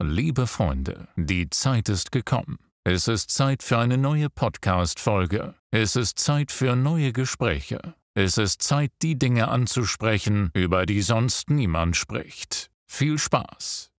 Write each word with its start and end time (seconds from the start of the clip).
Liebe 0.00 0.46
Freunde, 0.46 1.08
die 1.16 1.50
Zeit 1.50 1.88
ist 1.88 2.12
gekommen. 2.12 2.60
Es 2.84 3.08
ist 3.08 3.32
Zeit 3.32 3.64
für 3.64 3.78
eine 3.78 3.98
neue 3.98 4.30
Podcast-Folge. 4.30 5.56
Es 5.72 5.96
ist 5.96 6.20
Zeit 6.20 6.52
für 6.52 6.76
neue 6.76 7.12
Gespräche. 7.12 7.96
Es 8.14 8.38
ist 8.38 8.62
Zeit, 8.62 8.92
die 9.02 9.18
Dinge 9.18 9.48
anzusprechen, 9.48 10.52
über 10.54 10.86
die 10.86 11.02
sonst 11.02 11.50
niemand 11.50 11.96
spricht. 11.96 12.70
Viel 12.86 13.18
Spaß! 13.18 13.90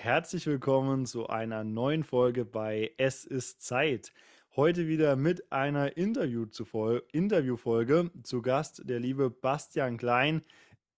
Herzlich 0.00 0.46
willkommen 0.46 1.04
zu 1.04 1.26
einer 1.26 1.64
neuen 1.64 2.02
Folge 2.02 2.46
bei 2.46 2.92
Es 2.96 3.26
ist 3.26 3.60
Zeit. 3.60 4.14
Heute 4.56 4.88
wieder 4.88 5.16
mit 5.16 5.52
einer 5.52 5.98
Interviewfolge. 5.98 8.10
Zu 8.22 8.40
Gast 8.40 8.88
der 8.88 9.00
liebe 9.00 9.28
Bastian 9.28 9.98
Klein. 9.98 10.40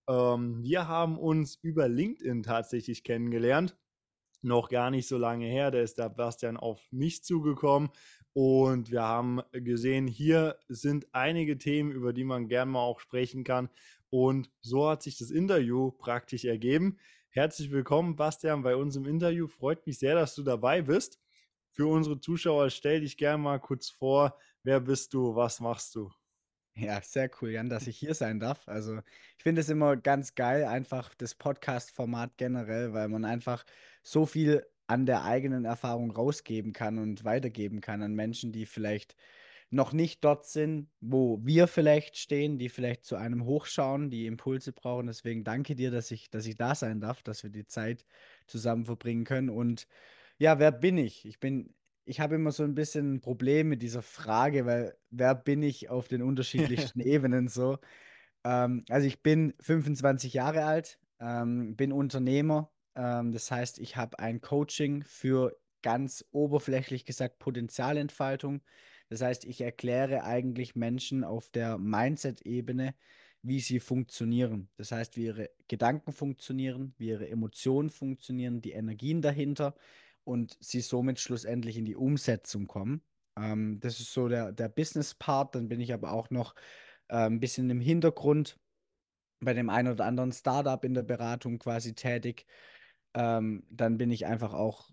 Ähm, 0.08 0.62
wir 0.62 0.86
haben 0.86 1.18
uns 1.18 1.56
über 1.56 1.88
LinkedIn 1.88 2.44
tatsächlich 2.44 3.02
kennengelernt 3.02 3.76
noch 4.42 4.68
gar 4.68 4.90
nicht 4.90 5.08
so 5.08 5.18
lange 5.18 5.46
her. 5.46 5.70
Da 5.70 5.80
ist 5.80 5.98
der 5.98 6.08
Bastian 6.10 6.56
auf 6.56 6.80
mich 6.90 7.24
zugekommen 7.24 7.90
und 8.34 8.90
wir 8.90 9.02
haben 9.02 9.40
gesehen, 9.52 10.06
hier 10.06 10.58
sind 10.68 11.06
einige 11.12 11.58
Themen, 11.58 11.92
über 11.92 12.12
die 12.12 12.24
man 12.24 12.48
gerne 12.48 12.70
mal 12.70 12.80
auch 12.80 13.00
sprechen 13.00 13.44
kann. 13.44 13.68
Und 14.10 14.50
so 14.60 14.88
hat 14.88 15.02
sich 15.02 15.18
das 15.18 15.30
Interview 15.30 15.90
praktisch 15.90 16.44
ergeben. 16.44 16.98
Herzlich 17.30 17.70
willkommen, 17.70 18.16
Bastian, 18.16 18.62
bei 18.62 18.76
uns 18.76 18.96
im 18.96 19.06
Interview. 19.06 19.48
Freut 19.48 19.86
mich 19.86 19.98
sehr, 19.98 20.14
dass 20.14 20.34
du 20.34 20.42
dabei 20.42 20.82
bist. 20.82 21.18
Für 21.70 21.86
unsere 21.86 22.20
Zuschauer 22.20 22.70
stell 22.70 23.00
dich 23.00 23.16
gerne 23.16 23.42
mal 23.42 23.58
kurz 23.58 23.88
vor. 23.88 24.38
Wer 24.62 24.80
bist 24.80 25.14
du? 25.14 25.34
Was 25.34 25.60
machst 25.60 25.94
du? 25.94 26.10
Ja, 26.74 27.02
sehr 27.02 27.30
cool, 27.40 27.50
Jan, 27.50 27.68
dass 27.68 27.86
ich 27.86 27.98
hier 27.98 28.14
sein 28.14 28.40
darf. 28.40 28.66
Also, 28.66 28.98
ich 29.36 29.42
finde 29.42 29.60
es 29.60 29.68
immer 29.68 29.96
ganz 29.96 30.34
geil, 30.34 30.64
einfach 30.64 31.14
das 31.14 31.34
Podcast-Format 31.34 32.38
generell, 32.38 32.94
weil 32.94 33.08
man 33.08 33.26
einfach 33.26 33.64
so 34.02 34.24
viel 34.24 34.66
an 34.86 35.04
der 35.04 35.22
eigenen 35.24 35.66
Erfahrung 35.66 36.10
rausgeben 36.10 36.72
kann 36.72 36.98
und 36.98 37.24
weitergeben 37.24 37.80
kann 37.82 38.02
an 38.02 38.14
Menschen, 38.14 38.52
die 38.52 38.64
vielleicht 38.64 39.16
noch 39.70 39.92
nicht 39.92 40.24
dort 40.24 40.46
sind, 40.46 40.90
wo 41.00 41.40
wir 41.44 41.66
vielleicht 41.68 42.16
stehen, 42.16 42.58
die 42.58 42.68
vielleicht 42.70 43.04
zu 43.04 43.16
einem 43.16 43.44
hochschauen, 43.44 44.10
die 44.10 44.26
Impulse 44.26 44.72
brauchen. 44.72 45.06
Deswegen 45.06 45.44
danke 45.44 45.74
dir, 45.74 45.90
dass 45.90 46.10
ich, 46.10 46.30
dass 46.30 46.46
ich 46.46 46.56
da 46.56 46.74
sein 46.74 47.00
darf, 47.00 47.22
dass 47.22 47.42
wir 47.42 47.50
die 47.50 47.66
Zeit 47.66 48.04
zusammen 48.46 48.84
verbringen 48.86 49.24
können. 49.24 49.50
Und 49.50 49.86
ja, 50.38 50.58
wer 50.58 50.72
bin 50.72 50.98
ich? 50.98 51.24
Ich 51.26 51.40
bin 51.40 51.74
ich 52.04 52.20
habe 52.20 52.34
immer 52.34 52.52
so 52.52 52.64
ein 52.64 52.74
bisschen 52.74 53.14
ein 53.14 53.20
Problem 53.20 53.68
mit 53.68 53.82
dieser 53.82 54.02
Frage, 54.02 54.66
weil 54.66 54.96
wer 55.10 55.34
bin 55.34 55.62
ich 55.62 55.88
auf 55.88 56.08
den 56.08 56.22
unterschiedlichsten 56.22 57.00
Ebenen 57.00 57.48
so? 57.48 57.78
Ähm, 58.44 58.84
also 58.88 59.06
ich 59.06 59.22
bin 59.22 59.54
25 59.60 60.34
Jahre 60.34 60.64
alt, 60.64 60.98
ähm, 61.20 61.76
bin 61.76 61.92
Unternehmer. 61.92 62.70
Ähm, 62.94 63.32
das 63.32 63.50
heißt, 63.50 63.78
ich 63.78 63.96
habe 63.96 64.18
ein 64.18 64.40
Coaching 64.40 65.04
für 65.04 65.56
ganz 65.82 66.24
oberflächlich 66.32 67.04
gesagt 67.04 67.38
Potenzialentfaltung. 67.38 68.62
Das 69.08 69.20
heißt, 69.20 69.44
ich 69.44 69.60
erkläre 69.60 70.24
eigentlich 70.24 70.74
Menschen 70.74 71.24
auf 71.24 71.50
der 71.50 71.78
Mindset-Ebene, 71.78 72.94
wie 73.42 73.60
sie 73.60 73.80
funktionieren. 73.80 74.70
Das 74.76 74.92
heißt, 74.92 75.16
wie 75.16 75.26
ihre 75.26 75.50
Gedanken 75.68 76.12
funktionieren, 76.12 76.94
wie 76.96 77.08
ihre 77.08 77.28
Emotionen 77.28 77.90
funktionieren, 77.90 78.62
die 78.62 78.72
Energien 78.72 79.20
dahinter 79.20 79.74
und 80.24 80.56
sie 80.60 80.80
somit 80.80 81.20
schlussendlich 81.20 81.76
in 81.76 81.84
die 81.84 81.96
Umsetzung 81.96 82.66
kommen. 82.66 83.02
Ähm, 83.38 83.80
das 83.80 84.00
ist 84.00 84.12
so 84.12 84.28
der, 84.28 84.52
der 84.52 84.68
Business-Part. 84.68 85.54
Dann 85.54 85.68
bin 85.68 85.80
ich 85.80 85.92
aber 85.92 86.12
auch 86.12 86.30
noch 86.30 86.54
äh, 87.08 87.26
ein 87.26 87.40
bisschen 87.40 87.70
im 87.70 87.80
Hintergrund 87.80 88.58
bei 89.40 89.54
dem 89.54 89.70
einen 89.70 89.92
oder 89.92 90.04
anderen 90.04 90.32
Startup 90.32 90.84
in 90.84 90.94
der 90.94 91.02
Beratung 91.02 91.58
quasi 91.58 91.94
tätig. 91.94 92.46
Ähm, 93.14 93.64
dann 93.70 93.98
bin 93.98 94.10
ich 94.10 94.26
einfach 94.26 94.54
auch 94.54 94.88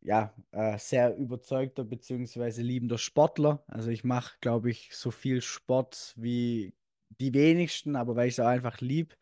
ja, 0.00 0.34
äh, 0.52 0.78
sehr 0.78 1.16
überzeugter 1.16 1.84
bzw. 1.84 2.62
liebender 2.62 2.98
Sportler. 2.98 3.62
Also 3.66 3.90
ich 3.90 4.02
mache, 4.02 4.36
glaube 4.40 4.70
ich, 4.70 4.90
so 4.94 5.10
viel 5.10 5.42
Sport 5.42 6.14
wie 6.16 6.74
die 7.20 7.34
wenigsten, 7.34 7.96
aber 7.96 8.16
weil 8.16 8.28
ich 8.28 8.34
es 8.34 8.40
auch 8.40 8.46
einfach 8.46 8.80
lieb. 8.80 9.16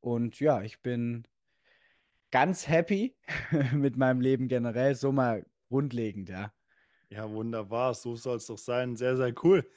Und 0.00 0.40
ja, 0.40 0.62
ich 0.62 0.80
bin 0.80 1.26
ganz 2.30 2.68
happy 2.68 3.16
mit 3.72 3.96
meinem 3.96 4.20
Leben 4.20 4.48
generell, 4.48 4.94
so 4.94 5.12
mal 5.12 5.44
grundlegend, 5.68 6.28
ja. 6.28 6.52
Ja, 7.08 7.30
wunderbar, 7.30 7.94
so 7.94 8.16
soll 8.16 8.36
es 8.38 8.46
doch 8.46 8.58
sein. 8.58 8.96
Sehr, 8.96 9.16
sehr 9.16 9.32
cool. 9.44 9.68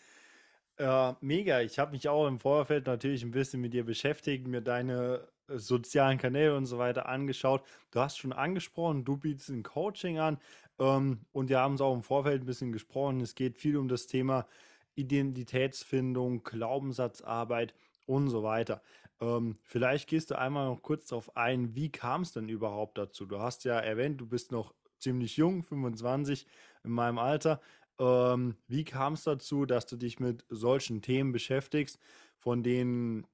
Äh, 0.78 1.14
mega. 1.22 1.62
Ich 1.62 1.78
habe 1.78 1.92
mich 1.92 2.08
auch 2.08 2.28
im 2.28 2.40
Vorfeld 2.40 2.88
natürlich 2.88 3.24
ein 3.24 3.32
bisschen 3.32 3.62
mit 3.62 3.74
dir 3.74 3.86
beschäftigt, 3.86 4.48
mir 4.48 4.62
deine 4.62 5.28
äh, 5.48 5.58
sozialen 5.58 6.18
Kanäle 6.18 6.56
und 6.56 6.66
so 6.66 6.78
weiter 6.78 7.08
angeschaut. 7.08 7.64
Du 7.92 8.00
hast 8.00 8.18
schon 8.18 8.34
angesprochen, 8.34 9.06
du 9.06 9.18
bietest 9.18 9.50
ein 9.50 9.64
Coaching 9.64 10.20
an 10.20 10.40
ähm, 10.80 11.26
und 11.31 11.50
wir 11.50 11.60
haben 11.60 11.76
es 11.76 11.81
auch 11.81 11.94
im 11.94 12.02
Vorfeld 12.02 12.44
ein 12.44 12.46
bisschen 12.46 12.72
gesprochen. 12.72 13.22
Es 13.22 13.36
geht 13.36 13.58
viel 13.58 13.78
um 13.78 13.90
das 13.90 14.08
Thema 14.08 14.48
Identitätsfindung, 14.96 16.44
Glaubenssatzarbeit 16.44 17.74
und 18.06 18.30
so 18.30 18.44
weiter. 18.44 18.81
Ähm, 19.22 19.57
vielleicht 19.63 20.07
gehst 20.09 20.31
du 20.31 20.38
einmal 20.38 20.68
noch 20.68 20.81
kurz 20.81 21.07
darauf 21.07 21.35
ein, 21.35 21.75
wie 21.75 21.91
kam 21.91 22.22
es 22.22 22.31
denn 22.31 22.50
überhaupt 22.50 22.97
dazu? 22.97 23.25
Du 23.25 23.40
hast 23.40 23.63
ja 23.66 23.80
erwähnt, 23.80 24.19
du 24.22 24.28
bist 24.28 24.52
noch 24.52 24.74
ziemlich 24.97 25.38
jung, 25.38 25.63
25 25.63 26.47
in 26.84 26.91
meinem 26.91 27.18
Alter. 27.18 27.62
Ähm, 28.00 28.56
wie 28.68 28.85
kam 28.85 29.13
es 29.13 29.24
dazu, 29.24 29.66
dass 29.66 29.85
du 29.85 29.97
dich 29.97 30.19
mit 30.19 30.46
solchen 30.50 31.02
Themen 31.02 31.31
beschäftigst, 31.31 32.00
von 32.38 32.63
denen 32.63 33.28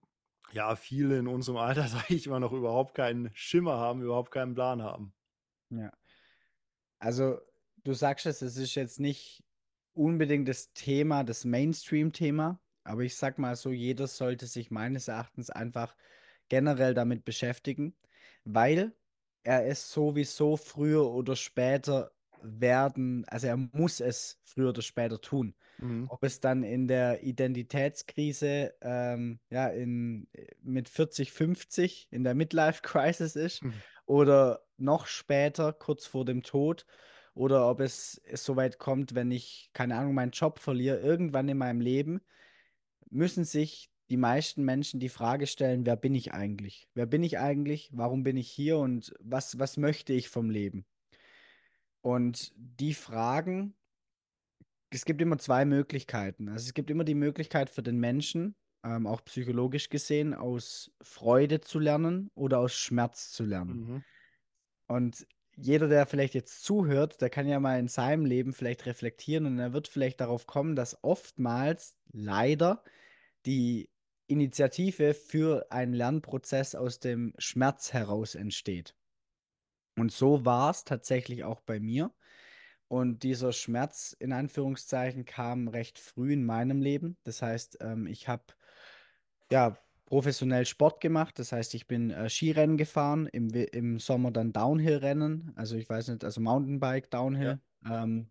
ja 0.52 0.76
viele 0.76 1.20
in 1.20 1.28
unserem 1.28 1.58
Alter, 1.58 1.88
sage 1.88 2.16
ich 2.16 2.26
immer, 2.28 2.40
noch 2.40 2.54
überhaupt 2.54 2.96
keinen 2.96 3.30
Schimmer 3.36 3.78
haben, 3.78 4.02
überhaupt 4.02 4.32
keinen 4.32 4.56
Plan 4.56 4.82
haben? 4.82 5.14
Ja. 5.70 5.92
Also, 6.98 7.40
du 7.84 7.94
sagst 7.94 8.26
es, 8.26 8.42
es 8.42 8.58
ist 8.58 8.74
jetzt 8.76 9.00
nicht 9.00 9.44
unbedingt 9.94 10.48
das 10.48 10.74
Thema, 10.74 11.24
das 11.24 11.46
Mainstream-Thema, 11.46 12.60
aber 12.86 13.02
ich 13.02 13.16
sag 13.16 13.38
mal 13.38 13.56
so, 13.56 13.72
jeder 13.72 14.08
sollte 14.08 14.48
sich 14.48 14.72
meines 14.72 15.08
Erachtens 15.08 15.50
einfach 15.50 15.96
generell 16.50 16.94
damit 16.94 17.26
beschäftigen, 17.26 17.96
weil 18.44 18.96
er 19.44 19.68
es 19.68 19.92
sowieso 19.92 20.56
früher 20.58 21.06
oder 21.12 21.36
später 21.36 22.12
werden, 22.42 23.26
also 23.28 23.48
er 23.48 23.58
muss 23.58 24.00
es 24.00 24.40
früher 24.44 24.70
oder 24.70 24.82
später 24.82 25.20
tun. 25.20 25.56
Mhm. 25.80 26.06
Ob 26.10 26.24
es 26.24 26.40
dann 26.40 26.64
in 26.64 26.88
der 26.88 27.24
Identitätskrise, 27.24 28.74
ähm, 28.82 29.40
ja, 29.50 29.68
in, 29.68 30.28
mit 30.62 30.88
40, 30.88 31.32
50 31.32 32.08
in 32.12 32.24
der 32.24 32.36
Midlife 32.36 32.82
Crisis 32.82 33.36
ist 33.36 33.64
mhm. 33.64 33.74
oder 34.06 34.62
noch 34.78 35.08
später, 35.08 35.74
kurz 35.74 36.06
vor 36.06 36.24
dem 36.24 36.44
Tod, 36.44 36.86
oder 37.34 37.70
ob 37.70 37.82
es, 37.82 38.22
es 38.26 38.46
so 38.46 38.56
weit 38.56 38.78
kommt, 38.78 39.16
wenn 39.16 39.32
ich, 39.32 39.70
keine 39.74 39.98
Ahnung, 39.98 40.14
meinen 40.14 40.32
Job 40.32 40.60
verliere, 40.60 41.00
irgendwann 41.00 41.50
in 41.50 41.58
meinem 41.58 41.82
Leben, 41.82 42.22
müssen 43.10 43.44
sich 43.44 43.90
die 44.10 44.18
meisten 44.18 44.64
Menschen 44.64 45.00
die 45.00 45.10
Frage 45.10 45.48
stellen, 45.48 45.86
wer 45.86 45.96
bin 45.96 46.14
ich 46.14 46.34
eigentlich? 46.34 46.88
Wer 46.94 47.06
bin 47.06 47.24
ich 47.24 47.40
eigentlich? 47.40 47.90
Warum 47.94 48.24
bin 48.24 48.38
ich 48.38 48.50
hier 48.50 48.78
und 48.78 49.14
was, 49.20 49.58
was 49.58 49.78
möchte 49.78 50.14
ich 50.14 50.30
vom 50.30 50.50
Leben? 50.50 50.86
Und 52.02 52.54
die 52.56 52.94
Fragen, 52.94 53.74
es 54.92 55.06
gibt 55.06 55.22
immer 55.22 55.40
zwei 55.40 55.66
Möglichkeiten. 55.66 56.50
Also 56.50 56.66
es 56.68 56.74
gibt 56.74 56.92
immer 56.92 57.04
die 57.04 57.16
Möglichkeit 57.16 57.70
für 57.70 57.82
den 57.82 58.00
Menschen, 58.00 58.56
ähm, 58.84 59.08
auch 59.08 59.26
psychologisch 59.26 59.90
gesehen, 59.90 60.36
aus 60.36 60.92
Freude 61.02 61.62
zu 61.62 61.80
lernen 61.80 62.30
oder 62.36 62.60
aus 62.60 62.76
Schmerz 62.76 63.32
zu 63.32 63.44
lernen. 63.44 63.76
Mhm. 63.76 64.04
Und 64.88 65.28
jeder, 65.58 65.88
der 65.88 66.06
vielleicht 66.06 66.34
jetzt 66.34 66.64
zuhört, 66.64 67.22
der 67.22 67.30
kann 67.30 67.48
ja 67.48 67.60
mal 67.60 67.80
in 67.80 67.88
seinem 67.88 68.26
Leben 68.26 68.54
vielleicht 68.54 68.86
reflektieren 68.86 69.46
und 69.46 69.60
er 69.60 69.74
wird 69.74 69.88
vielleicht 69.88 70.22
darauf 70.22 70.48
kommen, 70.48 70.76
dass 70.76 71.04
oftmals 71.04 71.98
leider 72.12 72.84
die 73.46 73.90
Initiative 74.28 75.14
für 75.14 75.68
einen 75.72 75.94
Lernprozess 75.94 76.76
aus 76.76 77.00
dem 77.00 77.34
Schmerz 77.38 77.94
heraus 77.94 78.36
entsteht. 78.36 78.96
Und 79.98 80.12
so 80.12 80.46
war 80.46 80.72
es 80.72 80.84
tatsächlich 80.84 81.44
auch 81.44 81.62
bei 81.62 81.80
mir. 81.80 82.12
Und 82.88 83.24
dieser 83.24 83.54
Schmerz 83.54 84.16
in 84.20 84.34
Anführungszeichen 84.34 85.26
kam 85.26 85.68
recht 85.68 86.00
früh 86.00 86.34
in 86.34 86.46
meinem 86.46 86.82
Leben. 86.82 87.18
Das 87.24 87.42
heißt, 87.42 87.78
ähm, 87.82 88.08
ich 88.08 88.28
habe 88.28 88.44
ja 89.52 89.78
professionell 90.06 90.66
Sport 90.66 91.02
gemacht. 91.02 91.40
Das 91.40 91.52
heißt, 91.52 91.74
ich 91.74 91.88
bin 91.88 92.12
äh, 92.12 92.30
Skirennen 92.30 92.78
gefahren, 92.78 93.28
im, 93.28 93.50
im 93.50 94.00
Sommer 94.00 94.32
dann 94.32 94.54
Downhill-Rennen. 94.54 95.52
Also 95.56 95.76
ich 95.76 95.90
weiß 95.90 96.10
nicht, 96.10 96.24
also 96.24 96.42
Mountainbike, 96.42 97.10
Downhill. 97.10 97.60
Ja. 97.84 98.04
Ähm, 98.04 98.30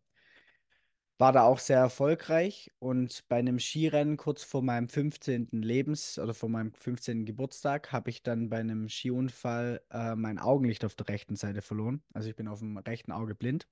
war 1.19 1.33
da 1.33 1.45
auch 1.45 1.61
sehr 1.61 1.79
erfolgreich 1.79 2.73
und 2.81 3.29
bei 3.29 3.37
einem 3.37 3.61
Skirennen 3.61 4.17
kurz 4.17 4.43
vor 4.43 4.63
meinem 4.63 4.89
15. 4.89 5.49
Lebens- 5.63 6.19
oder 6.19 6.35
vor 6.35 6.49
meinem 6.49 6.75
15. 6.75 7.25
Geburtstag 7.25 7.93
habe 7.93 8.11
ich 8.11 8.25
dann 8.25 8.49
bei 8.49 8.59
einem 8.59 8.89
Skiunfall 8.89 9.81
äh, 9.91 10.17
mein 10.17 10.39
Augenlicht 10.39 10.85
auf 10.85 10.97
der 10.97 11.09
rechten 11.09 11.37
Seite 11.37 11.63
verloren. 11.63 12.03
Also 12.13 12.29
ich 12.29 12.37
bin 12.37 12.49
auf 12.49 12.59
dem 12.59 12.77
rechten 12.79 13.13
Auge 13.13 13.37
blind. 13.37 13.69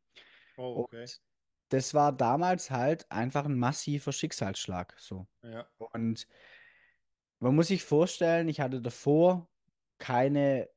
Oh, 0.57 0.85
okay. 0.85 1.03
Und 1.03 1.21
das 1.71 1.95
war 1.95 2.13
damals 2.13 2.71
halt 2.71 3.11
einfach 3.11 3.45
ein 3.47 3.59
massiver 3.59 4.13
Schicksalsschlag. 4.13 4.95
So. 4.99 5.27
Ja. 5.43 5.67
Und 5.79 6.29
man 7.43 7.55
muss 7.57 7.69
sich 7.69 7.85
vorstellen, 7.85 8.49
ich 8.49 8.61
hatte 8.61 8.81
davor 8.83 9.51
keine 9.99 10.71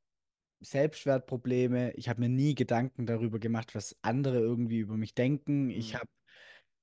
Selbstwertprobleme. 0.60 1.92
Ich 1.94 2.08
habe 2.08 2.20
mir 2.20 2.28
nie 2.30 2.54
Gedanken 2.54 3.06
darüber 3.06 3.38
gemacht, 3.40 3.74
was 3.74 3.96
andere 4.02 4.38
irgendwie 4.40 4.78
über 4.80 4.96
mich 4.96 5.14
denken. 5.14 5.70
Ich 5.70 5.94
Mhm. 5.94 5.96
habe 5.96 6.08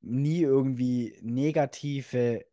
nie 0.01 0.41
irgendwie 0.41 1.19
negative 1.23 2.45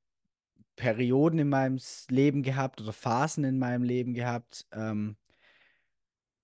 Perioden 0.77 1.41
in 1.41 1.49
meinem 1.51 1.79
Leben 2.11 2.43
gehabt 2.43 2.81
oder 2.81 2.93
Phasen 2.93 3.45
in 3.45 3.59
meinem 3.59 3.85
Leben 3.85 4.15
gehabt. 4.15 4.67
Ähm, 4.73 5.17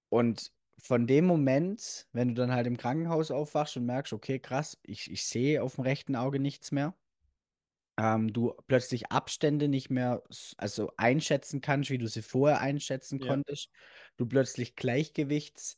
und 0.09 0.53
von 0.79 1.07
dem 1.07 1.25
Moment, 1.27 2.07
wenn 2.13 2.29
du 2.29 2.35
dann 2.35 2.53
halt 2.53 2.67
im 2.67 2.77
Krankenhaus 2.77 3.31
aufwachst 3.31 3.77
und 3.77 3.87
merkst, 3.87 4.13
okay, 4.13 4.39
krass, 4.39 4.79
ich, 4.83 5.11
ich 5.11 5.25
sehe 5.25 5.63
auf 5.63 5.77
dem 5.77 5.83
rechten 5.85 6.17
Auge 6.17 6.39
nichts 6.39 6.71
mehr, 6.73 6.95
ähm, 7.99 8.33
du 8.33 8.55
plötzlich 8.69 9.11
Abstände 9.13 9.69
nicht 9.69 9.91
mehr 9.91 10.23
also 10.59 10.93
einschätzen 10.97 11.61
kannst, 11.61 11.91
wie 11.91 11.99
du 11.99 12.07
sie 12.09 12.23
vorher 12.23 12.61
einschätzen 12.61 13.19
Ja. 13.19 13.21
konntest, 13.21 13.71
du 14.17 14.27
plötzlich 14.27 14.77
Gleichgewichtsthematiken 14.77 15.77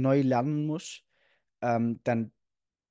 neu 0.00 0.20
lernen 0.22 0.66
musst, 0.66 1.04
ähm, 1.62 2.00
dann 2.04 2.32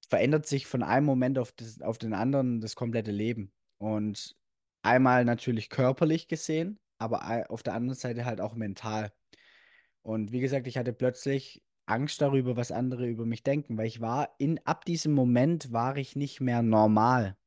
verändert 0.07 0.47
sich 0.47 0.67
von 0.67 0.83
einem 0.83 1.05
Moment 1.05 1.39
auf, 1.39 1.51
das, 1.53 1.81
auf 1.81 1.97
den 1.97 2.13
anderen 2.13 2.61
das 2.61 2.75
komplette 2.75 3.11
Leben. 3.11 3.53
Und 3.79 4.35
einmal 4.83 5.25
natürlich 5.25 5.69
körperlich 5.69 6.27
gesehen, 6.27 6.79
aber 6.99 7.47
auf 7.51 7.63
der 7.63 7.73
anderen 7.75 7.97
Seite 7.99 8.25
halt 8.25 8.41
auch 8.41 8.55
mental. 8.55 9.13
Und 10.03 10.31
wie 10.31 10.39
gesagt, 10.39 10.67
ich 10.67 10.77
hatte 10.77 10.93
plötzlich 10.93 11.63
Angst 11.87 12.21
darüber, 12.21 12.55
was 12.57 12.71
andere 12.71 13.07
über 13.07 13.25
mich 13.25 13.43
denken, 13.43 13.77
weil 13.77 13.87
ich 13.87 14.01
war 14.01 14.35
in, 14.39 14.59
ab 14.65 14.85
diesem 14.85 15.13
Moment 15.13 15.71
war 15.71 15.97
ich 15.97 16.15
nicht 16.15 16.41
mehr 16.41 16.61
normal. 16.61 17.37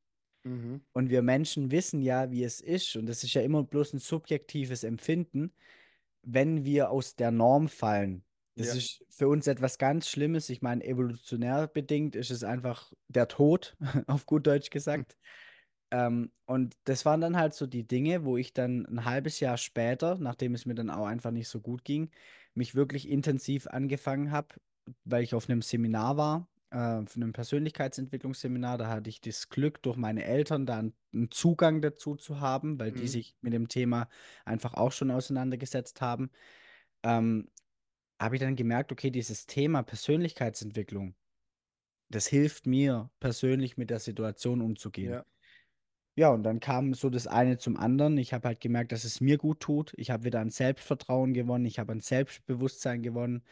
Mhm. 0.45 0.81
Und 0.93 1.09
wir 1.09 1.21
Menschen 1.21 1.71
wissen 1.71 2.01
ja, 2.01 2.31
wie 2.31 2.43
es 2.43 2.61
ist. 2.61 2.95
Und 2.95 3.05
das 3.07 3.23
ist 3.23 3.33
ja 3.33 3.41
immer 3.41 3.63
bloß 3.63 3.93
ein 3.93 3.99
subjektives 3.99 4.83
Empfinden, 4.83 5.53
wenn 6.23 6.65
wir 6.65 6.91
aus 6.91 7.15
der 7.15 7.31
Norm 7.31 7.69
fallen. 7.69 8.25
Das 8.57 8.69
Ja. 8.69 8.75
ist 8.75 9.05
für 9.09 9.27
uns 9.29 9.47
etwas 9.47 9.77
ganz 9.77 10.09
Schlimmes. 10.09 10.49
Ich 10.49 10.61
meine, 10.61 10.83
evolutionär 10.83 11.67
bedingt 11.67 12.15
ist 12.15 12.31
es 12.31 12.43
einfach 12.43 12.93
der 13.07 13.27
Tod, 13.27 13.77
auf 14.07 14.25
gut 14.25 14.47
Deutsch 14.47 14.69
gesagt. 14.71 15.17
Ähm, 15.91 16.31
und 16.45 16.75
das 16.85 17.05
waren 17.05 17.21
dann 17.21 17.37
halt 17.37 17.53
so 17.53 17.65
die 17.67 17.87
Dinge, 17.87 18.23
wo 18.25 18.37
ich 18.37 18.53
dann 18.53 18.85
ein 18.85 19.05
halbes 19.05 19.39
Jahr 19.39 19.57
später, 19.57 20.17
nachdem 20.19 20.53
es 20.53 20.65
mir 20.65 20.75
dann 20.75 20.89
auch 20.89 21.05
einfach 21.07 21.31
nicht 21.31 21.47
so 21.49 21.61
gut 21.61 21.83
ging, 21.83 22.11
mich 22.53 22.75
wirklich 22.75 23.09
intensiv 23.09 23.67
angefangen 23.67 24.31
habe, 24.31 24.55
weil 25.03 25.23
ich 25.23 25.33
auf 25.35 25.49
einem 25.49 25.61
Seminar 25.61 26.17
war, 26.17 26.49
äh, 26.71 26.77
auf 26.77 27.15
einem 27.15 27.33
Persönlichkeitsentwicklungsseminar. 27.33 28.77
Da 28.77 28.87
hatte 28.89 29.09
ich 29.09 29.21
das 29.21 29.49
Glück, 29.49 29.81
durch 29.83 29.97
meine 29.97 30.23
Eltern 30.25 30.65
da 30.65 30.79
einen, 30.79 30.93
einen 31.13 31.31
Zugang 31.31 31.81
dazu 31.81 32.15
zu 32.15 32.39
haben, 32.41 32.79
weil 32.79 32.91
die 32.91 33.07
Mhm. 33.07 33.09
sich 33.09 33.35
mit 33.41 33.53
dem 33.53 33.67
Thema 33.67 34.09
einfach 34.45 34.73
auch 34.75 34.91
schon 34.91 35.11
auseinandergesetzt 35.11 36.01
haben. 36.01 36.31
Ähm, 37.03 37.49
habe 38.21 38.35
ich 38.35 38.41
dann 38.41 38.55
gemerkt, 38.57 38.91
okay, 38.91 39.11
dieses 39.11 39.47
Thema 39.47 39.83
Persönlichkeitsentwicklung, 39.83 41.15
das 42.09 42.27
hilft 42.27 42.67
mir 42.67 43.11
persönlich 43.19 43.77
mit 43.77 43.89
der 43.91 43.99
Situation 43.99 44.61
umzugehen. 44.61 45.19
Ja. 45.19 45.25
Ja, 46.17 46.29
und 46.31 46.43
dann 46.43 46.59
kam 46.59 46.93
so 46.93 47.09
das 47.09 47.27
eine 47.27 47.57
zum 47.57 47.77
anderen. 47.77 48.17
Ich 48.17 48.33
habe 48.33 48.47
halt 48.49 48.59
gemerkt, 48.59 48.91
dass 48.91 49.05
es 49.05 49.21
mir 49.21 49.37
gut 49.37 49.61
tut. 49.61 49.93
Ich 49.97 50.11
habe 50.11 50.25
wieder 50.25 50.41
an 50.41 50.49
Selbstvertrauen 50.49 51.33
gewonnen. 51.33 51.65
Ich 51.65 51.79
habe 51.79 51.93
an 51.93 52.01
Selbstbewusstsein 52.01 53.01
gewonnen. 53.03 53.43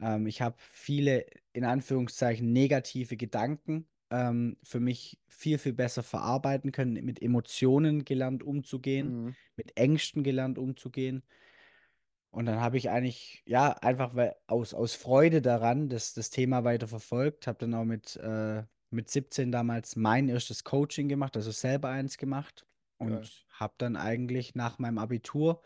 Ähm, 0.00 0.26
ich 0.26 0.40
habe 0.42 0.56
viele, 0.58 1.26
in 1.52 1.64
Anführungszeichen, 1.64 2.52
negative 2.52 3.16
Gedanken 3.16 3.88
ähm, 4.10 4.58
für 4.62 4.80
mich 4.80 5.20
viel, 5.28 5.58
viel 5.58 5.72
besser 5.72 6.02
verarbeiten 6.02 6.72
können, 6.72 6.94
mit 7.04 7.22
Emotionen 7.22 8.04
gelernt 8.04 8.42
umzugehen, 8.42 9.16
Mhm. 9.16 9.36
mit 9.56 9.76
Ängsten 9.76 10.22
gelernt 10.24 10.58
umzugehen. 10.58 11.24
Und 12.30 12.46
dann 12.46 12.60
habe 12.60 12.76
ich 12.78 12.90
eigentlich, 12.90 13.42
ja, 13.46 13.72
einfach 13.74 14.14
weil 14.16 14.34
aus, 14.48 14.74
aus 14.74 14.94
Freude 14.94 15.40
daran 15.40 15.88
das, 15.88 16.14
das 16.14 16.30
Thema 16.30 16.64
weiter 16.64 16.88
verfolgt, 16.88 17.46
habe 17.46 17.58
dann 17.58 17.74
auch 17.74 17.84
mit, 17.84 18.16
äh, 18.16 18.64
mit 18.90 19.08
17 19.08 19.52
damals 19.52 19.94
mein 19.96 20.28
erstes 20.28 20.64
Coaching 20.64 21.08
gemacht, 21.08 21.36
also 21.36 21.52
selber 21.52 21.90
eins 21.90 22.18
gemacht 22.18 22.66
und 22.98 23.46
habe 23.50 23.74
dann 23.78 23.94
eigentlich 23.96 24.54
nach 24.56 24.78
meinem 24.80 24.98
Abitur, 24.98 25.62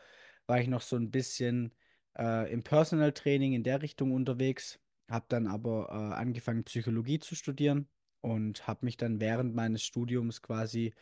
war 0.47 0.61
ich 0.61 0.69
noch 0.69 0.83
so 0.83 0.97
ein 0.97 1.11
bisschen 1.11 1.75
äh, 2.19 2.53
im 2.53 2.63
Personal 2.63 3.13
Training 3.13 3.53
in 3.53 3.63
der 3.63 3.83
Richtung 3.83 4.13
unterwegs, 4.13 4.79
habe 5.11 5.27
dann 5.29 5.47
aber 5.47 5.89
äh, 5.91 6.15
angefangen 6.15 6.65
Psychologie 6.65 7.19
zu 7.19 7.35
studieren 7.35 7.89
und 8.21 8.67
habe 8.67 8.85
mich 8.85 8.97
dann 8.97 9.21
während 9.21 9.55
meines 9.55 9.83
Studiums 9.83 10.43
quasi 10.43 10.95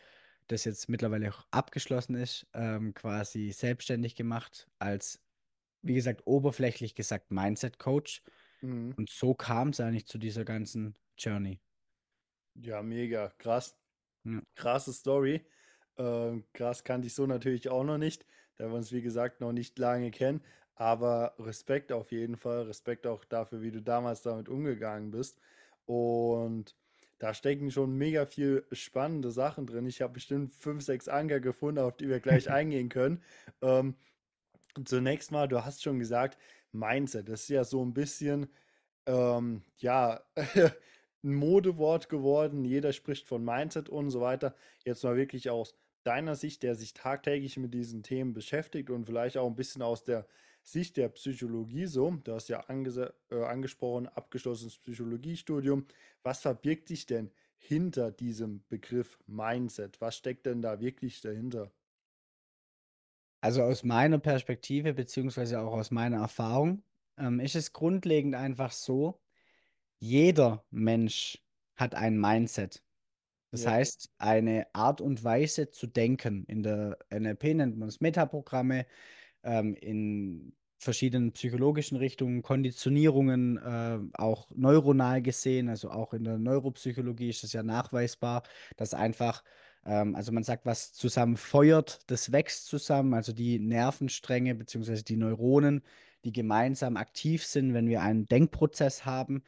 das 0.47 0.63
jetzt 0.63 0.87
mittlerweile 0.87 1.29
auch 1.29 1.45
abgeschlossen 1.51 2.15
ist, 2.15 2.47
ähm, 2.53 2.93
quasi 2.93 3.51
selbstständig 3.51 4.15
gemacht 4.15 4.69
als 4.79 5.21
wie 5.81 5.95
gesagt, 5.95 6.21
oberflächlich 6.25 6.95
gesagt 6.95 7.31
Mindset-Coach. 7.31 8.21
Mhm. 8.61 8.93
Und 8.97 9.09
so 9.09 9.33
kam 9.33 9.69
es 9.69 9.79
eigentlich 9.79 10.07
zu 10.07 10.17
dieser 10.17 10.45
ganzen 10.45 10.95
Journey. 11.17 11.59
Ja, 12.55 12.81
mega. 12.81 13.33
Krass. 13.37 13.77
Ja. 14.23 14.41
Krasse 14.55 14.93
Story. 14.93 15.45
Ähm, 15.97 16.45
krass 16.53 16.83
kannte 16.83 17.07
ich 17.07 17.13
so 17.13 17.25
natürlich 17.25 17.69
auch 17.69 17.83
noch 17.83 17.97
nicht, 17.97 18.25
da 18.57 18.67
wir 18.67 18.75
uns, 18.75 18.91
wie 18.91 19.01
gesagt, 19.01 19.41
noch 19.41 19.51
nicht 19.51 19.79
lange 19.79 20.11
kennen. 20.11 20.43
Aber 20.77 21.33
Respekt 21.39 21.91
auf 21.91 22.11
jeden 22.11 22.37
Fall. 22.37 22.63
Respekt 22.63 23.07
auch 23.07 23.25
dafür, 23.25 23.61
wie 23.61 23.71
du 23.71 23.81
damals 23.81 24.21
damit 24.21 24.47
umgegangen 24.47 25.09
bist. 25.09 25.39
Und 25.85 26.75
da 27.17 27.33
stecken 27.33 27.71
schon 27.71 27.97
mega 27.97 28.27
viel 28.27 28.65
spannende 28.71 29.31
Sachen 29.31 29.65
drin. 29.65 29.87
Ich 29.87 30.01
habe 30.01 30.13
bestimmt 30.13 30.53
fünf, 30.53 30.83
sechs 30.83 31.07
Anker 31.07 31.39
gefunden, 31.39 31.79
auf 31.79 31.97
die 31.97 32.07
wir 32.07 32.19
gleich 32.19 32.49
eingehen 32.51 32.89
können. 32.89 33.23
Ähm, 33.61 33.95
zunächst 34.85 35.31
mal, 35.31 35.47
du 35.47 35.65
hast 35.65 35.81
schon 35.81 35.97
gesagt, 35.97 36.37
Mindset, 36.71 37.27
das 37.27 37.41
ist 37.41 37.49
ja 37.49 37.63
so 37.63 37.83
ein 37.83 37.95
bisschen, 37.95 38.47
ähm, 39.07 39.63
ja, 39.77 40.21
ein 41.23 41.33
Modewort 41.33 42.07
geworden. 42.07 42.65
Jeder 42.65 42.93
spricht 42.93 43.27
von 43.27 43.43
Mindset 43.43 43.89
und 43.89 44.11
so 44.11 44.21
weiter. 44.21 44.53
Jetzt 44.85 45.03
mal 45.03 45.15
wirklich 45.15 45.49
aus 45.49 45.75
deiner 46.03 46.35
Sicht, 46.35 46.61
der 46.61 46.75
sich 46.75 46.93
tagtäglich 46.93 47.57
mit 47.57 47.73
diesen 47.73 48.03
Themen 48.03 48.33
beschäftigt 48.33 48.91
und 48.91 49.05
vielleicht 49.05 49.37
auch 49.37 49.47
ein 49.47 49.55
bisschen 49.55 49.81
aus 49.81 50.03
der 50.03 50.27
Sicht 50.67 50.97
der 50.97 51.09
Psychologie 51.09 51.85
so. 51.85 52.11
Du 52.23 52.33
hast 52.33 52.49
ja 52.49 52.61
angese- 52.67 53.13
äh, 53.31 53.41
angesprochen, 53.43 54.07
abgeschlossenes 54.07 54.77
Psychologiestudium. 54.79 55.85
Was 56.23 56.41
verbirgt 56.41 56.89
sich 56.89 57.05
denn 57.05 57.31
hinter 57.57 58.11
diesem 58.11 58.63
Begriff 58.67 59.17
Mindset? 59.27 60.01
Was 60.01 60.17
steckt 60.17 60.45
denn 60.45 60.61
da 60.61 60.79
wirklich 60.81 61.21
dahinter? 61.21 61.71
Also 63.41 63.61
aus 63.63 63.83
meiner 63.83 64.19
Perspektive, 64.19 64.93
beziehungsweise 64.93 65.59
auch 65.61 65.73
aus 65.73 65.91
meiner 65.91 66.17
Erfahrung, 66.17 66.83
ähm, 67.17 67.39
ist 67.39 67.55
es 67.55 67.71
grundlegend 67.73 68.35
einfach 68.35 68.71
so, 68.71 69.21
jeder 69.99 70.65
Mensch 70.71 71.43
hat 71.75 71.95
ein 71.95 72.19
Mindset. 72.19 72.83
Das 73.51 73.63
Ja. 73.63 73.71
heißt, 73.73 74.11
eine 74.19 74.67
Art 74.75 75.01
und 75.01 75.23
Weise 75.23 75.69
zu 75.71 75.87
denken. 75.87 76.45
In 76.47 76.63
der 76.63 76.99
NLP 77.11 77.55
nennt 77.55 77.77
man 77.77 77.89
es 77.89 78.01
Metaprogramme, 78.01 78.87
ähm, 79.43 79.75
in 79.75 80.56
verschiedenen 80.77 81.31
psychologischen 81.31 81.97
Richtungen, 81.97 82.41
Konditionierungen, 82.41 83.57
äh, 83.57 83.99
auch 84.13 84.47
neuronal 84.55 85.21
gesehen, 85.21 85.69
also 85.69 85.89
auch 85.91 86.13
in 86.13 86.23
der 86.23 86.37
Neuropsychologie 86.37 87.29
ist 87.29 87.43
es 87.43 87.53
ja 87.53 87.63
nachweisbar, 87.63 88.43
dass 88.75 88.93
einfach, 88.93 89.43
ähm, 89.85 90.15
also 90.15 90.31
man 90.31 90.43
sagt, 90.43 90.65
was 90.65 90.93
zusammen 90.93 91.37
feuert, 91.37 91.99
das 92.07 92.31
wächst 92.31 92.67
zusammen, 92.67 93.13
also 93.13 93.33
die 93.33 93.59
Nervenstränge 93.59 94.55
bzw. 94.55 95.01
die 95.01 95.17
Neuronen, 95.17 95.83
die 96.23 96.31
gemeinsam 96.31 96.97
aktiv 96.97 97.43
sind, 97.45 97.73
wenn 97.73 97.89
wir 97.89 98.01
einen 98.01 98.27
Denkprozess 98.27 99.05
haben, 99.05 99.43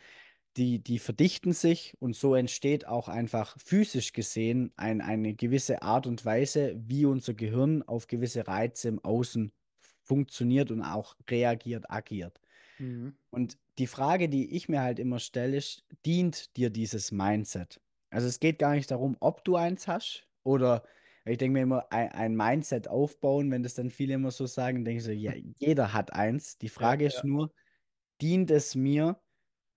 die, 0.57 0.79
die 0.83 0.99
verdichten 0.99 1.53
sich 1.53 1.95
und 1.99 2.15
so 2.15 2.35
entsteht 2.35 2.87
auch 2.87 3.07
einfach 3.07 3.55
physisch 3.59 4.13
gesehen 4.13 4.73
ein, 4.77 5.01
eine 5.01 5.35
gewisse 5.35 5.81
Art 5.83 6.07
und 6.07 6.25
Weise, 6.25 6.75
wie 6.87 7.05
unser 7.05 7.33
Gehirn 7.33 7.83
auf 7.83 8.07
gewisse 8.07 8.47
Reize 8.47 8.87
im 8.89 8.99
Außen 9.03 9.51
funktioniert 10.09 10.71
und 10.71 10.83
auch 10.83 11.15
reagiert, 11.29 11.91
agiert. 11.91 12.41
Mhm. 12.79 13.17
Und 13.29 13.57
die 13.77 13.87
Frage, 13.87 14.29
die 14.29 14.55
ich 14.55 14.69
mir 14.69 14.81
halt 14.81 14.99
immer 14.99 15.19
stelle, 15.19 15.57
ist, 15.57 15.85
dient 16.05 16.55
dir 16.57 16.69
dieses 16.69 17.11
Mindset? 17.11 17.81
Also 18.09 18.27
es 18.27 18.39
geht 18.39 18.59
gar 18.59 18.73
nicht 18.73 18.89
darum, 18.91 19.17
ob 19.19 19.43
du 19.43 19.55
eins 19.55 19.87
hast 19.87 20.27
oder 20.43 20.83
ich 21.25 21.37
denke 21.37 21.53
mir 21.53 21.63
immer, 21.63 21.91
ein, 21.91 22.09
ein 22.11 22.35
Mindset 22.35 22.87
aufbauen, 22.87 23.51
wenn 23.51 23.61
das 23.61 23.75
dann 23.75 23.91
viele 23.91 24.15
immer 24.15 24.31
so 24.31 24.47
sagen, 24.47 24.83
denke 24.85 24.99
ich 24.99 25.03
so, 25.05 25.11
ja, 25.11 25.33
jeder 25.59 25.93
hat 25.93 26.13
eins. 26.13 26.57
Die 26.57 26.69
Ja, 26.79 26.87
Frage 26.89 27.05
ist 27.05 27.23
ja. 27.23 27.23
nur, 27.23 27.51
dient 28.21 28.51
es 28.51 28.75
mir, 28.75 29.21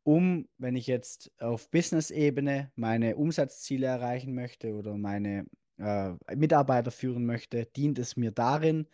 um, 0.04 0.48
wenn 0.58 0.76
ich 0.76 0.86
jetzt 0.88 1.32
auf 1.40 1.70
Business-Ebene 1.70 2.72
meine 2.76 3.16
Umsatzziele 3.16 3.86
erreichen 3.86 4.34
möchte 4.34 4.74
oder 4.74 4.96
meine 4.98 5.46
äh, 5.78 6.14
Mitarbeiter 6.36 6.90
führen 6.90 7.26
möchte, 7.26 7.66
dient 7.66 7.98
es 7.98 8.16
mir 8.16 8.32
darin? 8.32 8.88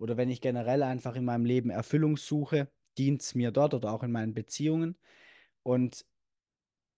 Oder 0.00 0.16
wenn 0.16 0.30
ich 0.30 0.40
generell 0.40 0.82
einfach 0.82 1.14
in 1.14 1.24
meinem 1.26 1.44
Leben 1.44 1.70
Erfüllung 1.70 2.16
suche, 2.16 2.68
dient 2.98 3.22
es 3.22 3.34
mir 3.34 3.50
dort 3.52 3.74
oder 3.74 3.92
auch 3.92 4.02
in 4.02 4.10
meinen 4.10 4.34
Beziehungen? 4.34 4.96
Und 5.62 6.06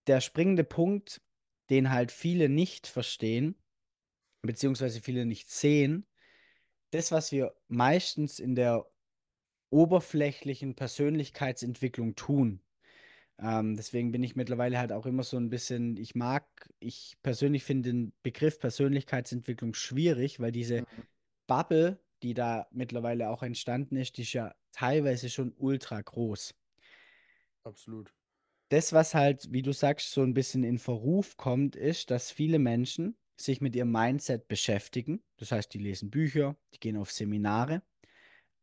der 0.07 0.21
springende 0.21 0.65
Punkt, 0.65 1.21
den 1.69 1.91
halt 1.91 2.13
viele 2.13 2.49
nicht 2.49 2.87
verstehen, 2.87 3.57
beziehungsweise 4.43 5.01
viele 5.01 5.27
nicht 5.27 5.51
sehen, 5.51 6.07
das, 6.91 7.11
was 7.13 7.33
wir 7.33 7.55
meistens 7.69 8.39
in 8.39 8.55
der 8.55 8.87
oberflächlichen 9.71 10.75
Persönlichkeitsentwicklung 10.77 12.15
tun. 12.15 12.61
Ähm, 13.39 13.77
deswegen 13.77 14.13
bin 14.13 14.23
ich 14.23 14.37
mittlerweile 14.37 14.79
halt 14.79 14.93
auch 14.93 15.07
immer 15.07 15.23
so 15.25 15.37
ein 15.39 15.51
bisschen, 15.51 15.97
ich 15.97 16.15
mag, 16.15 16.47
ich 16.81 17.17
persönlich 17.23 17.65
finde 17.65 17.91
den 17.91 18.13
Begriff 18.23 18.59
Persönlichkeitsentwicklung 18.59 19.75
schwierig, 19.75 20.41
weil 20.41 20.53
diese 20.53 20.81
Mhm. 20.81 21.07
Bubble, 21.47 22.02
die 22.23 22.35
da 22.35 22.67
mittlerweile 22.71 23.31
auch 23.31 23.43
entstanden 23.43 23.97
ist, 23.97 24.17
die 24.17 24.23
ist 24.23 24.33
ja 24.33 24.55
teilweise 24.73 25.29
schon 25.31 25.53
ultra 25.57 26.01
groß. 26.01 26.55
Absolut. 27.65 28.13
Das, 28.71 28.93
was 28.93 29.15
halt, 29.15 29.53
wie 29.53 29.63
du 29.63 29.73
sagst, 29.73 30.13
so 30.13 30.23
ein 30.23 30.35
bisschen 30.35 30.65
in 30.65 30.79
Verruf 30.79 31.37
kommt, 31.37 31.77
ist, 31.77 32.11
dass 32.11 32.31
viele 32.31 32.59
Menschen 32.59 33.19
sich 33.39 33.61
mit 33.61 33.77
ihrem 33.77 33.93
Mindset 33.93 34.49
beschäftigen. 34.49 35.23
Das 35.37 35.53
heißt, 35.53 35.73
die 35.75 35.79
lesen 35.79 36.11
Bücher, 36.11 36.57
die 36.75 36.81
gehen 36.81 36.97
auf 36.97 37.11
Seminare, 37.11 37.83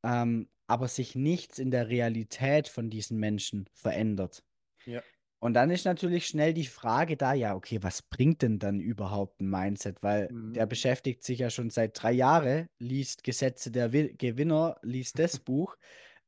ähm, 0.04 0.50
aber 0.68 0.88
sich 0.88 1.16
nichts 1.16 1.60
in 1.60 1.72
der 1.72 1.90
Realität 1.90 2.68
von 2.68 2.90
diesen 2.90 3.20
Menschen 3.20 3.70
verändert. 3.74 4.44
Ja. 4.86 5.04
Und 5.40 5.54
dann 5.54 5.72
ist 5.72 5.86
natürlich 5.86 6.28
schnell 6.28 6.54
die 6.54 6.66
Frage 6.66 7.16
da, 7.18 7.34
ja, 7.34 7.56
okay, 7.56 7.80
was 7.82 8.02
bringt 8.02 8.42
denn 8.42 8.60
dann 8.60 8.80
überhaupt 8.80 9.42
ein 9.42 9.50
Mindset? 9.50 10.04
Weil 10.04 10.32
Mhm. 10.32 10.54
der 10.56 10.66
beschäftigt 10.66 11.24
sich 11.24 11.40
ja 11.40 11.50
schon 11.50 11.70
seit 11.70 12.02
drei 12.02 12.12
Jahren, 12.12 12.68
liest 12.80 13.24
Gesetze 13.24 13.72
der 13.72 13.94
Wi 13.94 14.16
Gewinner, 14.18 14.78
liest 14.82 15.20
das 15.20 15.40
Buch, 15.40 15.78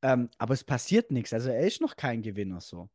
ähm, 0.02 0.30
aber 0.38 0.54
es 0.54 0.64
passiert 0.64 1.12
nichts. 1.12 1.34
Also 1.34 1.50
er 1.50 1.66
ist 1.68 1.82
noch 1.82 1.96
kein 1.98 2.22
Gewinner 2.22 2.62
so. 2.62 2.90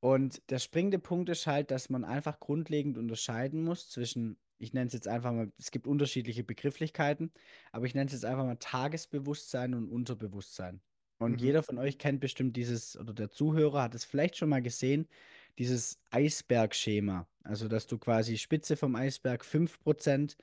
Und 0.00 0.50
der 0.50 0.58
springende 0.58 0.98
Punkt 0.98 1.28
ist 1.30 1.46
halt, 1.46 1.70
dass 1.70 1.90
man 1.90 2.04
einfach 2.04 2.40
grundlegend 2.40 2.96
unterscheiden 2.98 3.62
muss 3.64 3.88
zwischen, 3.90 4.38
ich 4.58 4.72
nenne 4.72 4.86
es 4.88 4.94
jetzt 4.94 5.08
einfach 5.08 5.32
mal, 5.32 5.52
es 5.58 5.70
gibt 5.70 5.86
unterschiedliche 5.86 6.44
Begrifflichkeiten, 6.44 7.32
aber 7.72 7.86
ich 7.86 7.94
nenne 7.94 8.06
es 8.06 8.12
jetzt 8.14 8.24
einfach 8.24 8.44
mal 8.44 8.56
Tagesbewusstsein 8.56 9.74
und 9.74 9.88
Unterbewusstsein. 9.90 10.82
Und 11.20 11.40
Mhm. 11.40 11.42
jeder 11.42 11.62
von 11.62 11.78
euch 11.78 11.98
kennt 11.98 12.20
bestimmt 12.20 12.56
dieses, 12.56 12.96
oder 12.98 13.12
der 13.14 13.30
Zuhörer 13.30 13.82
hat 13.82 13.94
es 13.94 14.04
vielleicht 14.04 14.36
schon 14.36 14.48
mal 14.48 14.62
gesehen, 14.62 15.08
dieses 15.58 16.00
Eisbergschema. 16.10 17.28
Also, 17.44 17.68
dass 17.68 17.86
du 17.86 17.98
quasi 17.98 18.38
Spitze 18.38 18.76
vom 18.76 18.96
Eisberg 18.96 19.44
5%, 19.44 20.36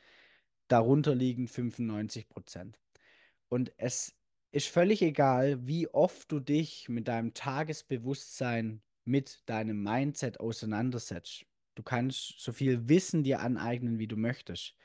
darunter 0.68 1.16
liegen 1.16 1.48
95%. 1.48 2.80
Und 3.50 3.74
es 3.78 4.16
ist 4.52 4.68
völlig 4.68 5.02
egal, 5.02 5.66
wie 5.68 5.88
oft 5.90 6.32
du 6.32 6.40
dich 6.40 6.90
mit 6.90 7.08
deinem 7.08 7.34
Tagesbewusstsein, 7.34 8.84
mit 9.06 9.42
deinem 9.50 9.82
Mindset 9.84 10.40
auseinandersetzt. 10.40 11.46
Du 11.76 11.84
kannst 11.84 12.36
so 12.40 12.52
viel 12.52 12.90
Wissen 12.90 13.24
dir 13.24 13.40
aneignen, 13.42 14.00
wie 14.00 14.08
du 14.08 14.18
möchtest. 14.18 14.76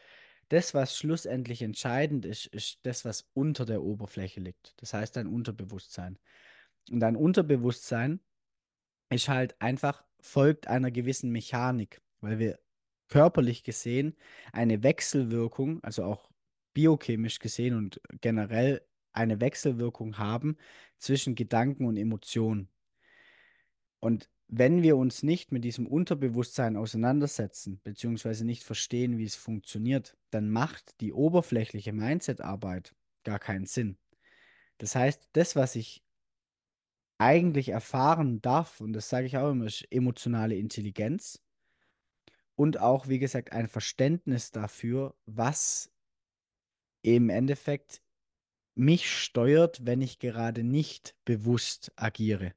Das, 0.53 0.75
was 0.75 0.99
schlussendlich 0.99 1.63
entscheidend 1.63 2.27
ist, 2.27 2.45
ist 2.45 2.81
das, 2.83 3.07
was 3.07 3.27
unter 3.33 3.65
der 3.65 3.83
Oberfläche 3.83 4.39
liegt. 4.39 4.75
Das 4.77 4.93
heißt 4.93 5.17
dein 5.17 5.27
Unterbewusstsein. 5.27 6.19
Und 6.91 7.01
dein 7.01 7.17
Unterbewusstsein 7.17 8.21
ist 9.09 9.31
halt 9.31 9.59
einfach, 9.63 10.05
folgt 10.21 10.67
einer 10.67 10.91
gewissen 10.91 11.31
Mechanik, 11.33 12.03
weil 12.21 12.39
wir 12.39 12.59
körperlich 13.09 13.65
gesehen 13.65 14.15
eine 14.53 14.83
Wechselwirkung, 14.83 15.83
also 15.83 16.05
auch 16.05 16.31
biochemisch 16.75 17.39
gesehen 17.39 17.75
und 17.75 18.03
generell 18.21 18.87
eine 19.15 19.41
Wechselwirkung 19.41 20.19
haben 20.19 20.59
zwischen 20.99 21.35
Gedanken 21.35 21.87
und 21.87 21.97
Emotionen. 21.97 22.69
Und 24.01 24.29
wenn 24.55 24.83
wir 24.83 24.99
uns 24.99 25.23
nicht 25.23 25.51
mit 25.51 25.65
diesem 25.65 25.87
Unterbewusstsein 25.87 26.77
auseinandersetzen, 26.77 27.81
beziehungsweise 27.85 28.45
nicht 28.45 28.65
verstehen, 28.65 29.17
wie 29.17 29.25
es 29.25 29.35
funktioniert, 29.35 30.15
dann 30.29 30.51
macht 30.51 31.01
die 31.01 31.15
oberflächliche 31.15 31.95
Mindset-Arbeit 31.95 32.95
gar 33.25 33.39
keinen 33.39 33.65
Sinn. 33.65 33.97
Das 34.77 34.95
heißt, 34.95 35.31
das, 35.33 35.57
was 35.57 35.75
ich 35.75 36.05
eigentlich 37.17 37.71
erfahren 37.71 38.43
darf, 38.43 38.83
und 38.83 38.93
das 38.93 39.09
sage 39.09 39.27
ich 39.27 39.39
auch 39.39 39.53
immer, 39.53 39.65
ist 39.65 39.91
emotionale 39.91 40.55
Intelligenz 40.57 41.43
und 42.55 42.79
auch, 42.79 43.09
wie 43.09 43.19
gesagt, 43.19 43.53
ein 43.53 43.69
Verständnis 43.69 44.51
dafür, 44.51 45.15
was 45.25 45.91
im 47.01 47.31
Endeffekt 47.31 48.03
mich 48.75 49.11
steuert, 49.11 49.87
wenn 49.87 50.03
ich 50.03 50.19
gerade 50.19 50.63
nicht 50.63 51.17
bewusst 51.25 51.91
agiere. 51.97 52.53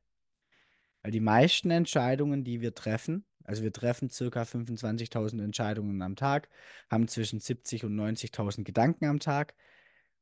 Weil 1.05 1.11
die 1.11 1.19
meisten 1.19 1.69
Entscheidungen, 1.69 2.43
die 2.43 2.61
wir 2.61 2.73
treffen, 2.73 3.25
also 3.43 3.61
wir 3.61 3.71
treffen 3.71 4.09
circa 4.09 4.41
25.000 4.41 5.39
Entscheidungen 5.39 6.01
am 6.01 6.15
Tag, 6.15 6.49
haben 6.89 7.07
zwischen 7.07 7.39
70 7.39 7.85
und 7.85 7.95
90.000 7.95 8.63
Gedanken 8.63 9.05
am 9.05 9.19
Tag. 9.19 9.53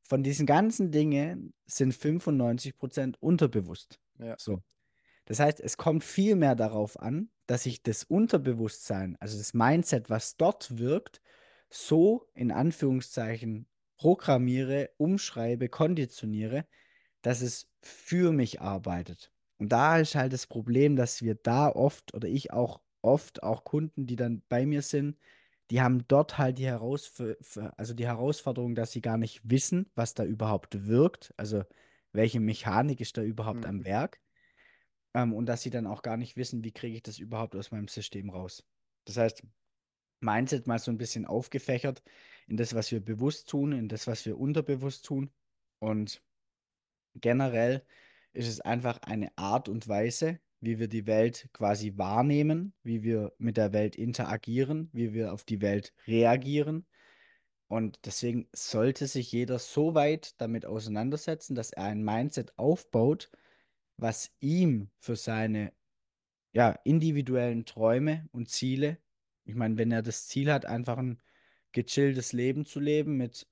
Von 0.02 0.22
diesen 0.22 0.44
ganzen 0.44 0.90
Dingen 0.90 1.54
sind 1.64 1.94
95% 1.94 3.14
unterbewusst. 3.18 3.98
Ja. 4.18 4.34
So. 4.38 4.60
Das 5.24 5.40
heißt, 5.40 5.58
es 5.60 5.78
kommt 5.78 6.04
viel 6.04 6.36
mehr 6.36 6.54
darauf 6.54 7.00
an, 7.00 7.30
dass 7.46 7.64
ich 7.64 7.82
das 7.82 8.04
Unterbewusstsein, 8.04 9.16
also 9.20 9.38
das 9.38 9.54
Mindset, 9.54 10.10
was 10.10 10.36
dort 10.36 10.76
wirkt, 10.76 11.22
so 11.70 12.28
in 12.34 12.52
Anführungszeichen 12.52 13.66
programmiere, 13.96 14.90
umschreibe, 14.98 15.70
konditioniere, 15.70 16.66
dass 17.22 17.40
es 17.40 17.70
für 17.80 18.32
mich 18.32 18.60
arbeitet. 18.60 19.33
Und 19.64 19.70
da 19.72 19.98
ist 19.98 20.14
halt 20.14 20.32
das 20.32 20.46
Problem, 20.46 20.96
dass 20.96 21.22
wir 21.22 21.34
da 21.36 21.68
oft 21.70 22.14
oder 22.14 22.28
ich 22.28 22.52
auch 22.52 22.82
oft 23.02 23.42
auch 23.42 23.64
Kunden, 23.64 24.06
die 24.06 24.16
dann 24.16 24.42
bei 24.48 24.66
mir 24.66 24.82
sind, 24.82 25.18
die 25.70 25.80
haben 25.82 26.06
dort 26.08 26.38
halt 26.38 26.58
die, 26.58 26.66
Herausf 26.66 27.20
also 27.76 27.94
die 27.94 28.06
Herausforderung, 28.06 28.74
dass 28.74 28.92
sie 28.92 29.00
gar 29.02 29.16
nicht 29.18 29.40
wissen, 29.50 29.90
was 29.94 30.14
da 30.14 30.24
überhaupt 30.24 30.86
wirkt, 30.86 31.34
also 31.38 31.64
welche 32.12 32.40
Mechanik 32.40 33.00
ist 33.00 33.16
da 33.16 33.22
überhaupt 33.22 33.66
am 33.66 33.80
Mhm. 33.80 33.84
Werk. 33.84 34.20
Ähm, 35.14 35.32
und 35.34 35.46
dass 35.46 35.62
sie 35.62 35.70
dann 35.70 35.86
auch 35.86 36.02
gar 36.02 36.16
nicht 36.16 36.36
wissen, 36.36 36.64
wie 36.64 36.72
kriege 36.72 36.96
ich 36.96 37.02
das 37.02 37.18
überhaupt 37.18 37.56
aus 37.56 37.70
meinem 37.70 37.88
System 37.88 38.30
raus. 38.30 38.66
Das 39.06 39.16
heißt, 39.16 39.44
Mindset 40.20 40.66
mal 40.68 40.78
so 40.80 40.90
ein 40.92 40.98
bisschen 40.98 41.26
aufgefächert 41.26 42.02
in 42.48 42.56
das, 42.58 42.74
was 42.74 42.92
wir 42.92 43.04
bewusst 43.04 43.48
tun, 43.50 43.72
in 43.72 43.88
das, 43.88 44.06
was 44.08 44.26
wir 44.26 44.38
unterbewusst 44.38 45.06
tun. 45.06 45.32
Und 45.80 46.22
generell 47.14 47.86
ist 48.34 48.48
es 48.48 48.60
einfach 48.60 48.98
eine 49.02 49.36
Art 49.36 49.68
und 49.68 49.88
Weise, 49.88 50.40
wie 50.60 50.78
wir 50.78 50.88
die 50.88 51.06
Welt 51.06 51.48
quasi 51.52 51.96
wahrnehmen, 51.96 52.74
wie 52.82 53.02
wir 53.02 53.32
mit 53.38 53.56
der 53.56 53.72
Welt 53.72 53.96
interagieren, 53.96 54.90
wie 54.92 55.12
wir 55.12 55.32
auf 55.32 55.44
die 55.44 55.60
Welt 55.60 55.92
reagieren. 56.06 56.86
Und 57.68 57.98
deswegen 58.04 58.48
sollte 58.52 59.06
sich 59.06 59.32
jeder 59.32 59.58
so 59.58 59.94
weit 59.94 60.40
damit 60.40 60.66
auseinandersetzen, 60.66 61.54
dass 61.54 61.70
er 61.72 61.84
ein 61.84 62.04
Mindset 62.04 62.56
aufbaut, 62.58 63.30
was 63.96 64.32
ihm 64.40 64.90
für 64.98 65.16
seine 65.16 65.72
ja, 66.52 66.70
individuellen 66.84 67.64
Träume 67.64 68.28
und 68.32 68.48
Ziele, 68.48 68.98
ich 69.44 69.54
meine, 69.54 69.76
wenn 69.76 69.92
er 69.92 70.02
das 70.02 70.26
Ziel 70.26 70.52
hat, 70.52 70.66
einfach 70.66 70.98
ein 70.98 71.20
gechilltes 71.72 72.32
Leben 72.32 72.64
zu 72.64 72.80
leben 72.80 73.16
mit, 73.16 73.46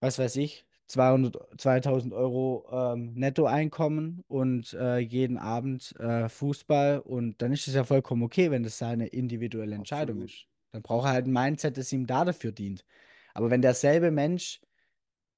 was 0.00 0.18
weiß 0.18 0.36
ich, 0.36 0.66
200, 0.92 1.58
2000 1.58 2.12
Euro 2.12 2.68
ähm, 2.70 3.14
Nettoeinkommen 3.14 4.24
und 4.28 4.74
äh, 4.74 4.98
jeden 4.98 5.38
Abend 5.38 5.98
äh, 5.98 6.28
Fußball 6.28 6.98
und 7.00 7.40
dann 7.40 7.50
ist 7.52 7.66
es 7.66 7.74
ja 7.74 7.84
vollkommen 7.84 8.22
okay, 8.22 8.50
wenn 8.50 8.62
das 8.62 8.76
seine 8.76 9.06
individuelle 9.06 9.74
Entscheidung 9.74 10.16
Absolut. 10.16 10.30
ist. 10.30 10.46
Dann 10.72 10.82
braucht 10.82 11.06
er 11.06 11.12
halt 11.12 11.26
ein 11.26 11.32
Mindset, 11.32 11.78
das 11.78 11.92
ihm 11.92 12.06
da 12.06 12.26
dafür 12.26 12.52
dient. 12.52 12.84
Aber 13.32 13.50
wenn 13.50 13.62
derselbe 13.62 14.10
Mensch 14.10 14.60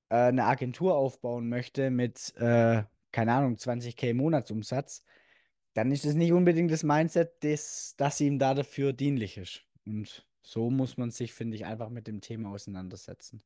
äh, 0.09 0.17
eine 0.17 0.45
Agentur 0.45 0.97
aufbauen 0.97 1.49
möchte 1.49 1.91
mit, 1.91 2.35
äh, 2.37 2.83
keine 3.13 3.33
Ahnung, 3.33 3.55
20k 3.55 4.13
Monatsumsatz, 4.13 5.05
dann 5.75 5.93
ist 5.93 6.05
es 6.05 6.15
nicht 6.15 6.33
unbedingt 6.33 6.73
das 6.73 6.83
Mindset, 6.83 7.45
das, 7.45 7.95
das 7.97 8.21
ihm 8.21 8.41
da 8.41 8.55
dafür 8.55 8.93
dienlich 8.93 9.37
ist. 9.37 9.63
Und 9.87 10.27
so 10.43 10.69
muss 10.69 10.97
man 10.97 11.13
sich, 11.13 11.33
finde 11.33 11.57
ich, 11.57 11.65
einfach 11.65 11.91
mit 11.91 12.09
dem 12.09 12.21
Thema 12.21 12.51
auseinandersetzen. 12.51 13.41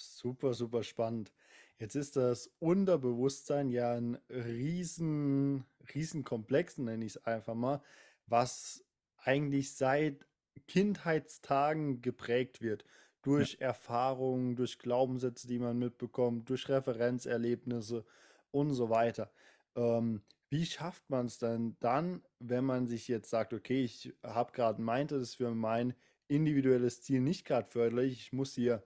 Super, 0.00 0.54
super 0.54 0.82
spannend. 0.82 1.30
Jetzt 1.78 1.94
ist 1.94 2.16
das 2.16 2.50
Unterbewusstsein 2.58 3.70
ja 3.70 3.92
ein 3.92 4.18
riesen, 4.30 5.64
riesen 5.94 6.24
Komplex, 6.24 6.78
nenne 6.78 7.04
ich 7.04 7.16
es 7.16 7.24
einfach 7.24 7.54
mal, 7.54 7.82
was 8.26 8.84
eigentlich 9.18 9.74
seit 9.74 10.26
Kindheitstagen 10.66 12.00
geprägt 12.00 12.62
wird. 12.62 12.84
Durch 13.22 13.58
Erfahrungen, 13.60 14.56
durch 14.56 14.78
Glaubenssätze, 14.78 15.46
die 15.46 15.58
man 15.58 15.78
mitbekommt, 15.78 16.48
durch 16.48 16.70
Referenzerlebnisse 16.70 18.06
und 18.50 18.72
so 18.72 18.88
weiter. 18.88 19.30
Ähm, 19.76 20.22
wie 20.48 20.64
schafft 20.64 21.10
man 21.10 21.26
es 21.26 21.38
denn 21.38 21.76
dann, 21.80 22.22
wenn 22.38 22.64
man 22.64 22.86
sich 22.86 23.08
jetzt 23.08 23.28
sagt, 23.28 23.52
okay, 23.52 23.84
ich 23.84 24.14
habe 24.22 24.52
gerade 24.52 24.80
meinte, 24.80 25.16
das 25.16 25.28
ist 25.28 25.34
für 25.34 25.50
mein 25.50 25.94
individuelles 26.28 27.02
Ziel 27.02 27.20
nicht 27.20 27.44
gerade 27.44 27.68
förderlich, 27.68 28.12
ich 28.20 28.32
muss 28.32 28.54
hier 28.54 28.82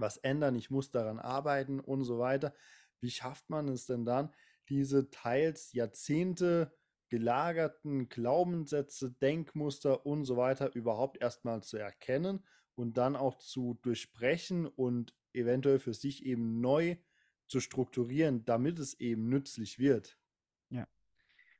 was 0.00 0.16
ändern, 0.18 0.56
ich 0.56 0.70
muss 0.70 0.90
daran 0.90 1.18
arbeiten 1.18 1.80
und 1.80 2.04
so 2.04 2.18
weiter. 2.18 2.54
Wie 3.00 3.10
schafft 3.10 3.48
man 3.50 3.68
es 3.68 3.86
denn 3.86 4.04
dann, 4.04 4.32
diese 4.68 5.10
teils 5.10 5.72
Jahrzehnte 5.72 6.72
gelagerten 7.08 8.08
Glaubenssätze, 8.08 9.10
Denkmuster 9.12 10.06
und 10.06 10.24
so 10.24 10.36
weiter 10.36 10.74
überhaupt 10.74 11.20
erstmal 11.20 11.62
zu 11.62 11.76
erkennen 11.76 12.46
und 12.76 12.96
dann 12.96 13.16
auch 13.16 13.36
zu 13.38 13.78
durchbrechen 13.82 14.66
und 14.66 15.14
eventuell 15.32 15.80
für 15.80 15.92
sich 15.92 16.24
eben 16.24 16.60
neu 16.60 16.96
zu 17.48 17.60
strukturieren, 17.60 18.44
damit 18.44 18.78
es 18.78 18.94
eben 18.94 19.28
nützlich 19.28 19.78
wird. 19.78 20.16
Ja. 20.70 20.88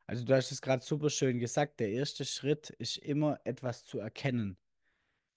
Also 0.06 0.24
du 0.24 0.34
hast 0.34 0.52
es 0.52 0.62
gerade 0.62 0.84
super 0.84 1.10
schön 1.10 1.40
gesagt. 1.40 1.80
Der 1.80 1.90
erste 1.90 2.24
Schritt 2.24 2.70
ist 2.70 2.96
immer 2.98 3.40
etwas 3.44 3.84
zu 3.84 3.98
erkennen. 3.98 4.56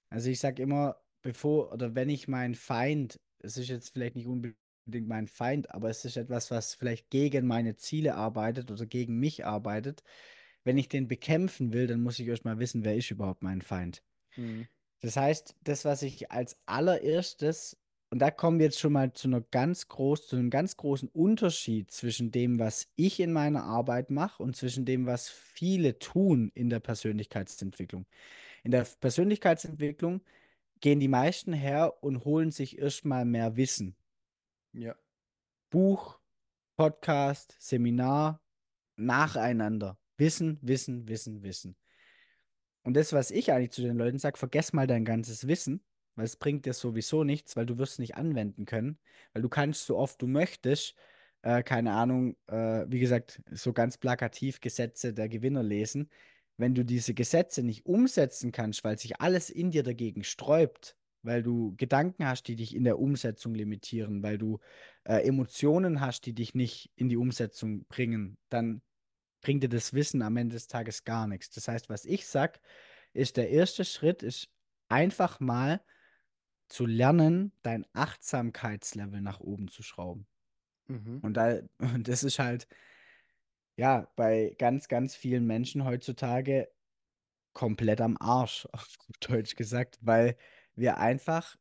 Also 0.10 0.30
ich 0.30 0.40
sage 0.40 0.62
immer, 0.62 1.03
bevor 1.24 1.72
oder 1.74 1.96
wenn 1.96 2.10
ich 2.10 2.28
meinen 2.28 2.56
Feind, 2.56 3.20
es 3.40 3.58
ist 3.58 3.70
jetzt 3.70 3.90
vielleicht 3.90 4.16
nicht 4.16 4.28
unbedingt 4.28 5.08
mein 5.08 5.28
Feind, 5.28 5.72
aber 5.72 5.90
es 5.90 6.06
ist 6.06 6.18
etwas, 6.18 6.52
was 6.52 6.76
vielleicht 6.76 7.10
gegen 7.10 7.48
meine 7.48 7.76
Ziele 7.78 8.16
arbeitet 8.16 8.70
oder 8.70 8.86
gegen 8.86 9.20
mich 9.20 9.46
arbeitet. 9.46 10.04
Wenn 10.64 10.78
ich 10.78 10.90
den 10.90 11.08
bekämpfen 11.08 11.74
will, 11.74 11.88
dann 11.88 12.02
muss 12.04 12.20
ich 12.20 12.28
erst 12.28 12.46
mal 12.46 12.60
wissen, 12.60 12.86
wer 12.86 12.96
ist 12.96 13.12
überhaupt 13.12 13.44
mein 13.44 13.62
Feind. 13.62 14.04
Mhm. 14.36 14.68
Das 15.02 15.18
heißt, 15.18 15.56
das, 15.62 15.86
was 15.86 16.02
ich 16.04 16.32
als 16.32 16.58
allererstes, 16.66 17.78
und 18.10 18.20
da 18.20 18.32
kommen 18.32 18.60
wir 18.60 18.68
jetzt 18.68 18.80
schon 18.80 18.94
mal 18.94 19.12
zu 19.14 19.28
einer 19.28 19.42
ganz 19.42 19.88
groß, 19.88 20.28
zu 20.28 20.36
einem 20.36 20.50
ganz 20.50 20.78
großen 20.78 21.10
Unterschied 21.10 21.92
zwischen 21.92 22.32
dem, 22.32 22.60
was 22.60 22.88
ich 22.96 23.20
in 23.20 23.34
meiner 23.34 23.64
Arbeit 23.64 24.12
mache 24.12 24.44
und 24.44 24.56
zwischen 24.56 24.86
dem, 24.86 25.06
was 25.06 25.30
viele 25.30 26.00
tun 26.00 26.52
in 26.54 26.70
der 26.70 26.80
Persönlichkeitsentwicklung. 26.80 28.06
In 28.64 28.72
der 28.72 28.88
Persönlichkeitsentwicklung 29.02 30.22
gehen 30.84 31.00
die 31.00 31.08
meisten 31.08 31.54
her 31.54 32.04
und 32.04 32.26
holen 32.26 32.52
sich 32.52 32.78
erstmal 32.78 33.24
mehr 33.24 33.56
Wissen. 33.56 33.96
Ja. 34.74 34.96
Buch, 35.70 36.20
Podcast, 36.76 37.56
Seminar, 37.58 38.42
nacheinander. 38.98 39.98
Wissen, 40.18 40.60
Wissen, 40.62 41.08
Wissen, 41.08 41.42
Wissen. 41.42 41.78
Und 42.84 42.96
das, 42.96 43.14
was 43.14 43.32
ich 43.32 43.54
eigentlich 43.54 43.72
zu 43.72 43.82
den 43.82 43.96
Leuten 43.96 44.20
sage, 44.20 44.38
vergess 44.38 44.74
mal 44.74 44.86
dein 44.86 45.06
ganzes 45.06 45.48
Wissen, 45.48 45.82
weil 46.16 46.26
es 46.26 46.36
bringt 46.36 46.66
dir 46.66 46.74
sowieso 46.74 47.24
nichts, 47.24 47.56
weil 47.56 47.66
du 47.66 47.78
wirst 47.78 47.94
es 47.94 48.00
nicht 48.00 48.16
anwenden 48.16 48.66
können, 48.66 49.00
weil 49.32 49.42
du 49.42 49.48
kannst 49.48 49.86
so 49.86 49.98
oft 49.98 50.22
du 50.22 50.28
möchtest, 50.28 50.96
äh, 51.44 51.64
keine 51.64 51.94
Ahnung, 51.94 52.36
äh, 52.48 52.84
wie 52.90 53.00
gesagt, 53.00 53.42
so 53.52 53.72
ganz 53.72 53.98
plakativ 53.98 54.60
Gesetze 54.60 55.14
der 55.14 55.30
Gewinner 55.30 55.64
lesen. 55.64 56.10
Wenn 56.58 56.76
du 56.76 56.86
diese 56.86 57.14
Gesetze 57.14 57.64
nicht 57.64 57.86
umsetzen 57.86 58.52
kannst, 58.52 58.84
weil 58.84 58.98
sich 58.98 59.20
alles 59.20 59.50
in 59.50 59.72
dir 59.72 59.84
dagegen 59.84 60.24
sträubt, 60.24 60.96
weil 61.24 61.42
du 61.42 61.74
Gedanken 61.78 62.28
hast, 62.28 62.48
die 62.48 62.56
dich 62.56 62.76
in 62.76 62.84
der 62.84 63.00
Umsetzung 63.00 63.56
limitieren, 63.56 64.22
weil 64.24 64.38
du 64.38 64.60
äh, 65.06 65.26
Emotionen 65.26 66.02
hast, 66.02 66.26
die 66.26 66.34
dich 66.34 66.54
nicht 66.54 66.92
in 66.96 67.10
die 67.10 67.18
Umsetzung 67.18 67.86
bringen, 67.86 68.38
dann 68.50 68.82
bringt 69.42 69.64
dir 69.64 69.70
das 69.70 69.94
Wissen 69.94 70.22
am 70.22 70.38
Ende 70.38 70.56
des 70.56 70.68
Tages 70.68 71.04
gar 71.04 71.28
nichts. 71.28 71.50
Das 71.52 71.68
heißt, 71.68 71.90
was 71.90 72.06
ich 72.06 72.28
sage, 72.28 72.60
ist, 73.14 73.38
der 73.38 73.50
erste 73.50 73.86
Schritt 73.86 74.24
ist 74.24 74.50
einfach 74.90 75.40
mal 75.40 75.82
zu 76.68 76.86
lernen, 76.86 77.52
dein 77.62 77.86
Achtsamkeitslevel 77.94 79.22
nach 79.22 79.40
oben 79.40 79.68
zu 79.68 79.84
schrauben. 79.84 80.28
Mhm. 80.88 81.20
Und, 81.22 81.36
da, 81.36 81.60
und 81.78 82.08
das 82.08 82.24
ist 82.24 82.40
halt, 82.40 82.68
ja, 83.78 84.08
bei 84.16 84.56
ganz, 84.60 84.88
ganz 84.88 85.16
vielen 85.16 85.46
Menschen 85.48 85.86
heutzutage 85.86 86.70
komplett 87.54 88.02
am 88.02 88.18
Arsch, 88.20 88.68
auf 88.74 88.88
gut 89.00 89.18
Deutsch 89.30 89.56
gesagt, 89.56 90.00
weil 90.02 90.38
wir 90.76 90.98
einfach 90.98 91.56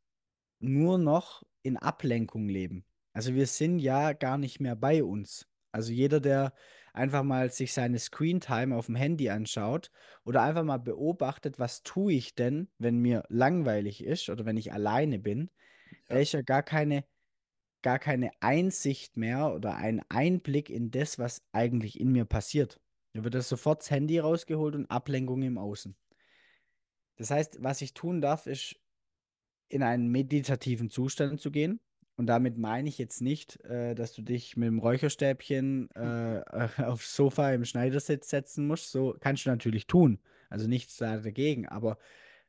nur 0.60 0.98
noch 0.98 1.42
in 1.62 1.76
Ablenkung 1.76 2.48
leben. 2.48 2.86
Also 3.14 3.34
wir 3.34 3.46
sind 3.46 3.78
ja 3.78 4.12
gar 4.12 4.38
nicht 4.38 4.60
mehr 4.60 4.76
bei 4.76 5.04
uns. 5.04 5.48
Also 5.72 5.92
jeder, 5.92 6.20
der 6.20 6.54
einfach 6.94 7.22
mal 7.24 7.50
sich 7.50 7.72
seine 7.72 7.98
Screentime 7.98 8.76
auf 8.76 8.86
dem 8.86 8.96
Handy 8.96 9.30
anschaut 9.30 9.90
oder 10.24 10.42
einfach 10.42 10.64
mal 10.64 10.78
beobachtet, 10.78 11.58
was 11.58 11.82
tue 11.82 12.14
ich 12.14 12.34
denn, 12.34 12.70
wenn 12.78 12.98
mir 12.98 13.24
langweilig 13.28 14.04
ist 14.04 14.28
oder 14.30 14.44
wenn 14.46 14.56
ich 14.58 14.72
alleine 14.72 15.18
bin, 15.18 15.50
da 16.08 16.16
Ja. 16.16 16.22
ist 16.22 16.32
ja 16.32 16.42
gar 16.42 16.62
keine, 16.62 17.04
gar 17.82 17.98
keine 17.98 18.30
Einsicht 18.40 19.16
mehr 19.16 19.54
oder 19.54 19.76
ein 19.76 20.02
Einblick 20.08 20.70
in 20.70 20.90
das, 20.90 21.18
was 21.18 21.42
eigentlich 21.52 22.00
in 22.00 22.12
mir 22.12 22.24
passiert. 22.24 22.80
Da 23.12 23.24
wird 23.24 23.34
das 23.34 23.48
sofort 23.48 23.80
das 23.80 23.90
Handy 23.90 24.18
rausgeholt 24.18 24.74
und 24.74 24.90
Ablenkung 24.90 25.42
im 25.42 25.58
Außen. 25.58 25.94
Das 27.16 27.30
heißt, 27.30 27.62
was 27.62 27.82
ich 27.82 27.94
tun 27.94 28.20
darf, 28.20 28.46
ist 28.46 28.76
in 29.68 29.82
einen 29.82 30.10
meditativen 30.10 30.90
Zustand 30.90 31.40
zu 31.40 31.50
gehen. 31.50 31.80
Und 32.16 32.26
damit 32.26 32.58
meine 32.58 32.88
ich 32.88 32.98
jetzt 32.98 33.22
nicht, 33.22 33.62
äh, 33.64 33.94
dass 33.94 34.12
du 34.12 34.22
dich 34.22 34.56
mit 34.56 34.66
dem 34.66 34.78
Räucherstäbchen 34.78 35.90
äh, 35.94 36.42
aufs 36.82 37.16
Sofa 37.16 37.52
im 37.52 37.64
Schneidersitz 37.64 38.28
setzen 38.28 38.66
musst. 38.66 38.90
So 38.90 39.16
kannst 39.18 39.46
du 39.46 39.50
natürlich 39.50 39.86
tun. 39.86 40.18
Also 40.50 40.68
nichts 40.68 40.96
da 40.98 41.18
dagegen. 41.18 41.66
Aber 41.68 41.98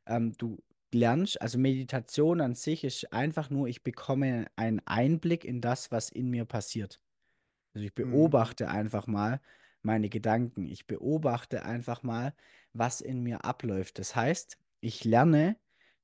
ähm, 0.06 0.32
du 0.36 0.62
lernst, 0.94 1.40
also 1.42 1.58
Meditation 1.58 2.40
an 2.40 2.54
sich 2.54 2.84
ist 2.84 3.12
einfach 3.12 3.50
nur, 3.50 3.68
ich 3.68 3.82
bekomme 3.84 4.46
einen 4.56 4.80
Einblick 4.86 5.44
in 5.44 5.60
das, 5.60 5.90
was 5.92 6.10
in 6.10 6.30
mir 6.30 6.44
passiert. 6.46 7.00
Also 7.74 7.86
ich 7.86 7.94
Mhm. 7.98 8.34
beobachte 8.34 8.68
einfach 8.68 9.06
mal 9.06 9.40
meine 9.82 10.08
Gedanken. 10.08 10.66
Ich 10.66 10.86
beobachte 10.86 11.64
einfach 11.64 12.02
mal, 12.02 12.34
was 12.72 13.00
in 13.00 13.22
mir 13.22 13.44
abläuft. 13.44 13.98
Das 13.98 14.16
heißt, 14.16 14.58
ich 14.80 15.04
lerne 15.04 15.56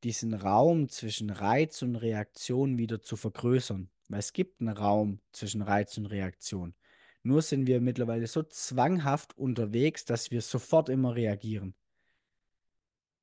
diesen 0.05 0.35
Raum 0.35 0.89
zwischen 0.89 1.31
Reiz 1.31 1.83
und 1.83 1.97
Reaktion 1.97 2.79
wieder 2.79 3.03
zu 3.03 3.17
vergrößern. 3.17 3.91
Weil 4.09 4.19
es 4.21 4.33
gibt 4.33 4.61
einen 4.61 4.77
Raum 4.77 5.21
zwischen 5.33 5.63
Reiz 5.63 5.97
und 5.99 6.07
Reaktion. 6.07 6.75
Nur 7.23 7.43
sind 7.43 7.67
wir 7.67 7.81
mittlerweile 7.81 8.27
so 8.27 8.43
zwanghaft 8.43 9.37
unterwegs, 9.37 10.05
dass 10.05 10.31
wir 10.31 10.41
sofort 10.43 10.89
immer 10.89 11.15
reagieren. 11.15 11.75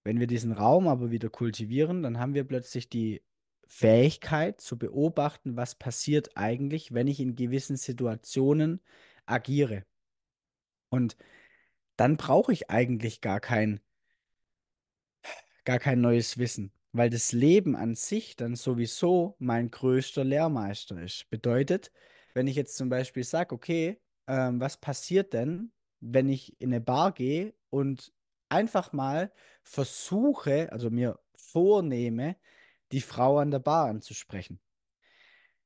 Wenn 0.07 0.21
wir 0.21 0.27
diesen 0.27 0.53
Raum 0.53 0.87
aber 0.87 1.11
wieder 1.11 1.29
kultivieren, 1.29 2.01
dann 2.01 2.17
haben 2.17 2.33
wir 2.33 2.45
plötzlich 2.45 2.87
die 2.87 3.21
Fähigkeit 3.67 4.61
zu 4.61 4.77
beobachten, 4.77 5.57
was 5.57 5.75
passiert 5.75 6.37
eigentlich, 6.37 6.93
wenn 6.93 7.07
ich 7.07 7.19
in 7.19 7.35
gewissen 7.35 7.75
Situationen 7.75 8.79
agiere. 9.25 9.83
Und 10.87 11.17
dann 11.97 12.15
brauche 12.15 12.53
ich 12.53 12.69
eigentlich 12.69 13.19
gar 13.19 13.41
kein, 13.41 13.81
gar 15.65 15.77
kein 15.77 15.99
neues 15.99 16.37
Wissen, 16.37 16.71
weil 16.93 17.09
das 17.09 17.33
Leben 17.33 17.75
an 17.75 17.93
sich 17.93 18.37
dann 18.37 18.55
sowieso 18.55 19.35
mein 19.39 19.71
größter 19.71 20.23
Lehrmeister 20.23 21.01
ist. 21.01 21.29
Bedeutet, 21.29 21.91
wenn 22.33 22.47
ich 22.47 22.55
jetzt 22.55 22.77
zum 22.77 22.87
Beispiel 22.87 23.25
sage, 23.25 23.53
okay, 23.53 23.99
ähm, 24.27 24.61
was 24.61 24.77
passiert 24.77 25.33
denn, 25.33 25.73
wenn 25.99 26.29
ich 26.29 26.61
in 26.61 26.69
eine 26.69 26.79
Bar 26.79 27.11
gehe 27.11 27.53
und 27.69 28.13
einfach 28.49 28.93
mal 28.93 29.31
versuche, 29.63 30.71
also 30.71 30.89
mir 30.89 31.19
vornehme, 31.35 32.37
die 32.91 33.01
Frau 33.01 33.39
an 33.39 33.51
der 33.51 33.59
Bar 33.59 33.87
anzusprechen. 33.87 34.59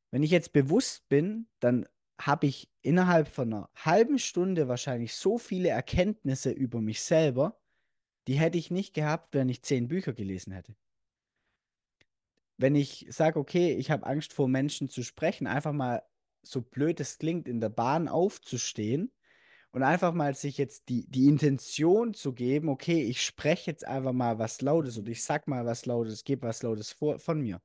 Wenn 0.09 0.23
ich 0.23 0.31
jetzt 0.31 0.53
bewusst 0.53 1.07
bin, 1.07 1.47
dann 1.59 1.87
habe 2.19 2.47
ich 2.47 2.69
innerhalb 2.81 3.27
von 3.27 3.53
einer 3.53 3.69
halben 3.75 4.19
Stunde 4.19 4.67
wahrscheinlich 4.67 5.15
so 5.15 5.37
viele 5.37 5.69
Erkenntnisse 5.69 6.51
über 6.51 6.81
mich 6.81 7.01
selber, 7.01 7.59
die 8.27 8.39
hätte 8.39 8.57
ich 8.57 8.69
nicht 8.69 8.93
gehabt, 8.93 9.33
wenn 9.33 9.49
ich 9.49 9.63
zehn 9.63 9.87
Bücher 9.87 10.13
gelesen 10.13 10.53
hätte. 10.53 10.75
Wenn 12.57 12.75
ich 12.75 13.07
sage, 13.09 13.39
okay, 13.39 13.73
ich 13.73 13.89
habe 13.89 14.05
Angst 14.05 14.33
vor 14.33 14.47
Menschen 14.47 14.87
zu 14.87 15.03
sprechen, 15.03 15.47
einfach 15.47 15.73
mal, 15.73 16.03
so 16.43 16.61
blöd 16.61 16.99
es 16.99 17.17
klingt, 17.17 17.47
in 17.47 17.59
der 17.59 17.69
Bahn 17.69 18.07
aufzustehen 18.07 19.11
und 19.71 19.83
einfach 19.83 20.13
mal 20.13 20.35
sich 20.35 20.57
jetzt 20.57 20.89
die, 20.89 21.05
die 21.09 21.27
Intention 21.27 22.13
zu 22.13 22.33
geben, 22.33 22.69
okay, 22.69 23.03
ich 23.03 23.21
spreche 23.21 23.71
jetzt 23.71 23.87
einfach 23.87 24.13
mal 24.13 24.37
was 24.37 24.61
Lautes 24.61 24.97
oder 24.97 25.09
ich 25.09 25.23
sag 25.23 25.47
mal 25.47 25.65
was 25.65 25.85
Lautes, 25.85 26.23
gebe 26.23 26.47
was 26.47 26.61
Lautes 26.61 26.91
vor, 26.91 27.19
von 27.19 27.41
mir. 27.41 27.61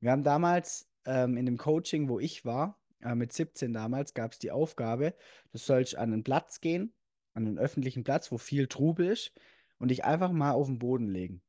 Wir 0.00 0.10
haben 0.10 0.24
damals 0.24 0.88
ähm, 1.04 1.36
in 1.36 1.46
dem 1.46 1.58
Coaching, 1.58 2.08
wo 2.08 2.18
ich 2.18 2.44
war, 2.44 2.80
äh, 3.00 3.14
mit 3.14 3.32
17 3.32 3.72
damals, 3.72 4.14
gab 4.14 4.32
es 4.32 4.38
die 4.38 4.50
Aufgabe, 4.50 5.14
du 5.52 5.58
sollst 5.58 5.96
an 5.96 6.12
einen 6.12 6.24
Platz 6.24 6.60
gehen, 6.60 6.92
an 7.34 7.46
einen 7.46 7.58
öffentlichen 7.58 8.02
Platz, 8.02 8.32
wo 8.32 8.38
viel 8.38 8.66
Trubel 8.66 9.06
ist 9.06 9.32
und 9.78 9.88
dich 9.88 10.04
einfach 10.04 10.32
mal 10.32 10.52
auf 10.52 10.66
den 10.66 10.78
Boden 10.78 11.08
legen. 11.08 11.40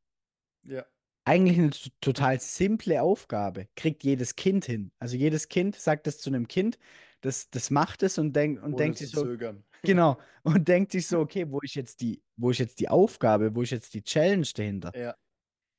Ja. 0.63 0.86
Eigentlich 1.25 1.57
eine 1.57 1.71
total 2.01 2.39
simple 2.39 3.01
Aufgabe, 3.01 3.67
kriegt 3.75 4.03
jedes 4.03 4.36
Kind 4.36 4.65
hin. 4.65 4.91
Also 4.99 5.15
jedes 5.15 5.47
Kind 5.47 5.75
sagt 5.75 6.05
das 6.05 6.19
zu 6.19 6.29
einem 6.29 6.47
Kind, 6.47 6.77
das, 7.23 7.49
das 7.49 7.71
macht 7.71 8.03
es 8.03 8.17
und, 8.17 8.36
denk, 8.36 8.62
und 8.62 8.77
denkt 8.79 8.97
sich 8.97 9.12
so, 9.12 9.23
zögern. 9.23 9.63
genau, 9.81 10.19
und 10.43 10.67
denkt 10.67 10.91
sich 10.91 11.07
so, 11.07 11.19
okay, 11.19 11.49
wo 11.49 11.59
ist 11.62 11.75
jetzt 11.75 12.01
die, 12.01 12.21
wo 12.36 12.51
ist 12.51 12.59
jetzt 12.59 12.79
die 12.79 12.89
Aufgabe, 12.89 13.55
wo 13.55 13.62
ist 13.62 13.71
jetzt 13.71 13.93
die 13.93 14.03
Challenge 14.03 14.47
dahinter? 14.53 14.91
Ja. 14.95 15.15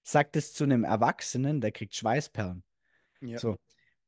Sagt 0.03 0.37
es 0.37 0.55
zu 0.55 0.65
einem 0.65 0.85
Erwachsenen, 0.85 1.61
der 1.61 1.71
kriegt 1.71 1.95
Schweißperlen. 1.95 2.63
Ja. 3.21 3.39
So. 3.39 3.57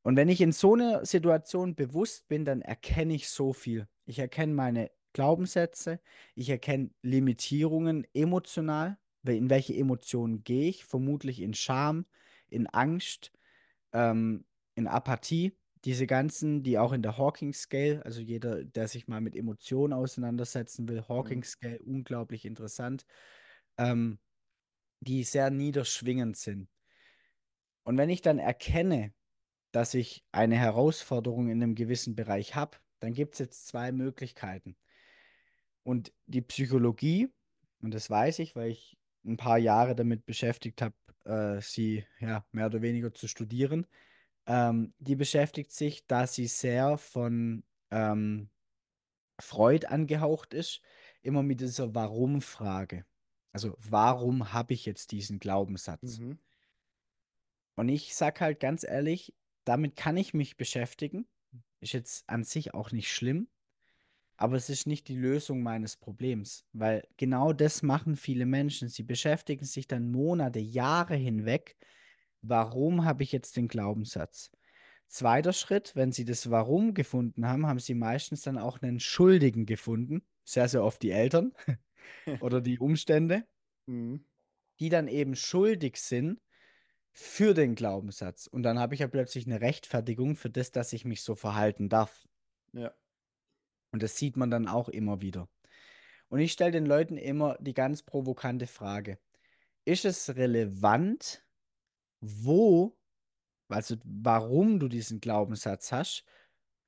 Und 0.01 0.15
wenn 0.15 0.29
ich 0.29 0.41
in 0.41 0.51
so 0.51 0.73
einer 0.73 1.05
Situation 1.05 1.75
bewusst 1.75 2.27
bin, 2.27 2.43
dann 2.43 2.61
erkenne 2.61 3.13
ich 3.13 3.29
so 3.29 3.53
viel. 3.53 3.87
Ich 4.05 4.19
erkenne 4.19 4.53
meine 4.53 4.89
Glaubenssätze, 5.13 5.99
ich 6.33 6.49
erkenne 6.49 6.89
Limitierungen 7.01 8.07
emotional, 8.13 8.97
in 9.23 9.49
welche 9.49 9.75
Emotionen 9.75 10.43
gehe 10.43 10.69
ich, 10.69 10.85
vermutlich 10.85 11.41
in 11.41 11.53
Scham, 11.53 12.05
in 12.49 12.67
Angst, 12.67 13.31
ähm, 13.93 14.45
in 14.75 14.87
Apathie. 14.87 15.53
Diese 15.87 16.05
ganzen, 16.05 16.63
die 16.63 16.77
auch 16.77 16.91
in 16.91 17.01
der 17.01 17.17
Hawking 17.17 17.53
Scale, 17.53 18.03
also 18.03 18.19
jeder, 18.19 18.65
der 18.65 18.89
sich 18.89 19.07
mal 19.07 19.21
mit 19.21 19.37
Emotionen 19.37 19.93
auseinandersetzen 19.93 20.89
will, 20.89 21.07
Hawking 21.07 21.45
Scale, 21.45 21.79
unglaublich 21.79 22.43
interessant, 22.43 23.05
ähm, 23.77 24.19
die 24.99 25.23
sehr 25.23 25.49
niederschwingend 25.49 26.35
sind. 26.35 26.67
Und 27.83 27.97
wenn 27.97 28.09
ich 28.09 28.21
dann 28.21 28.37
erkenne, 28.37 29.13
dass 29.71 29.93
ich 29.93 30.25
eine 30.33 30.57
Herausforderung 30.57 31.47
in 31.47 31.63
einem 31.63 31.73
gewissen 31.73 32.17
Bereich 32.17 32.53
habe, 32.53 32.75
dann 32.99 33.13
gibt 33.13 33.35
es 33.35 33.39
jetzt 33.39 33.67
zwei 33.67 33.93
Möglichkeiten. 33.93 34.75
Und 35.83 36.11
die 36.25 36.41
Psychologie, 36.41 37.29
und 37.81 37.93
das 37.93 38.09
weiß 38.09 38.39
ich, 38.39 38.57
weil 38.57 38.71
ich 38.71 38.97
ein 39.25 39.37
paar 39.37 39.57
Jahre 39.57 39.95
damit 39.95 40.25
beschäftigt 40.25 40.81
habe, 40.81 40.95
äh, 41.23 41.61
sie 41.61 42.03
ja 42.19 42.45
mehr 42.51 42.65
oder 42.65 42.81
weniger 42.81 43.13
zu 43.13 43.29
studieren, 43.29 43.87
ähm, 44.47 44.93
die 44.97 45.15
beschäftigt 45.15 45.71
sich, 45.71 46.07
da 46.07 46.25
sie 46.25 46.47
sehr 46.47 46.97
von 46.97 47.63
ähm, 47.91 48.49
Freud 49.39 49.87
angehaucht 49.87 50.53
ist, 50.53 50.81
immer 51.21 51.43
mit 51.43 51.61
dieser 51.61 51.93
Warum-Frage. 51.93 53.05
Also, 53.51 53.75
warum 53.77 54.53
habe 54.53 54.73
ich 54.73 54.85
jetzt 54.85 55.11
diesen 55.11 55.39
Glaubenssatz? 55.39 56.19
Mhm. 56.19 56.39
Und 57.75 57.89
ich 57.89 58.15
sag 58.15 58.41
halt 58.41 58.59
ganz 58.59 58.83
ehrlich, 58.83 59.35
damit 59.63 59.95
kann 59.95 60.17
ich 60.17 60.33
mich 60.33 60.57
beschäftigen. 60.57 61.27
Ist 61.79 61.93
jetzt 61.93 62.27
an 62.27 62.43
sich 62.43 62.73
auch 62.73 62.91
nicht 62.91 63.11
schlimm, 63.11 63.47
aber 64.37 64.55
es 64.55 64.69
ist 64.69 64.87
nicht 64.87 65.07
die 65.07 65.15
Lösung 65.15 65.61
meines 65.61 65.97
Problems, 65.97 66.65
weil 66.73 67.07
genau 67.17 67.53
das 67.53 67.83
machen 67.83 68.15
viele 68.15 68.45
Menschen. 68.45 68.87
Sie 68.89 69.03
beschäftigen 69.03 69.65
sich 69.65 69.87
dann 69.87 70.11
Monate, 70.11 70.59
Jahre 70.59 71.15
hinweg. 71.15 71.75
Warum 72.49 73.05
habe 73.05 73.23
ich 73.23 73.31
jetzt 73.31 73.57
den 73.57 73.67
Glaubenssatz? 73.67 74.51
Zweiter 75.07 75.53
Schritt, 75.53 75.95
wenn 75.95 76.11
sie 76.11 76.25
das 76.25 76.49
Warum 76.49 76.93
gefunden 76.93 77.47
haben, 77.47 77.67
haben 77.67 77.79
sie 77.79 77.93
meistens 77.95 78.41
dann 78.41 78.57
auch 78.57 78.81
einen 78.81 78.99
Schuldigen 78.99 79.65
gefunden. 79.65 80.23
Sehr, 80.43 80.67
sehr 80.67 80.83
oft 80.83 81.01
die 81.01 81.11
Eltern 81.11 81.53
oder 82.41 82.61
die 82.61 82.79
Umstände, 82.79 83.45
Mhm. 83.87 84.25
die 84.79 84.89
dann 84.89 85.07
eben 85.07 85.35
schuldig 85.35 85.97
sind 85.97 86.41
für 87.11 87.53
den 87.53 87.75
Glaubenssatz. 87.75 88.47
Und 88.47 88.63
dann 88.63 88.79
habe 88.79 88.93
ich 88.93 89.01
ja 89.01 89.07
plötzlich 89.07 89.47
eine 89.47 89.61
Rechtfertigung 89.61 90.35
für 90.35 90.49
das, 90.49 90.71
dass 90.71 90.93
ich 90.93 91.05
mich 91.05 91.21
so 91.21 91.35
verhalten 91.35 91.89
darf. 91.89 92.27
Ja. 92.73 92.93
Und 93.91 94.03
das 94.03 94.17
sieht 94.17 94.37
man 94.37 94.51
dann 94.51 94.67
auch 94.67 94.89
immer 94.89 95.21
wieder. 95.21 95.49
Und 96.29 96.39
ich 96.39 96.51
stelle 96.51 96.71
den 96.71 96.85
Leuten 96.85 97.17
immer 97.17 97.57
die 97.59 97.73
ganz 97.73 98.03
provokante 98.03 98.67
Frage: 98.67 99.19
Ist 99.85 100.05
es 100.05 100.35
relevant, 100.35 101.46
wo, 102.21 102.97
also 103.69 103.95
warum 104.03 104.79
du 104.79 104.87
diesen 104.87 105.19
Glaubenssatz 105.19 105.91
hast, 105.91 106.25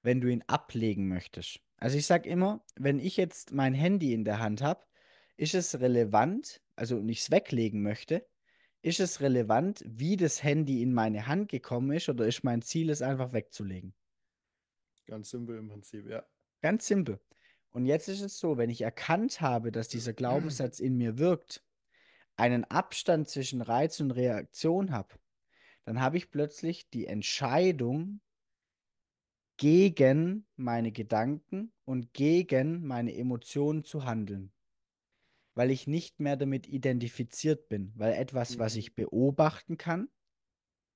wenn 0.01 0.21
du 0.21 0.27
ihn 0.27 0.43
ablegen 0.47 1.07
möchtest? 1.07 1.59
Also 1.77 1.97
ich 1.97 2.05
sage 2.05 2.29
immer, 2.29 2.63
wenn 2.75 2.99
ich 2.99 3.17
jetzt 3.17 3.53
mein 3.53 3.73
Handy 3.73 4.13
in 4.13 4.25
der 4.25 4.39
Hand 4.39 4.61
habe, 4.61 4.85
ist 5.37 5.55
es 5.55 5.79
relevant, 5.79 6.61
also 6.75 6.97
und 6.97 7.07
ich 7.07 7.21
es 7.21 7.31
weglegen 7.31 7.81
möchte, 7.81 8.27
ist 8.81 8.99
es 8.99 9.21
relevant, 9.21 9.83
wie 9.85 10.17
das 10.17 10.43
Handy 10.43 10.81
in 10.81 10.93
meine 10.93 11.27
Hand 11.27 11.49
gekommen 11.49 11.91
ist, 11.91 12.09
oder 12.09 12.25
ist 12.25 12.43
mein 12.43 12.61
Ziel, 12.61 12.89
es 12.89 13.01
einfach 13.01 13.33
wegzulegen? 13.33 13.93
Ganz 15.05 15.29
simpel 15.29 15.57
im 15.57 15.69
Prinzip, 15.69 16.07
ja. 16.07 16.25
Ganz 16.61 16.87
simpel. 16.87 17.19
Und 17.71 17.85
jetzt 17.85 18.07
ist 18.07 18.21
es 18.21 18.37
so, 18.39 18.57
wenn 18.57 18.69
ich 18.69 18.81
erkannt 18.81 19.41
habe, 19.41 19.71
dass 19.71 19.87
dieser 19.87 20.13
Glaubenssatz 20.13 20.79
in 20.79 20.97
mir 20.97 21.17
wirkt, 21.17 21.63
einen 22.39 22.63
Abstand 22.65 23.29
zwischen 23.29 23.61
Reiz 23.61 23.99
und 23.99 24.11
Reaktion 24.11 24.91
habe, 24.91 25.15
dann 25.85 26.01
habe 26.01 26.17
ich 26.17 26.31
plötzlich 26.31 26.89
die 26.89 27.07
Entscheidung 27.07 28.21
gegen 29.57 30.47
meine 30.55 30.91
Gedanken 30.91 31.71
und 31.85 32.13
gegen 32.13 32.85
meine 32.87 33.13
Emotionen 33.15 33.83
zu 33.83 34.05
handeln. 34.05 34.51
Weil 35.55 35.71
ich 35.71 35.87
nicht 35.87 36.19
mehr 36.19 36.37
damit 36.37 36.67
identifiziert 36.67 37.67
bin. 37.69 37.91
Weil 37.95 38.13
etwas, 38.13 38.59
was 38.59 38.73
Mhm. 38.73 38.75
ich 38.75 38.95
beobachten 38.95 39.77
kann, 39.77 40.09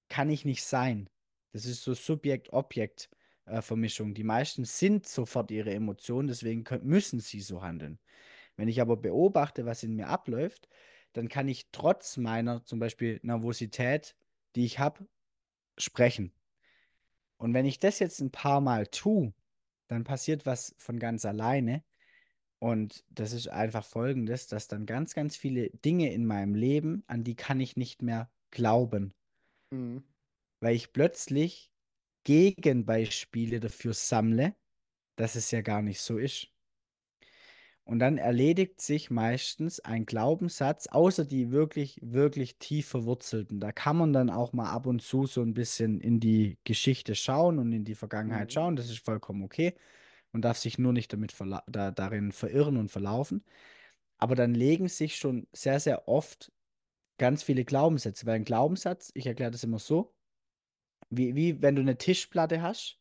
kann 0.10 0.30
ich 0.30 0.46
nicht 0.46 0.64
sein. 0.64 1.10
Das 1.54 1.66
ist 1.66 1.84
so 1.84 1.94
Subjekt-Objekt-Vermischung. 1.94 4.14
Die 4.14 4.24
meisten 4.24 4.64
sind 4.66 5.08
sofort 5.08 5.52
ihre 5.52 5.74
Emotionen, 5.74 6.28
deswegen 6.28 6.64
können, 6.64 6.86
müssen 6.88 7.20
sie 7.20 7.42
so 7.42 7.62
handeln. 7.64 8.00
Wenn 8.58 8.70
ich 8.70 8.82
aber 8.82 8.98
beobachte, 8.98 9.66
was 9.66 9.84
in 9.84 9.96
mir 9.96 10.10
abläuft, 10.10 10.70
dann 11.14 11.30
kann 11.30 11.48
ich 11.48 11.70
trotz 11.72 12.18
meiner 12.18 12.64
zum 12.66 12.80
Beispiel 12.80 13.20
Nervosität, 13.24 14.16
die 14.56 14.66
ich 14.66 14.80
habe, 14.80 15.08
sprechen. 15.78 16.34
Und 17.38 17.54
wenn 17.54 17.66
ich 17.66 17.80
das 17.80 18.00
jetzt 18.00 18.20
ein 18.22 18.32
paar 18.32 18.62
Mal 18.62 18.88
tue, 18.88 19.34
dann 19.88 20.04
passiert 20.04 20.46
was 20.46 20.76
von 20.78 21.00
ganz 21.00 21.26
alleine. 21.26 21.84
Und 22.60 23.04
das 23.10 23.34
ist 23.34 23.50
einfach 23.50 23.86
folgendes, 23.86 24.48
dass 24.48 24.68
dann 24.68 24.86
ganz, 24.86 25.14
ganz 25.14 25.36
viele 25.36 25.70
Dinge 25.72 26.14
in 26.14 26.26
meinem 26.26 26.56
Leben, 26.56 27.04
an 27.08 27.24
die 27.24 27.36
kann 27.36 27.60
ich 27.60 27.76
nicht 27.78 28.02
mehr 28.02 28.32
glauben, 28.52 29.14
Mhm. 29.72 30.04
weil 30.62 30.76
ich 30.76 30.94
plötzlich 30.94 31.72
Gegenbeispiele 32.24 33.60
dafür 33.60 33.94
sammle, 33.94 34.56
dass 35.18 35.36
es 35.36 35.52
ja 35.52 35.62
gar 35.62 35.82
nicht 35.82 36.02
so 36.02 36.18
ist. 36.20 36.53
Und 37.86 38.00
dann 38.00 38.18
erledigt 38.18 38.80
sich 38.82 39.12
meistens 39.12 39.82
ein 39.82 40.06
Glaubenssatz, 40.06 40.88
außer 40.88 41.26
die 41.26 41.52
wirklich, 41.52 42.00
wirklich 42.02 42.58
tief 42.58 42.88
verwurzelten. 42.88 43.60
Da 43.60 43.74
kann 43.74 43.98
man 43.98 44.14
dann 44.14 44.30
auch 44.30 44.54
mal 44.54 44.72
ab 44.72 44.86
und 44.86 45.02
zu 45.02 45.26
so 45.26 45.42
ein 45.42 45.54
bisschen 45.54 46.00
in 46.00 46.20
die 46.22 46.58
Geschichte 46.64 47.14
schauen 47.16 47.60
und 47.60 47.74
in 47.74 47.84
die 47.84 47.96
Vergangenheit 47.96 48.50
Mhm. 48.50 48.54
schauen. 48.54 48.76
Das 48.78 48.90
ist 48.90 49.00
vollkommen 49.04 49.44
okay. 49.44 49.76
Man 50.32 50.42
darf 50.42 50.58
sich 50.58 50.78
nur 50.80 50.94
nicht 50.94 51.14
damit 51.14 51.34
da, 51.68 51.92
darin 51.92 52.32
verirren 52.32 52.78
und 52.78 52.90
verlaufen. 52.90 53.44
Aber 54.18 54.36
dann 54.36 54.54
legen 54.56 54.88
sich 54.88 55.18
schon 55.18 55.48
sehr, 55.54 55.80
sehr 55.80 56.08
oft 56.08 56.52
ganz 57.18 57.44
viele 57.44 57.66
Glaubenssätze. 57.66 58.26
Weil 58.26 58.36
ein 58.38 58.46
Glaubenssatz, 58.46 59.12
ich 59.16 59.28
erkläre 59.28 59.52
das 59.52 59.64
immer 59.66 59.80
so, 59.80 60.16
wie, 61.10 61.36
wie 61.36 61.62
wenn 61.62 61.76
du 61.76 61.82
eine 61.82 61.98
Tischplatte 61.98 62.62
hast 62.62 63.00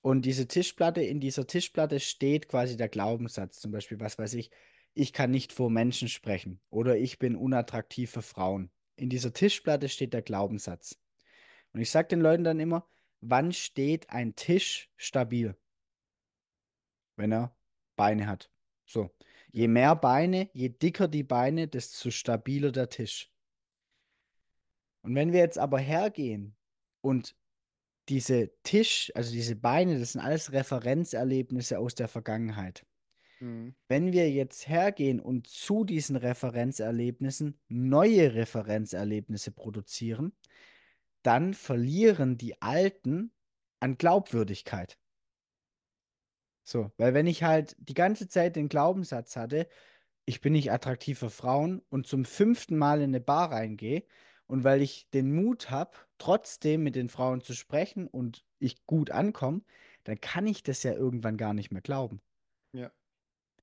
und 0.00 0.22
diese 0.22 0.46
Tischplatte, 0.46 1.02
in 1.02 1.20
dieser 1.20 1.46
Tischplatte 1.46 2.00
steht 2.00 2.48
quasi 2.48 2.76
der 2.76 2.88
Glaubenssatz, 2.88 3.60
zum 3.60 3.72
Beispiel, 3.72 4.00
was 4.00 4.18
weiß 4.18 4.34
ich, 4.34 4.50
ich 4.94 5.12
kann 5.12 5.30
nicht 5.30 5.52
vor 5.52 5.70
Menschen 5.70 6.08
sprechen 6.08 6.60
oder 6.70 6.96
ich 6.96 7.18
bin 7.18 7.36
unattraktiv 7.36 8.10
für 8.10 8.22
Frauen. 8.22 8.70
In 8.96 9.10
dieser 9.10 9.32
Tischplatte 9.32 9.88
steht 9.88 10.12
der 10.12 10.22
Glaubenssatz. 10.22 10.98
Und 11.72 11.80
ich 11.80 11.90
sage 11.90 12.08
den 12.08 12.20
Leuten 12.20 12.44
dann 12.44 12.58
immer, 12.58 12.88
wann 13.20 13.52
steht 13.52 14.10
ein 14.10 14.34
Tisch 14.34 14.90
stabil? 14.96 15.56
Wenn 17.16 17.32
er 17.32 17.56
Beine 17.96 18.26
hat. 18.26 18.50
So. 18.86 19.10
Je 19.50 19.68
mehr 19.68 19.96
Beine, 19.96 20.50
je 20.52 20.68
dicker 20.68 21.08
die 21.08 21.22
Beine, 21.22 21.68
desto 21.68 22.10
stabiler 22.10 22.72
der 22.72 22.88
Tisch. 22.88 23.32
Und 25.02 25.14
wenn 25.14 25.32
wir 25.32 25.40
jetzt 25.40 25.58
aber 25.58 25.78
hergehen 25.78 26.56
und 27.00 27.36
diese 28.08 28.50
Tisch, 28.62 29.12
also 29.14 29.32
diese 29.32 29.56
Beine, 29.56 29.98
das 29.98 30.12
sind 30.12 30.20
alles 30.20 30.52
Referenzerlebnisse 30.52 31.78
aus 31.78 31.94
der 31.94 32.08
Vergangenheit. 32.08 32.86
Mhm. 33.40 33.74
Wenn 33.88 34.12
wir 34.12 34.30
jetzt 34.30 34.68
hergehen 34.68 35.20
und 35.20 35.46
zu 35.46 35.84
diesen 35.84 36.16
Referenzerlebnissen 36.16 37.60
neue 37.68 38.34
Referenzerlebnisse 38.34 39.52
produzieren, 39.52 40.32
dann 41.22 41.54
verlieren 41.54 42.38
die 42.38 42.60
alten 42.62 43.32
an 43.80 43.96
Glaubwürdigkeit. 43.96 44.98
So, 46.64 46.90
weil 46.96 47.14
wenn 47.14 47.26
ich 47.26 47.42
halt 47.42 47.76
die 47.78 47.94
ganze 47.94 48.28
Zeit 48.28 48.56
den 48.56 48.68
Glaubenssatz 48.68 49.36
hatte, 49.36 49.68
ich 50.26 50.42
bin 50.42 50.52
nicht 50.52 50.70
attraktiv 50.70 51.18
für 51.18 51.30
Frauen 51.30 51.80
und 51.88 52.06
zum 52.06 52.26
fünften 52.26 52.76
Mal 52.76 52.98
in 52.98 53.10
eine 53.10 53.20
Bar 53.20 53.52
reingehe 53.52 54.04
und 54.48 54.64
weil 54.64 54.82
ich 54.82 55.08
den 55.10 55.32
Mut 55.32 55.70
habe, 55.70 55.92
trotzdem 56.18 56.82
mit 56.82 56.96
den 56.96 57.08
Frauen 57.08 57.42
zu 57.42 57.54
sprechen 57.54 58.08
und 58.08 58.44
ich 58.58 58.84
gut 58.86 59.10
ankomme, 59.12 59.60
dann 60.02 60.20
kann 60.20 60.46
ich 60.46 60.64
das 60.64 60.82
ja 60.82 60.92
irgendwann 60.92 61.36
gar 61.36 61.54
nicht 61.54 61.70
mehr 61.70 61.82
glauben. 61.82 62.20
Ja. 62.72 62.90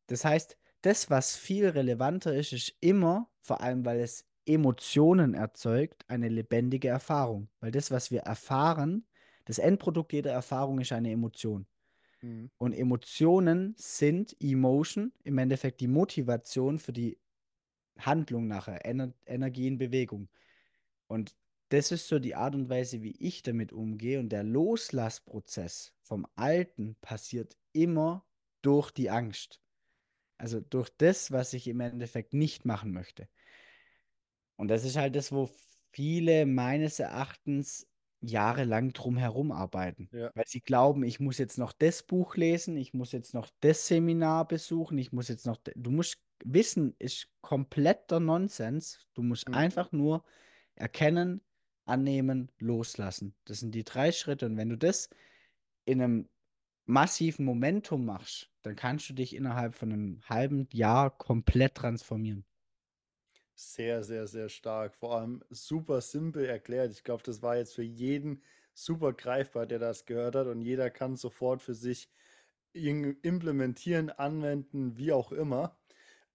Das 0.07 0.23
heißt, 0.23 0.57
das, 0.81 1.09
was 1.09 1.35
viel 1.35 1.67
relevanter 1.67 2.33
ist, 2.33 2.53
ist 2.53 2.77
immer, 2.79 3.29
vor 3.41 3.61
allem 3.61 3.83
weil 3.83 3.99
es 3.99 4.25
Emotionen 4.45 5.33
erzeugt, 5.33 6.05
eine 6.07 6.29
lebendige 6.29 6.87
Erfahrung. 6.87 7.49
Weil 7.59 7.71
das, 7.71 7.89
was 7.89 8.11
wir 8.11 8.21
erfahren, 8.21 9.07
das 9.45 9.57
Endprodukt 9.57 10.13
jeder 10.13 10.31
Erfahrung 10.31 10.79
ist 10.79 10.91
eine 10.91 11.11
Emotion. 11.11 11.65
Mhm. 12.21 12.51
Und 12.59 12.73
Emotionen 12.73 13.73
sind 13.77 14.35
Emotion, 14.39 15.13
im 15.23 15.39
Endeffekt 15.39 15.81
die 15.81 15.87
Motivation 15.87 16.77
für 16.77 16.93
die 16.93 17.17
Handlung 17.97 18.47
nachher, 18.47 18.85
Ener 18.85 19.13
Energie 19.25 19.67
in 19.67 19.79
Bewegung. 19.79 20.29
Und 21.15 21.33
das 21.69 21.91
ist 21.93 22.09
so 22.09 22.19
die 22.19 22.35
Art 22.35 22.55
und 22.55 22.69
Weise, 22.69 23.01
wie 23.01 23.15
ich 23.19 23.41
damit 23.41 23.71
umgehe. 23.71 24.19
Und 24.19 24.29
der 24.29 24.43
Loslassprozess 24.43 25.93
vom 26.01 26.27
Alten 26.35 26.97
passiert 26.99 27.55
immer 27.71 28.25
durch 28.61 28.91
die 28.91 29.09
Angst. 29.09 29.61
Also 30.37 30.59
durch 30.59 30.89
das, 30.97 31.31
was 31.31 31.53
ich 31.53 31.67
im 31.69 31.79
Endeffekt 31.79 32.33
nicht 32.33 32.65
machen 32.65 32.91
möchte. 32.91 33.29
Und 34.57 34.67
das 34.67 34.83
ist 34.83 34.97
halt 34.97 35.15
das, 35.15 35.31
wo 35.31 35.49
viele 35.93 36.45
meines 36.45 36.99
Erachtens 36.99 37.87
jahrelang 38.19 38.91
drum 38.91 39.17
herum 39.17 39.53
arbeiten. 39.53 40.09
Ja. 40.11 40.31
Weil 40.35 40.47
sie 40.47 40.59
glauben, 40.61 41.03
ich 41.03 41.21
muss 41.21 41.37
jetzt 41.37 41.57
noch 41.57 41.71
das 41.71 42.03
Buch 42.03 42.35
lesen, 42.35 42.75
ich 42.75 42.93
muss 42.93 43.13
jetzt 43.13 43.33
noch 43.33 43.49
das 43.61 43.87
Seminar 43.87 44.47
besuchen, 44.47 44.97
ich 44.97 45.13
muss 45.13 45.29
jetzt 45.29 45.45
noch. 45.45 45.57
Du 45.75 45.91
musst 45.91 46.17
wissen, 46.43 46.95
ist 46.99 47.29
kompletter 47.41 48.19
Nonsens. 48.19 49.07
Du 49.13 49.23
musst 49.23 49.47
Mhm. 49.47 49.55
einfach 49.55 49.91
nur 49.93 50.25
erkennen, 50.75 51.41
annehmen, 51.85 52.51
loslassen. 52.59 53.35
Das 53.45 53.59
sind 53.59 53.73
die 53.73 53.83
drei 53.83 54.11
Schritte. 54.11 54.45
Und 54.47 54.57
wenn 54.57 54.69
du 54.69 54.77
das 54.77 55.09
in 55.85 56.01
einem 56.01 56.29
massiven 56.85 57.45
Momentum 57.45 58.05
machst, 58.05 58.51
dann 58.61 58.75
kannst 58.75 59.09
du 59.09 59.13
dich 59.13 59.35
innerhalb 59.35 59.75
von 59.75 59.91
einem 59.91 60.21
halben 60.27 60.67
Jahr 60.71 61.15
komplett 61.17 61.75
transformieren. 61.75 62.45
Sehr, 63.55 64.03
sehr, 64.03 64.27
sehr 64.27 64.49
stark. 64.49 64.95
Vor 64.95 65.17
allem 65.17 65.43
super 65.49 66.01
simpel 66.01 66.45
erklärt. 66.45 66.91
Ich 66.91 67.03
glaube, 67.03 67.23
das 67.23 67.41
war 67.41 67.55
jetzt 67.57 67.73
für 67.73 67.83
jeden 67.83 68.41
super 68.73 69.13
greifbar, 69.13 69.65
der 69.65 69.79
das 69.79 70.05
gehört 70.05 70.35
hat 70.35 70.47
und 70.47 70.61
jeder 70.61 70.89
kann 70.89 71.15
sofort 71.15 71.61
für 71.61 71.73
sich 71.73 72.09
implementieren, 72.73 74.09
anwenden, 74.09 74.97
wie 74.97 75.13
auch 75.13 75.31
immer. 75.31 75.77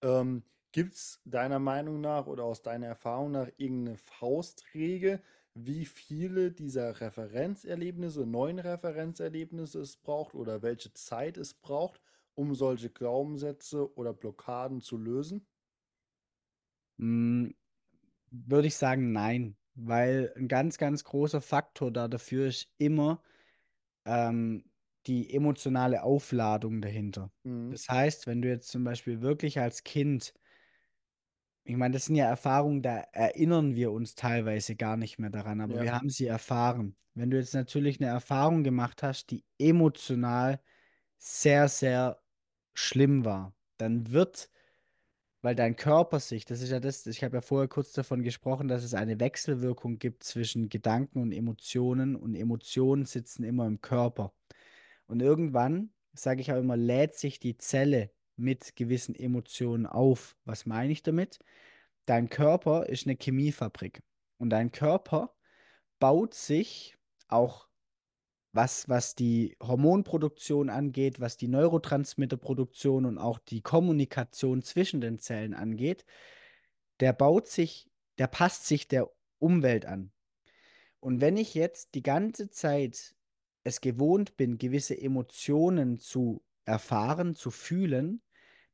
Ähm, 0.00 0.42
Gibt 0.72 0.94
es 0.94 1.20
deiner 1.24 1.59
Meinung 1.59 2.00
nach 2.00 2.26
oder 2.26 2.44
aus 2.44 2.62
deiner 2.62 2.87
Erfahrung 2.87 3.33
nach 3.33 3.48
irgendeine 3.56 3.96
Faustregel, 3.96 5.22
wie 5.54 5.85
viele 5.85 6.52
dieser 6.52 7.00
Referenzerlebnisse, 7.00 8.24
neuen 8.26 8.59
Referenzerlebnisse 8.61 9.80
es 9.80 9.96
braucht 9.96 10.35
oder 10.35 10.62
welche 10.62 10.92
Zeit 10.92 11.37
es 11.38 11.54
braucht, 11.54 12.00
um 12.35 12.54
solche 12.54 12.90
Glaubenssätze 12.90 13.92
oder 13.96 14.12
Blockaden 14.14 14.80
zu 14.80 14.96
lösen? 14.96 15.46
Hm, 16.98 17.54
würde 18.30 18.68
ich 18.68 18.76
sagen, 18.76 19.12
nein, 19.12 19.59
weil 19.74 20.33
ein 20.37 20.48
ganz, 20.48 20.78
ganz 20.78 21.04
großer 21.04 21.40
Faktor 21.42 21.92
da 21.92 22.09
dafür 22.09 22.48
ist 22.48 22.68
immer 22.78 23.22
ähm, 24.06 24.64
die 25.06 25.35
emotionale 25.35 26.02
Aufladung 26.04 26.83
dahinter. 26.83 27.33
Mhm. 27.44 27.72
Das 27.72 27.88
heißt, 27.88 28.26
wenn 28.26 28.42
du 28.42 28.48
jetzt 28.48 28.68
zum 28.70 28.85
Beispiel 28.85 29.22
wirklich 29.22 29.61
als 29.61 29.85
Kind, 29.85 30.35
ich 31.70 31.76
meine, 31.76 31.94
das 31.94 32.06
sind 32.06 32.16
ja 32.16 32.26
Erfahrungen, 32.26 32.83
da 32.83 32.98
erinnern 33.12 33.74
wir 33.76 33.92
uns 33.92 34.14
teilweise 34.14 34.76
gar 34.76 34.96
nicht 34.96 35.18
mehr 35.18 35.30
daran, 35.30 35.61
aber 35.61 35.78
Ja. 35.78 35.80
wir 35.80 35.92
haben 35.92 36.11
sie 36.11 36.26
erfahren. 36.26 36.96
Wenn 37.14 37.30
du 37.30 37.38
jetzt 37.38 37.54
natürlich 37.54 38.00
eine 38.00 38.11
Erfahrung 38.11 38.64
gemacht 38.64 39.02
hast, 39.02 39.30
die 39.30 39.44
emotional 39.59 40.61
sehr, 41.18 41.68
sehr 41.68 42.22
schlimm 42.74 43.24
war, 43.24 43.54
dann 43.78 44.12
wird 44.12 44.50
weil 45.42 45.54
dein 45.54 45.76
Körper 45.76 46.20
sich, 46.20 46.44
das 46.44 46.61
ist 46.62 46.70
ja 46.70 46.80
das, 46.80 47.06
ich 47.06 47.24
habe 47.24 47.37
ja 47.38 47.40
vorher 47.40 47.68
kurz 47.68 47.92
davon 47.92 48.22
gesprochen, 48.22 48.68
dass 48.68 48.85
es 48.85 48.94
eine 48.94 49.20
Wechselwirkung 49.20 49.98
gibt 49.98 50.22
zwischen 50.24 50.68
Gedanken 50.68 51.22
und 51.22 51.33
Emotionen 51.33 52.16
und 52.16 52.35
Emotionen 52.35 53.06
sitzen 53.06 53.44
immer 53.44 53.66
im 53.66 53.80
Körper. 53.80 54.35
Und 55.06 55.22
irgendwann, 55.22 55.92
sage 56.14 56.40
ich 56.40 56.52
auch 56.52 56.59
immer, 56.59 56.76
lädt 56.76 57.14
sich 57.14 57.38
die 57.40 57.56
Zelle 57.59 58.11
mit 58.37 58.77
gewissen 58.77 59.14
Emotionen 59.14 59.87
auf. 59.87 60.37
Was 60.45 60.66
meine 60.66 60.93
ich 60.93 61.03
damit? 61.03 61.38
Dein 62.07 62.29
Körper 62.29 62.87
ist 62.87 63.07
eine 63.07 63.16
Chemiefabrik 63.16 64.03
und 64.38 64.51
dein 64.51 64.73
Körper 64.73 65.35
baut 65.99 66.35
sich 66.35 66.97
auch 67.29 67.69
was, 68.53 68.88
was 68.88 69.14
die 69.14 69.57
Hormonproduktion 69.62 70.71
angeht, 70.71 71.21
was 71.21 71.37
die 71.37 71.49
Neurotransmitterproduktion 71.49 73.05
und 73.07 73.19
auch 73.19 73.38
die 73.38 73.61
Kommunikation 73.61 74.62
zwischen 74.62 75.01
den 75.01 75.19
Zellen 75.19 75.55
angeht, 75.55 76.05
der 76.99 77.12
baut 77.12 77.47
sich, 77.47 77.88
der 78.19 78.27
passt 78.27 78.66
sich 78.66 78.88
der 78.88 79.09
Umwelt 79.38 79.87
an. 79.87 80.12
Und 80.99 81.21
wenn 81.21 81.37
ich 81.37 81.55
jetzt 81.55 81.95
die 81.95 82.03
ganze 82.03 82.51
Zeit 82.51 83.14
es 83.62 83.81
gewohnt 83.81 84.37
bin, 84.37 84.59
gewisse 84.59 85.01
Emotionen 85.01 85.99
zu 85.99 86.43
erfahren, 86.64 87.35
zu 87.35 87.51
fühlen, 87.51 88.23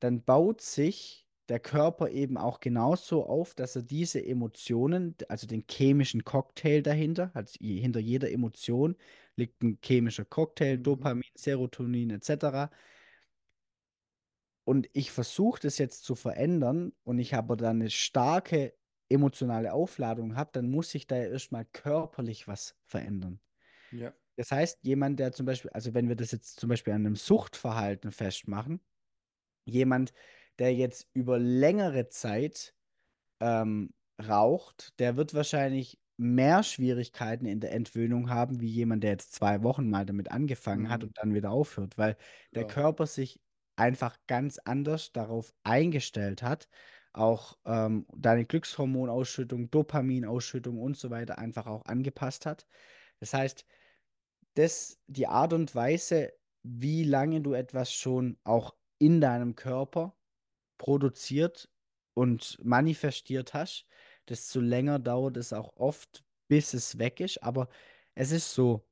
dann 0.01 0.25
baut 0.25 0.61
sich 0.61 1.27
der 1.49 1.61
Körper 1.61 2.11
eben 2.11 2.37
auch 2.39 2.59
genauso 2.61 3.25
auf, 3.27 3.55
dass 3.55 3.77
er 3.77 3.83
diese 3.83 4.25
Emotionen, 4.25 5.17
also 5.29 5.47
den 5.47 5.65
chemischen 5.71 6.25
Cocktail 6.25 6.83
dahinter, 6.83 7.31
also 7.35 7.53
hinter 7.61 8.01
jeder 8.01 8.31
Emotion 8.33 8.97
liegt 9.37 9.63
ein 9.63 9.79
chemischer 9.85 10.25
Cocktail, 10.25 10.79
Mhm. 10.79 10.79
Dopamin, 10.79 11.23
Serotonin 11.37 12.11
etc. 12.11 12.71
Und 14.65 14.89
ich 14.93 15.13
versuche 15.13 15.61
das 15.61 15.79
jetzt 15.79 16.05
zu 16.05 16.15
verändern 16.17 16.93
und 17.05 17.19
ich 17.19 17.35
aber 17.35 17.57
dann 17.57 17.81
eine 17.81 17.91
starke 17.91 18.75
emotionale 19.09 19.73
Aufladung 19.73 20.35
habe, 20.37 20.51
dann 20.53 20.69
muss 20.71 20.91
sich 20.91 21.07
da 21.07 21.17
ja 21.17 21.29
erstmal 21.29 21.65
körperlich 21.65 22.49
was 22.49 22.77
verändern. 22.85 23.41
Ja. 23.91 24.17
Das 24.37 24.53
heißt, 24.53 24.81
jemand, 24.83 25.19
der 25.21 25.33
zum 25.33 25.47
Beispiel, 25.47 25.71
also 25.73 25.95
wenn 25.95 26.09
wir 26.09 26.17
das 26.17 26.33
jetzt 26.33 26.61
zum 26.61 26.69
Beispiel 26.69 26.93
an 26.93 27.07
einem 27.07 27.17
Suchtverhalten 27.17 28.13
festmachen, 28.13 28.81
jemand, 29.67 30.13
der 30.59 30.75
jetzt 30.75 31.09
über 31.15 31.39
längere 31.39 32.09
Zeit 32.09 32.75
ähm, 33.41 33.95
raucht, 34.23 34.99
der 35.01 35.17
wird 35.17 35.35
wahrscheinlich 35.35 36.01
mehr 36.19 36.63
Schwierigkeiten 36.63 37.47
in 37.47 37.61
der 37.61 37.73
Entwöhnung 37.73 38.31
haben, 38.31 38.61
wie 38.61 38.69
jemand, 38.69 39.05
der 39.05 39.13
jetzt 39.13 39.35
zwei 39.35 39.63
Wochen 39.63 39.91
mal 39.91 40.07
damit 40.07 40.31
angefangen 40.31 40.89
hat 40.91 41.03
Mhm. 41.03 41.05
und 41.05 41.19
dann 41.19 41.35
wieder 41.35 41.51
aufhört, 41.51 41.99
weil 41.99 42.17
der. 42.55 42.65
Körper 42.65 43.07
sich 43.07 43.41
einfach 43.77 44.17
ganz 44.27 44.59
anders 44.59 45.13
darauf 45.13 45.53
eingestellt 45.65 46.43
hat, 46.43 46.69
auch 47.13 47.59
ähm, 47.67 48.07
deine 48.17 48.47
Glückshormonausschüttung, 48.47 49.71
Dopaminausschüttung 49.71 50.79
und 50.81 50.97
so 50.97 51.11
weiter 51.11 51.39
einfach 51.39 51.67
auch 51.67 51.85
angepasst 51.87 52.47
hat. 52.47 52.67
Das 53.21 53.35
heißt, 53.35 53.67
das, 54.57 54.99
die 55.07 55.27
Art 55.27 55.53
und 55.53 55.75
Weise, 55.75 56.33
wie 56.63 57.05
lange 57.05 57.41
du 57.41 57.53
etwas 57.53 57.93
schon 57.93 58.39
auch 58.43 58.75
in 58.99 59.21
deinem 59.21 59.55
Körper 59.55 60.17
produziert 60.79 61.71
und 62.15 62.59
manifestiert 62.65 63.55
hast, 63.55 63.87
desto 64.29 64.61
länger 64.61 64.99
dauert 64.99 65.37
es 65.37 65.53
auch 65.53 65.77
oft, 65.77 66.25
bis 66.49 66.75
es 66.75 66.99
weg 66.99 67.21
ist. 67.21 67.43
Aber 67.43 67.69
es 68.15 68.33
ist 68.33 68.55
so, 68.55 68.89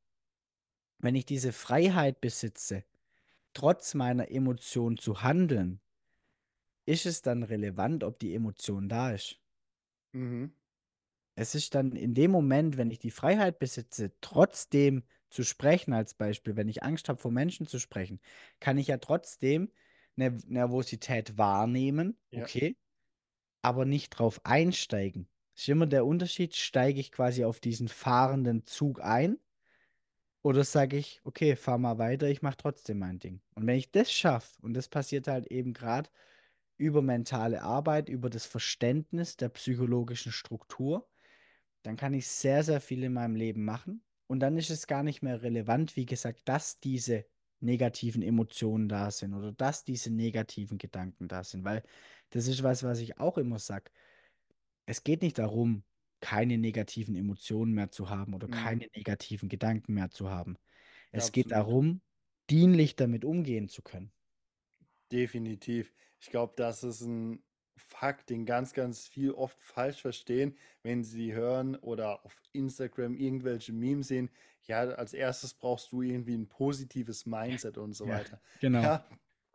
wenn 0.98 1.14
ich 1.14 1.24
diese 1.24 1.52
Freiheit 1.52 2.20
besitze, 2.20 2.84
trotz 3.54 3.94
meiner 3.94 4.30
Emotion 4.30 4.98
zu 4.98 5.22
handeln, 5.22 5.80
ist 6.86 7.06
es 7.06 7.22
dann 7.22 7.42
relevant, 7.42 8.04
ob 8.04 8.18
die 8.18 8.34
Emotion 8.34 8.88
da 8.88 9.12
ist. 9.12 9.40
Mhm. 10.12 10.52
Es 11.36 11.54
ist 11.54 11.74
dann 11.74 11.92
in 11.96 12.14
dem 12.14 12.30
Moment, 12.30 12.76
wenn 12.76 12.90
ich 12.90 12.98
die 12.98 13.10
Freiheit 13.10 13.58
besitze, 13.58 14.12
trotzdem 14.20 15.02
zu 15.34 15.44
sprechen, 15.44 15.92
als 15.94 16.14
Beispiel, 16.14 16.56
wenn 16.56 16.68
ich 16.68 16.82
Angst 16.84 17.08
habe, 17.10 17.20
vor 17.20 17.32
Menschen 17.32 17.66
zu 17.66 17.80
sprechen, 17.80 18.20
kann 18.60 18.78
ich 18.78 18.88
ja 18.88 18.98
trotzdem 18.98 19.72
eine 20.16 20.30
Nervosität 20.46 21.38
wahrnehmen, 21.38 22.18
Ja. 22.30 22.48
okay, 22.48 22.76
aber 23.62 23.84
nicht 23.84 24.10
drauf 24.10 24.40
einsteigen. 24.44 25.28
Das 25.54 25.64
ist 25.64 25.68
immer 25.68 25.86
der 25.86 26.06
Unterschied, 26.06 26.56
steige 26.56 27.00
ich 27.00 27.12
quasi 27.12 27.44
auf 27.44 27.60
diesen 27.60 27.88
fahrenden 27.88 28.66
Zug 28.66 29.02
ein 29.02 29.38
oder 30.42 30.64
sage 30.64 30.96
ich, 30.96 31.20
okay, 31.24 31.56
fahr 31.56 31.78
mal 31.78 31.98
weiter, 31.98 32.28
ich 32.28 32.42
mache 32.42 32.56
trotzdem 32.56 32.98
mein 32.98 33.18
Ding. 33.18 33.40
Und 33.54 33.66
wenn 33.66 33.76
ich 33.78 33.90
das 33.90 34.12
schaffe, 34.12 34.60
und 34.62 34.74
das 34.74 34.88
passiert 34.88 35.26
halt 35.26 35.46
eben 35.46 35.72
gerade 35.72 36.10
über 36.78 37.02
mentale 37.02 37.62
Arbeit, 37.62 38.08
über 38.08 38.30
das 38.30 38.46
Verständnis 38.46 39.36
der 39.36 39.50
psychologischen 39.50 40.32
Struktur, 40.32 41.08
dann 41.82 41.96
kann 41.96 42.14
ich 42.14 42.28
sehr, 42.28 42.64
sehr 42.64 42.80
viel 42.80 43.04
in 43.04 43.14
meinem 43.14 43.36
Leben 43.36 43.64
machen. 43.64 44.04
Und 44.26 44.40
dann 44.40 44.56
ist 44.56 44.70
es 44.70 44.86
gar 44.86 45.02
nicht 45.02 45.22
mehr 45.22 45.42
relevant, 45.42 45.96
wie 45.96 46.06
gesagt, 46.06 46.42
dass 46.48 46.80
diese 46.80 47.26
negativen 47.60 48.22
Emotionen 48.22 48.88
da 48.88 49.10
sind 49.10 49.34
oder 49.34 49.52
dass 49.52 49.84
diese 49.84 50.10
negativen 50.12 50.78
Gedanken 50.78 51.28
da 51.28 51.44
sind, 51.44 51.64
weil 51.64 51.82
das 52.30 52.46
ist 52.46 52.62
was, 52.62 52.82
was 52.82 52.98
ich 53.00 53.18
auch 53.18 53.38
immer 53.38 53.58
sage. 53.58 53.90
Es 54.86 55.04
geht 55.04 55.22
nicht 55.22 55.38
darum, 55.38 55.84
keine 56.20 56.58
negativen 56.58 57.16
Emotionen 57.16 57.74
mehr 57.74 57.90
zu 57.90 58.08
haben 58.10 58.34
oder 58.34 58.48
Mhm. 58.48 58.50
keine 58.50 58.86
negativen 58.94 59.48
Gedanken 59.48 59.94
mehr 59.94 60.10
zu 60.10 60.30
haben. 60.30 60.56
Es 61.12 61.32
geht 61.32 61.52
Absolut. 61.52 61.52
darum, 61.52 62.02
dienlich 62.50 62.96
damit 62.96 63.24
umgehen 63.24 63.68
zu 63.68 63.82
können. 63.82 64.12
Definitiv. 65.12 65.92
Ich 66.20 66.30
glaube, 66.30 66.54
das 66.56 66.82
ist 66.84 67.02
ein 67.02 67.44
Fakt, 67.76 68.30
den 68.30 68.46
ganz, 68.46 68.72
ganz 68.72 69.08
viel 69.08 69.32
oft 69.32 69.60
falsch 69.62 70.00
verstehen, 70.00 70.56
wenn 70.82 71.02
sie 71.04 71.32
hören 71.34 71.76
oder 71.76 72.24
auf 72.24 72.40
Instagram 72.52 73.14
irgendwelche 73.14 73.72
Memes 73.72 74.08
sehen. 74.08 74.30
Ja, 74.62 74.80
als 74.80 75.12
erstes 75.12 75.54
brauchst 75.54 75.92
du 75.92 76.02
irgendwie 76.02 76.36
ein 76.36 76.48
positives 76.48 77.26
Mindset 77.26 77.76
und 77.78 77.92
so 77.94 78.08
Ja, 78.08 78.08
weiter. 78.08 78.40
genau. 78.60 78.82
Ja, 78.82 79.08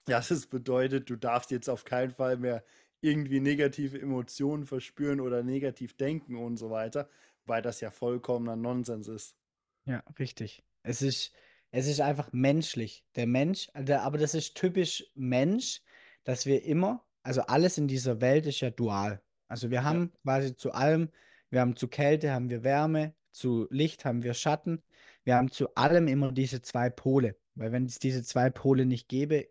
das 0.06 0.32
ist 0.32 0.48
bedeutet, 0.48 1.10
du 1.10 1.16
darfst 1.16 1.52
jetzt 1.52 1.70
auf 1.70 1.86
keinen 1.86 2.12
Fall 2.12 2.38
mehr 2.38 2.64
irgendwie 3.02 3.40
negative 3.40 4.00
Emotionen 4.00 4.66
verspüren 4.66 5.22
oder 5.22 5.44
negativ 5.44 5.96
denken 5.96 6.36
und 6.38 6.58
so 6.58 6.70
weiter, 6.70 7.10
weil 7.46 7.62
das 7.62 7.80
ja 7.82 7.92
vollkommener 7.92 8.56
Nonsens 8.58 9.08
ist. 9.08 9.38
Ja, 9.86 10.04
richtig. 10.20 10.64
Es 10.84 11.02
ist, 11.02 11.34
es 11.72 11.88
ist 11.88 12.00
einfach 12.02 12.32
menschlich. 12.32 13.06
Der 13.16 13.28
Mensch, 13.28 13.70
der, 13.76 14.04
aber 14.04 14.18
das 14.18 14.34
ist 14.36 14.56
typisch 14.56 15.12
Mensch, 15.16 15.82
dass 16.24 16.46
wir 16.46 16.64
immer, 16.64 17.09
also 17.24 17.42
alles 17.42 17.78
in 17.78 17.88
dieser 17.88 18.22
Welt 18.22 18.46
ist 18.46 18.60
ja 18.62 18.70
dual. 18.72 19.22
Also 19.48 19.72
wir 19.72 19.84
Ja, 19.88 20.00
haben 20.00 20.14
quasi 20.24 20.56
zu 20.56 20.72
allem, 20.72 21.10
wir 21.50 21.62
haben 21.62 21.76
zu 21.76 21.88
Kälte 21.88 22.32
haben 22.32 22.50
wir 22.50 22.64
Wärme, 22.64 23.16
zu 23.32 23.68
Licht 23.70 24.06
haben 24.06 24.24
wir 24.24 24.34
Schatten. 24.34 24.84
Wir 25.24 25.36
haben 25.36 25.52
zu 25.52 25.74
allem 25.76 26.08
immer 26.08 26.32
diese 26.32 26.62
zwei 26.62 26.90
Pole. 26.90 27.38
Weil 27.56 27.72
wenn 27.72 27.86
es 27.86 28.00
diese 28.00 28.24
zwei 28.24 28.50
Pole 28.50 28.86
nicht 28.86 29.08
gäbe, 29.10 29.50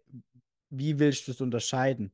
wie 0.70 0.98
willst 0.98 1.28
du 1.28 1.32
es 1.32 1.40
unterscheiden? 1.40 2.12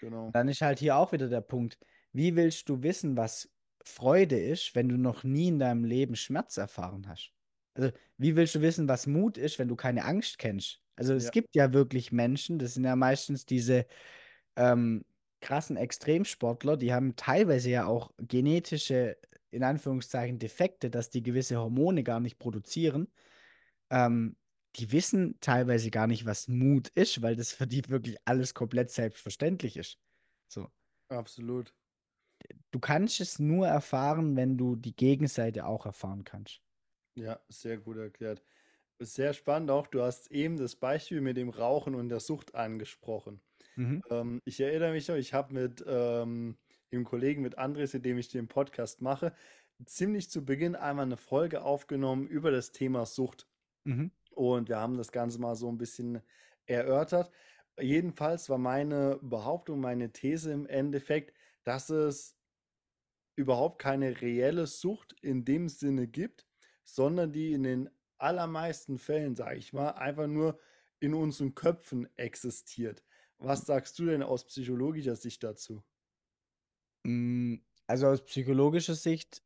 genau. 0.00 0.34
Dann 0.34 0.48
ist 0.48 0.62
halt 0.62 0.78
hier 0.78 0.96
auch 0.96 1.12
wieder 1.12 1.28
der 1.28 1.40
Punkt, 1.40 1.78
wie 2.12 2.36
willst 2.36 2.68
du 2.68 2.82
wissen, 2.82 3.16
was 3.16 3.50
Freude 3.84 4.38
ist, 4.38 4.74
wenn 4.74 4.88
du 4.88 4.96
noch 4.96 5.24
nie 5.24 5.48
in 5.48 5.58
deinem 5.58 5.84
Leben 5.84 6.16
Schmerz 6.16 6.56
erfahren 6.56 7.08
hast? 7.08 7.32
Also, 7.74 7.90
wie 8.18 8.36
willst 8.36 8.54
du 8.54 8.60
wissen, 8.60 8.88
was 8.88 9.06
Mut 9.06 9.36
ist, 9.36 9.58
wenn 9.58 9.68
du 9.68 9.76
keine 9.76 10.04
Angst 10.04 10.38
kennst? 10.38 10.80
Also, 10.96 11.14
es 11.14 11.30
Ja, 11.30 11.32
gibt 11.32 11.56
ja 11.56 11.72
wirklich 11.72 12.12
Menschen, 12.12 12.58
das 12.58 12.74
sind 12.74 12.84
ja 12.84 12.96
meistens 12.96 13.46
diese 13.46 13.86
ähm, 14.56 15.04
krassen 15.40 15.76
Extremsportler, 15.76 16.76
die 16.76 16.92
haben 16.92 17.16
teilweise 17.16 17.70
ja 17.70 17.86
auch 17.86 18.12
genetische, 18.18 19.16
in 19.50 19.62
Anführungszeichen, 19.62 20.38
Defekte, 20.38 20.90
dass 20.90 21.10
die 21.10 21.22
gewisse 21.22 21.58
Hormone 21.58 22.02
gar 22.02 22.20
nicht 22.20 22.38
produzieren. 22.38 23.08
Ähm, 23.90 24.36
die 24.76 24.90
wissen 24.90 25.38
teilweise 25.40 25.90
gar 25.90 26.06
nicht, 26.06 26.26
was 26.26 26.48
Mut 26.48 26.88
ist, 26.88 27.22
weil 27.22 27.36
das 27.36 27.52
für 27.52 27.66
die 27.66 27.88
wirklich 27.88 28.16
alles 28.24 28.54
komplett 28.54 28.90
selbstverständlich 28.90 29.76
ist. 29.76 29.98
So. 30.48 30.68
absolut. 31.08 31.74
Du 32.70 32.80
kannst 32.80 33.20
es 33.20 33.38
nur 33.38 33.68
erfahren, 33.68 34.36
wenn 34.36 34.58
du 34.58 34.76
die 34.76 34.96
Gegenseite 34.96 35.66
auch 35.66 35.86
erfahren 35.86 36.24
kannst. 36.24 36.60
Ja, 37.14 37.40
sehr 37.48 37.78
gut 37.78 37.96
erklärt. 37.96 38.42
Sehr 38.98 39.32
spannend 39.32 39.70
auch. 39.70 39.86
Du 39.86 40.02
hast 40.02 40.30
eben 40.30 40.56
das 40.56 40.76
Beispiel 40.76 41.20
mit 41.20 41.36
dem 41.36 41.48
Rauchen 41.48 41.94
und 41.94 42.08
der 42.08 42.20
Sucht 42.20 42.54
angesprochen. 42.54 43.40
Mhm. 43.76 44.02
Ähm, 44.10 44.42
ich 44.44 44.60
erinnere 44.60 44.92
mich 44.92 45.08
noch, 45.08 45.16
ich 45.16 45.34
habe 45.34 45.54
mit 45.54 45.84
ähm, 45.86 46.56
dem 46.92 47.04
Kollegen, 47.04 47.42
mit 47.42 47.58
Andres, 47.58 47.92
mit 47.92 48.04
dem 48.04 48.18
ich 48.18 48.28
den 48.28 48.48
Podcast 48.48 49.02
mache, 49.02 49.34
ziemlich 49.84 50.30
zu 50.30 50.44
Beginn 50.44 50.76
einmal 50.76 51.06
eine 51.06 51.16
Folge 51.16 51.62
aufgenommen 51.62 52.26
über 52.26 52.50
das 52.50 52.72
Thema 52.72 53.06
Sucht. 53.06 53.48
Mhm. 53.84 54.10
Und 54.30 54.68
wir 54.68 54.78
haben 54.78 54.96
das 54.96 55.12
Ganze 55.12 55.40
mal 55.40 55.56
so 55.56 55.68
ein 55.68 55.78
bisschen 55.78 56.20
erörtert. 56.66 57.30
Jedenfalls 57.80 58.48
war 58.48 58.58
meine 58.58 59.18
Behauptung, 59.20 59.80
meine 59.80 60.12
These 60.12 60.52
im 60.52 60.66
Endeffekt, 60.66 61.34
dass 61.64 61.90
es 61.90 62.36
überhaupt 63.36 63.80
keine 63.80 64.20
reelle 64.20 64.66
Sucht 64.66 65.14
in 65.20 65.44
dem 65.44 65.68
Sinne 65.68 66.06
gibt, 66.06 66.46
sondern 66.84 67.32
die 67.32 67.52
in 67.52 67.64
den 67.64 67.90
allermeisten 68.18 68.98
Fällen, 68.98 69.34
sage 69.34 69.58
ich 69.58 69.72
mal, 69.72 69.90
einfach 69.90 70.28
nur 70.28 70.58
in 71.00 71.14
unseren 71.14 71.54
Köpfen 71.54 72.08
existiert. 72.16 73.02
Was 73.38 73.66
sagst 73.66 73.98
du 73.98 74.06
denn 74.06 74.22
aus 74.22 74.44
psychologischer 74.44 75.16
Sicht 75.16 75.42
dazu? 75.44 75.82
Mm, 77.04 77.56
Also 77.86 78.08
aus 78.08 78.24
psychologischer 78.24 78.94
Sicht 78.94 79.42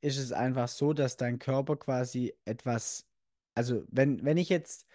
ist 0.00 0.18
es 0.18 0.32
einfach 0.32 0.68
so, 0.68 0.92
dass 0.92 1.16
dein 1.16 1.38
Körper 1.38 1.76
quasi 1.76 2.34
etwas, 2.44 3.08
also 3.56 3.84
wenn, 3.88 4.24
wenn 4.24 4.36
ich 4.36 4.48
jetzt 4.48 4.86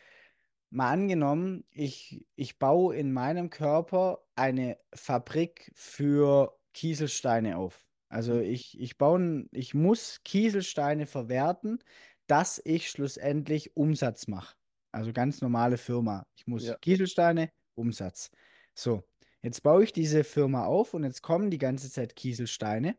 mal 0.69 0.91
angenommen, 0.91 1.65
ich, 1.71 2.25
ich 2.35 2.59
baue 2.59 2.95
in 2.95 3.11
meinem 3.11 3.49
Körper 3.49 4.23
eine 4.35 4.77
Fabrik 4.93 5.71
für 5.75 6.57
Kieselsteine 6.73 7.57
auf. 7.57 7.85
Also 8.09 8.39
ich, 8.39 8.79
ich 8.79 8.97
baue, 8.97 9.47
ich 9.51 9.73
muss 9.73 10.21
Kieselsteine 10.23 11.05
verwerten, 11.05 11.79
dass 12.27 12.61
ich 12.63 12.89
schlussendlich 12.89 13.75
Umsatz 13.75 14.27
mache. 14.27 14.55
Also 14.91 15.13
ganz 15.13 15.41
normale 15.41 15.77
Firma. 15.77 16.25
Ich 16.35 16.47
muss 16.47 16.65
Ja, 16.65 16.75
Kieselsteine, 16.75 17.51
Umsatz. 17.79 18.31
So, 18.75 19.03
jetzt 19.41 19.63
baue 19.63 19.83
ich 19.83 19.93
diese 19.93 20.23
Firma 20.23 20.65
auf 20.65 20.93
und 20.93 21.03
jetzt 21.03 21.21
kommen 21.21 21.49
die 21.49 21.57
ganze 21.57 21.89
Zeit 21.91 22.15
Kieselsteine. 22.15 22.97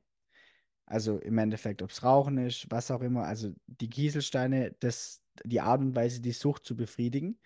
Also 0.87 1.19
im 1.19 1.39
Endeffekt, 1.39 1.83
ob 1.83 1.91
es 1.91 2.03
Rauchen 2.03 2.39
ist, 2.39 2.67
was 2.71 2.91
auch 2.91 3.03
immer. 3.03 3.25
Also 3.25 3.55
die 3.67 3.89
Kieselsteine, 3.89 4.75
das, 4.81 5.23
die 5.45 5.61
Art 5.61 5.81
und 5.81 5.95
Weise, 5.95 6.21
die 6.21 6.33
Sucht 6.33 6.65
zu 6.65 6.77
befriedigen. 6.77 7.39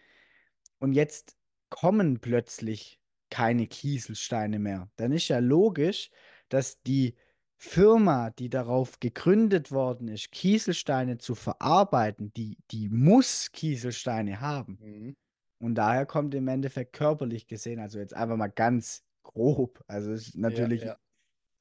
Und 0.78 0.94
jetzt 0.94 1.36
kommen 1.68 2.20
plötzlich 2.20 3.00
keine 3.28 3.66
Kieselsteine 3.66 4.58
mehr. 4.58 4.88
Dann 4.96 5.12
ist 5.12 5.28
ja 5.28 5.40
logisch, 5.40 6.10
dass 6.48 6.80
die 6.82 7.16
Firma, 7.56 8.30
die 8.30 8.48
darauf 8.48 9.00
gegründet 9.00 9.72
worden 9.72 10.08
ist, 10.08 10.30
Kieselsteine 10.30 11.18
zu 11.18 11.34
verarbeiten, 11.34 12.32
die, 12.34 12.58
die 12.70 12.88
muss 12.88 13.52
Kieselsteine 13.52 14.40
haben. 14.40 14.78
mhm. 14.80 15.16
Und 15.64 15.76
daher 15.76 16.06
kommt 16.06 16.34
im 16.34 16.48
Endeffekt 16.48 16.92
körperlich 16.94 17.46
gesehen, 17.46 17.80
also 17.80 17.98
jetzt 17.98 18.14
einfach 18.14 18.36
mal 18.36 18.48
ganz 18.48 19.04
grob, 19.22 19.82
also 19.88 20.12
ist 20.12 20.36
Ja, 20.46 20.70
natürlich 20.76 20.84
ja, 20.84 20.98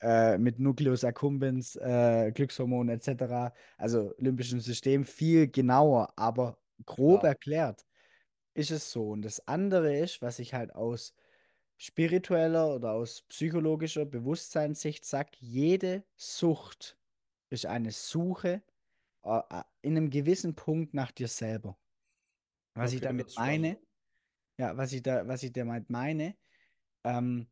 äh, 0.02 0.38
mit 0.38 0.60
Nucleus 0.60 1.04
accumbens, 1.06 1.76
äh, 1.78 2.32
Glückshormon 2.34 2.90
etc., 2.90 3.54
also 3.78 4.14
limbischen 4.18 4.60
System 4.62 5.06
viel 5.06 5.50
genauer, 5.50 6.14
aber 6.18 6.60
grob 6.86 7.24
klar. 7.24 7.26
erklärt 7.26 7.86
ist 8.54 8.72
es 8.72 8.92
so. 8.92 9.10
Und 9.12 9.24
das 9.24 9.48
andere 9.48 9.98
ist, 9.98 10.22
was 10.22 10.40
ich 10.40 10.54
halt 10.54 10.76
aus 10.76 11.14
spiritueller 11.78 12.76
oder 12.76 12.94
aus 12.94 13.24
psychologischer 13.24 14.06
Bewusstseinssicht 14.06 15.06
sage, 15.06 15.32
jede 15.40 16.06
Sucht 16.16 16.98
ist 17.50 17.66
eine 17.66 17.92
Suche 17.92 18.64
äh, 19.24 19.42
in 19.82 19.98
einem 19.98 20.10
gewissen 20.12 20.56
Punkt 20.56 20.94
nach 20.94 21.12
dir 21.12 21.28
selber. 21.28 21.78
Was 22.78 22.94
ich 22.94 23.02
Okay, 23.02 23.14
das 23.16 23.26
damit 23.26 23.36
meine, 23.36 23.80
ja, 24.64 24.78
was 24.78 24.94
ich 24.94 25.04
da, 25.04 25.28
was 25.28 25.44
ich 25.44 25.52
damit 25.52 25.90
meine, 25.90 26.36
ähm, 27.04 27.48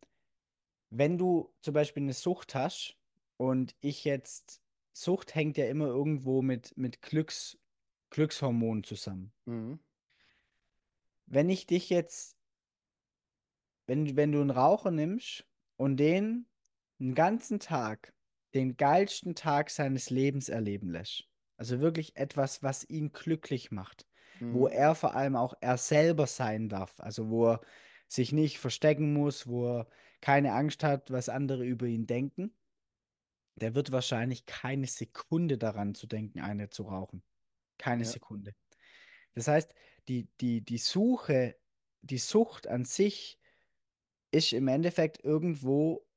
wenn 0.89 1.17
du 1.17 1.53
zum 1.61 1.73
Beispiel 1.73 2.03
eine 2.03 2.13
Sucht 2.13 2.55
hast 2.55 2.97
und 3.37 3.75
ich 3.79 4.03
jetzt, 4.03 4.61
Sucht 4.93 5.35
hängt 5.35 5.57
ja 5.57 5.65
immer 5.67 5.87
irgendwo 5.87 6.41
mit, 6.41 6.77
mit 6.77 7.01
Glücks, 7.01 7.57
Glückshormonen 8.09 8.83
zusammen. 8.83 9.31
Mhm. 9.45 9.79
Wenn 11.25 11.49
ich 11.49 11.65
dich 11.65 11.89
jetzt 11.89 12.37
wenn, 13.91 14.15
wenn 14.15 14.31
du 14.31 14.39
einen 14.39 14.51
Raucher 14.51 14.91
nimmst 14.91 15.45
und 15.75 15.97
den 15.97 16.45
einen 16.99 17.13
ganzen 17.13 17.59
Tag, 17.59 18.13
den 18.53 18.77
geilsten 18.77 19.35
Tag 19.35 19.69
seines 19.69 20.09
Lebens 20.09 20.47
erleben 20.47 20.91
lässt, 20.91 21.27
also 21.57 21.81
wirklich 21.81 22.15
etwas, 22.15 22.63
was 22.63 22.89
ihn 22.89 23.11
glücklich 23.11 23.69
macht, 23.69 24.07
wo 24.49 24.67
Mhm. 24.67 24.67
er 24.67 24.95
vor 24.95 25.15
allem 25.15 25.35
auch 25.35 25.53
er 25.61 25.77
selber 25.77 26.27
sein 26.27 26.69
darf, 26.69 26.95
also 26.99 27.29
wo 27.29 27.47
er 27.53 27.61
sich 28.07 28.31
nicht 28.33 28.59
verstecken 28.59 29.13
muss, 29.13 29.47
wo 29.47 29.67
er 29.79 29.87
keine 30.21 30.53
Angst 30.53 30.83
hat, 30.83 31.11
was 31.11 31.29
andere 31.29 31.65
über 31.65 31.85
ihn 31.87 32.07
denken, 32.07 32.55
der 33.55 33.75
wird 33.75 33.91
wahrscheinlich 33.91 34.45
keine 34.45 34.87
Sekunde 34.87 35.57
daran 35.57 35.95
zu 35.95 36.07
denken, 36.07 36.39
eine 36.39 36.69
zu 36.69 36.83
rauchen. 36.83 37.23
Keine 37.77 38.05
Ja, 38.05 38.05
Sekunde. 38.05 38.55
Das 39.35 39.47
heißt, 39.47 39.75
die, 40.07 40.29
die, 40.41 40.63
die 40.65 40.77
Suche, 40.77 41.57
die 42.01 42.17
Sucht 42.19 42.67
an 42.67 42.85
sich 42.85 43.39
ist 44.31 44.53
im 44.53 44.67
Endeffekt 44.67 45.23
irgendwo 45.23 46.07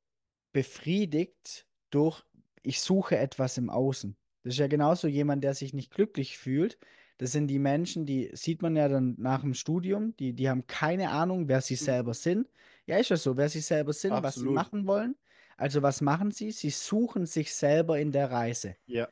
befriedigt 0.52 1.68
durch, 1.90 2.24
ich 2.62 2.80
suche 2.80 3.18
etwas 3.18 3.58
im 3.58 3.70
Außen. 3.70 4.18
Das 4.44 4.54
ist 4.54 4.60
ja 4.60 4.68
genauso 4.68 5.08
jemand, 5.08 5.44
der 5.44 5.54
sich 5.54 5.74
nicht 5.74 5.92
glücklich 5.92 6.38
fühlt. 6.38 6.78
Das 7.18 7.33
sind 7.33 7.46
die 7.48 7.59
Menschen, 7.59 8.07
die 8.07 8.31
sieht 8.35 8.62
man 8.62 8.77
ja 8.77 8.88
dann 8.88 9.14
nach 9.18 9.42
dem 9.42 9.55
Studium, 9.55 10.16
die, 10.16 10.33
die 10.35 10.48
haben 10.48 10.66
keine 10.66 11.11
Ahnung, 11.11 11.48
wer 11.48 11.61
sie 11.61 11.77
selber 11.77 12.11
Mhm. 12.11 12.14
sind. 12.14 12.48
Ja, 12.87 12.98
ist 12.98 13.11
ja 13.11 13.16
so, 13.16 13.37
wer 13.37 13.48
sie 13.48 13.61
selber 13.61 13.92
sind, 13.92 14.22
was 14.22 14.38
sie 14.38 14.48
absolut. 14.48 14.55
machen 14.55 14.87
wollen. 14.87 15.16
Also 15.57 15.83
was 15.83 16.00
machen 16.00 16.31
sie? 16.33 16.50
Sie 16.50 16.70
suchen 16.70 17.27
sich 17.27 17.55
selber 17.55 17.98
in 18.00 18.11
der 18.12 18.31
Reise. 18.31 18.77
Ja, 18.87 19.09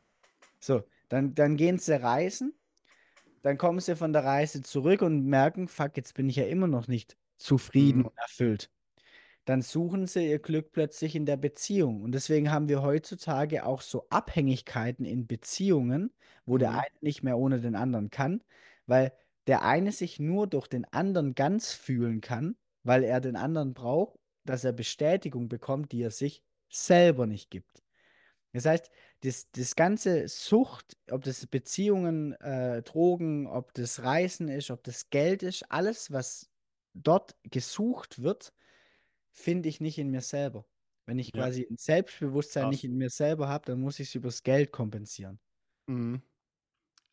So, 0.61 0.83
dann, 1.09 1.35
dann 1.35 1.57
gehen 1.57 1.79
sie 1.79 2.01
reisen, 2.01 2.55
dann 3.43 3.59
kommen 3.59 3.81
sie 3.81 3.97
von 3.97 4.13
der 4.13 4.25
Reise 4.25 4.63
zurück 4.63 5.03
und 5.03 5.27
merken, 5.27 5.69
fuck, 5.69 5.97
jetzt 5.97 6.15
bin 6.15 6.29
ich 6.29 6.37
ja 6.37 6.47
immer 6.47 6.69
noch 6.69 6.89
nicht 6.89 7.19
zufrieden 7.39 8.01
mhm. 8.01 8.07
und 8.07 8.19
erfüllt 8.19 8.71
dann 9.45 9.63
suchen 9.63 10.07
sie 10.07 10.29
ihr 10.29 10.39
Glück 10.39 10.73
plötzlich 10.73 11.15
in 11.17 11.27
der 11.27 11.37
Beziehung. 11.37 12.03
Und 12.03 12.13
deswegen 12.13 12.51
haben 12.51 12.69
wir 12.69 12.83
heutzutage 12.83 13.67
auch 13.67 13.81
so 13.83 14.07
Abhängigkeiten 14.11 15.05
in 15.05 15.27
Beziehungen, 15.27 16.13
wo 16.47 16.59
der 16.59 16.71
Mhm. 16.71 16.77
eine 16.77 16.97
nicht 17.01 17.23
mehr 17.23 17.39
ohne 17.39 17.61
den 17.61 17.75
anderen 17.75 18.11
kann, 18.11 18.43
weil 18.87 19.13
der 19.49 19.63
eine 19.63 19.93
sich 19.93 20.21
nur 20.21 20.47
durch 20.47 20.69
den 20.69 20.85
anderen 20.87 21.35
ganz 21.35 21.73
fühlen 21.73 22.21
kann, 22.21 22.57
weil 22.85 23.03
er 23.05 23.21
den 23.21 23.37
anderen 23.37 23.75
braucht, 23.75 24.19
dass 24.45 24.65
er 24.65 24.73
Bestätigung 24.73 25.49
bekommt, 25.49 25.93
die 25.93 26.03
er 26.03 26.11
sich 26.11 26.43
selber 26.73 27.27
nicht 27.27 27.51
gibt. 27.51 27.83
Das 28.53 28.67
heißt, 28.67 28.91
das, 29.23 29.51
das 29.53 29.77
ganze 29.77 30.29
Sucht, 30.29 30.97
ob 31.11 31.23
das 31.25 31.47
Beziehungen, 31.47 32.33
äh, 32.41 32.83
Drogen, 32.83 33.47
ob 33.47 33.73
das 33.75 34.03
Reisen 34.03 34.49
ist, 34.49 34.71
ob 34.71 34.83
das 34.85 35.09
Geld 35.11 35.43
ist, 35.43 35.71
alles, 35.71 36.11
was 36.13 36.51
dort 36.95 37.37
gesucht 37.45 38.23
wird, 38.23 38.53
finde 39.33 39.69
ich 39.69 39.81
nicht 39.81 39.99
in 39.99 40.11
mir 40.11 40.21
selber. 40.23 40.67
Wenn 41.07 41.19
ich 41.19 41.33
Ja, 41.35 41.49
quasi 41.53 41.67
ein 41.69 41.77
Selbstbewusstsein 41.77 42.69
nicht 42.69 42.85
krass. 42.85 42.85
in 42.85 42.97
mir 42.97 43.11
selber 43.11 43.49
habe, 43.49 43.67
dann 43.67 43.81
muss 43.81 43.99
ich 44.01 44.09
es 44.09 44.15
übers 44.15 44.43
Geld 44.43 44.73
kompensieren. 44.73 45.41
Mhm. 45.89 46.23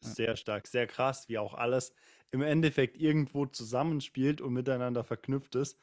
Sehr 0.01 0.35
stark, 0.37 0.67
sehr 0.67 0.87
krass, 0.87 1.29
wie 1.29 1.37
auch 1.37 1.53
alles 1.55 1.93
im 2.31 2.41
Endeffekt 2.41 2.97
irgendwo 2.97 3.45
zusammenspielt 3.47 4.41
und 4.41 4.53
miteinander 4.53 5.03
verknüpft 5.03 5.55
ist. 5.55 5.79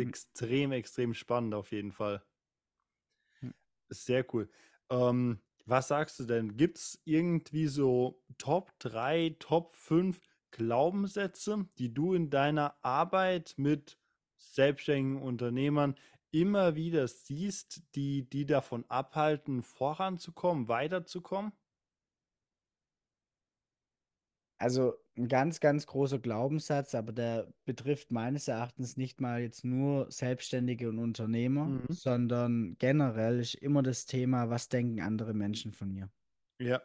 Hm, 0.00 0.12
Extrem, 0.12 0.72
extrem 0.72 1.14
spannend 1.14 1.54
auf 1.54 1.72
jeden 1.72 1.92
Fall. 1.92 2.24
hm. 3.40 3.50
Sehr 3.90 4.24
cool. 4.34 4.50
Ähm, 4.90 5.40
was 5.64 5.88
sagst 5.88 6.18
du 6.20 6.24
denn? 6.24 6.56
Gibt 6.56 6.78
es 6.78 7.00
irgendwie 7.04 7.66
so 7.66 8.22
Top 8.38 8.72
3, 8.78 9.36
Top 9.38 9.72
5 9.72 10.20
Glaubenssätze, 10.50 11.68
die 11.78 11.92
du 11.92 12.14
in 12.14 12.30
deiner 12.30 12.76
Arbeit 12.82 13.54
mit 13.58 13.98
selbstständigen 14.38 15.20
Unternehmern 15.22 15.96
immer 16.30 16.74
wieder 16.76 17.08
siehst, 17.08 17.82
die, 17.94 18.28
die 18.28 18.46
davon 18.46 18.84
abhalten, 18.88 19.62
voranzukommen, 19.62 20.68
weiterzukommen? 20.68 21.52
Also 24.60 24.94
ein 25.16 25.28
ganz, 25.28 25.60
ganz 25.60 25.86
großer 25.86 26.18
Glaubenssatz, 26.18 26.94
aber 26.94 27.12
der 27.12 27.52
betrifft 27.64 28.10
meines 28.10 28.48
Erachtens 28.48 28.96
nicht 28.96 29.20
mal 29.20 29.40
jetzt 29.40 29.64
nur 29.64 30.10
Selbstständige 30.10 30.88
und 30.88 30.98
Unternehmer, 30.98 31.68
Mhm. 31.68 31.86
sondern 31.88 32.76
generell 32.78 33.38
ist 33.38 33.54
immer 33.54 33.82
das 33.82 34.06
Thema, 34.06 34.50
was 34.50 34.68
denken 34.68 35.00
andere 35.00 35.32
Menschen 35.34 35.72
von 35.72 35.92
mir? 35.92 36.10
Ja. 36.58 36.82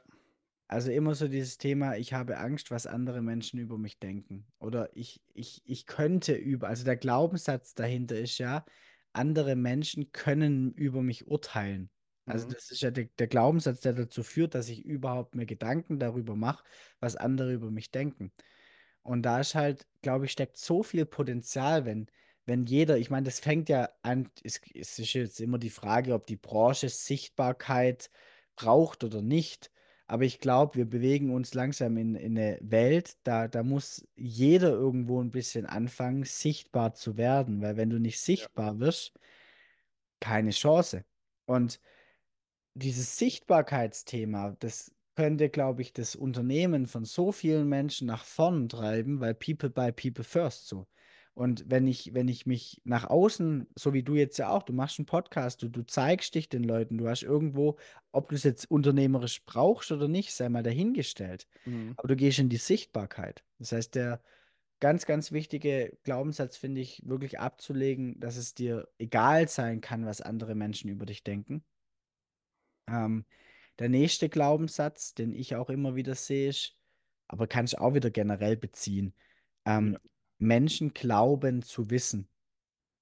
Also 0.68 0.91
immer 0.91 1.14
so 1.16 1.28
dieses 1.28 1.57
Thema, 1.57 1.97
ich 1.97 2.14
habe 2.14 2.38
Angst, 2.38 2.72
was 2.72 2.88
andere 2.88 3.22
Menschen 3.22 3.59
über 3.59 3.78
mich 3.78 3.99
denken. 3.99 4.47
Oder 4.59 4.95
ich, 4.95 5.22
ich, 5.34 5.61
ich 5.66 5.86
könnte 5.86 6.34
über, 6.34 6.68
also 6.70 6.84
der 6.86 6.95
Glaubenssatz 6.97 7.76
dahinter 7.76 8.18
ist 8.20 8.38
ja, 8.39 8.66
andere 9.14 9.55
Menschen 9.55 10.11
können 10.11 10.74
über 10.74 11.03
mich 11.03 11.28
urteilen. 11.28 11.91
Also 12.26 12.47
Mhm. 12.47 12.53
das 12.53 12.72
ist 12.72 12.82
ja 12.82 12.89
der, 12.91 13.05
der 13.20 13.28
Glaubenssatz, 13.28 13.82
der 13.82 13.93
dazu 13.93 14.24
führt, 14.24 14.55
dass 14.55 14.70
ich 14.70 14.84
überhaupt 14.86 15.36
mir 15.36 15.45
Gedanken 15.45 15.99
darüber 15.99 16.36
mache, 16.36 16.64
was 16.99 17.16
andere 17.16 17.53
über 17.53 17.70
mich 17.70 17.91
denken. 17.91 18.32
Und 19.01 19.24
da 19.24 19.39
ist 19.39 19.55
halt, 19.55 19.88
glaube 20.01 20.26
ich, 20.26 20.32
steckt 20.32 20.57
so 20.57 20.84
viel 20.84 21.05
Potenzial, 21.05 21.86
wenn, 21.86 22.07
wenn 22.45 22.64
jeder, 22.66 22.97
ich 22.97 23.09
meine, 23.09 23.26
das 23.26 23.39
fängt 23.39 23.70
ja 23.70 23.89
an, 24.01 24.30
es, 24.43 24.61
es 24.74 24.99
ist 24.99 25.14
jetzt 25.14 25.39
immer 25.41 25.57
die 25.59 25.70
Frage, 25.70 26.14
ob 26.14 26.26
die 26.28 26.38
Branche 26.38 26.89
Sichtbarkeit 26.89 28.09
braucht 28.55 29.03
oder 29.03 29.22
nicht. 29.22 29.72
Aber 30.14 30.26
ich 30.26 30.39
glaube, 30.39 30.76
wir 30.76 30.86
bewegen 30.86 31.32
uns 31.34 31.55
langsam 31.55 31.97
in, 31.97 32.14
in 32.16 32.38
eine 32.38 32.59
Welt, 32.61 33.18
da, 33.24 33.47
da 33.47 33.64
muss 33.64 34.07
jeder 34.16 34.70
irgendwo 34.70 35.20
ein 35.20 35.32
bisschen 35.32 35.66
anfangen, 35.66 36.24
sichtbar 36.24 36.93
zu 36.93 37.18
werden. 37.18 37.61
Weil 37.64 37.78
wenn 37.78 37.89
du 37.89 37.99
nicht 37.99 38.20
Ja. 38.20 38.26
sichtbar 38.26 38.80
wirst, 38.80 39.14
keine 40.20 40.51
Chance. 40.51 41.03
Und 41.45 41.80
dieses 42.76 43.18
Sichtbarkeitsthema, 43.18 44.55
das 44.59 44.93
könnte, 45.16 45.49
glaube 45.49 45.82
ich, 45.82 45.93
das 45.93 46.16
Unternehmen 46.16 46.88
von 46.88 47.05
so 47.05 47.32
vielen 47.32 47.70
Menschen 47.70 48.07
nach 48.07 48.26
vorn 48.26 48.70
treiben, 48.70 49.20
weil 49.20 49.36
People 49.36 49.70
by 49.70 49.91
People 49.91 50.24
first 50.24 50.68
so. 50.68 50.88
Und 51.36 51.66
wenn 51.70 51.88
ich, 51.88 52.14
wenn 52.14 52.28
ich 52.28 52.46
mich 52.46 52.82
nach 52.84 53.06
außen, 53.10 53.68
so 53.76 53.94
wie 53.94 54.04
du 54.04 54.16
jetzt 54.16 54.38
ja 54.38 54.50
auch, 54.50 54.64
du 54.64 54.74
machst 54.74 55.00
einen 55.00 55.08
Podcast, 55.08 55.64
du, 55.64 55.70
du 55.70 55.84
zeigst 55.84 56.36
dich 56.36 56.48
den 56.50 56.64
Leuten, 56.64 56.98
du 56.98 57.08
hast 57.08 57.24
irgendwo, 57.24 57.78
ob 58.12 58.30
du 58.30 58.36
es 58.36 58.44
jetzt 58.44 58.70
unternehmerisch 58.70 59.44
brauchst 59.46 59.92
oder 59.92 60.08
nicht, 60.08 60.34
sei 60.34 60.50
mal 60.50 60.64
dahingestellt. 60.64 61.48
Mhm. 61.66 61.94
Aber 61.98 62.08
du 62.08 62.16
gehst 62.16 62.40
in 62.40 62.50
die 62.50 62.58
Sichtbarkeit. 62.58 63.44
Das 63.58 63.72
heißt, 63.72 63.96
der 63.96 64.22
ganz, 64.80 65.06
ganz 65.06 65.32
wichtige 65.32 65.98
Glaubenssatz 66.04 66.58
finde 66.58 66.82
ich 66.82 67.02
wirklich 67.06 67.40
abzulegen, 67.40 68.20
dass 68.20 68.38
es 68.38 68.54
dir 68.54 68.88
egal 69.00 69.48
sein 69.48 69.82
kann, 69.82 70.06
was 70.06 70.22
andere 70.22 70.56
Menschen 70.56 70.90
über 70.90 71.06
dich 71.06 71.24
denken 71.24 71.64
ähm, 72.88 73.26
der 73.80 73.90
nächste 73.90 74.30
Glaubenssatz, 74.30 75.14
den 75.14 75.34
ich 75.34 75.56
auch 75.56 75.70
immer 75.70 75.96
wieder 75.96 76.16
sehe, 76.16 76.50
ist, 76.50 76.78
aber 77.28 77.48
kann 77.48 77.66
ich 77.66 77.78
auch 77.80 77.94
wieder 77.94 78.12
generell 78.12 78.58
beziehen. 78.58 79.14
Ähm, 79.66 79.94
Ja. 79.94 80.00
Menschen 80.44 80.94
glauben 80.94 81.62
zu 81.62 81.89
wissen. 81.89 82.28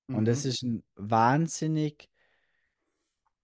Und 0.07 0.21
Mhm. 0.21 0.25
das 0.25 0.45
ist 0.45 0.63
ein 0.63 0.83
wahnsinnig 0.95 2.09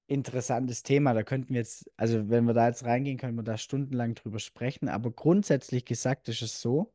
interessantes 0.08 0.84
Thema. 0.84 1.14
Da 1.14 1.24
könnten 1.24 1.50
wir 1.50 1.62
jetzt, 1.62 1.90
also 1.98 2.30
wenn 2.30 2.46
wir 2.46 2.54
da 2.54 2.68
jetzt 2.68 2.86
reingehen, 2.86 3.18
können 3.18 3.36
wir 3.36 3.44
da 3.44 3.58
stundenlang 3.58 4.16
drüber 4.16 4.40
sprechen. 4.40 4.88
Aber 4.90 5.12
grundsätzlich 5.12 5.86
gesagt 5.86 6.30
ist 6.30 6.42
es 6.42 6.62
so, 6.62 6.94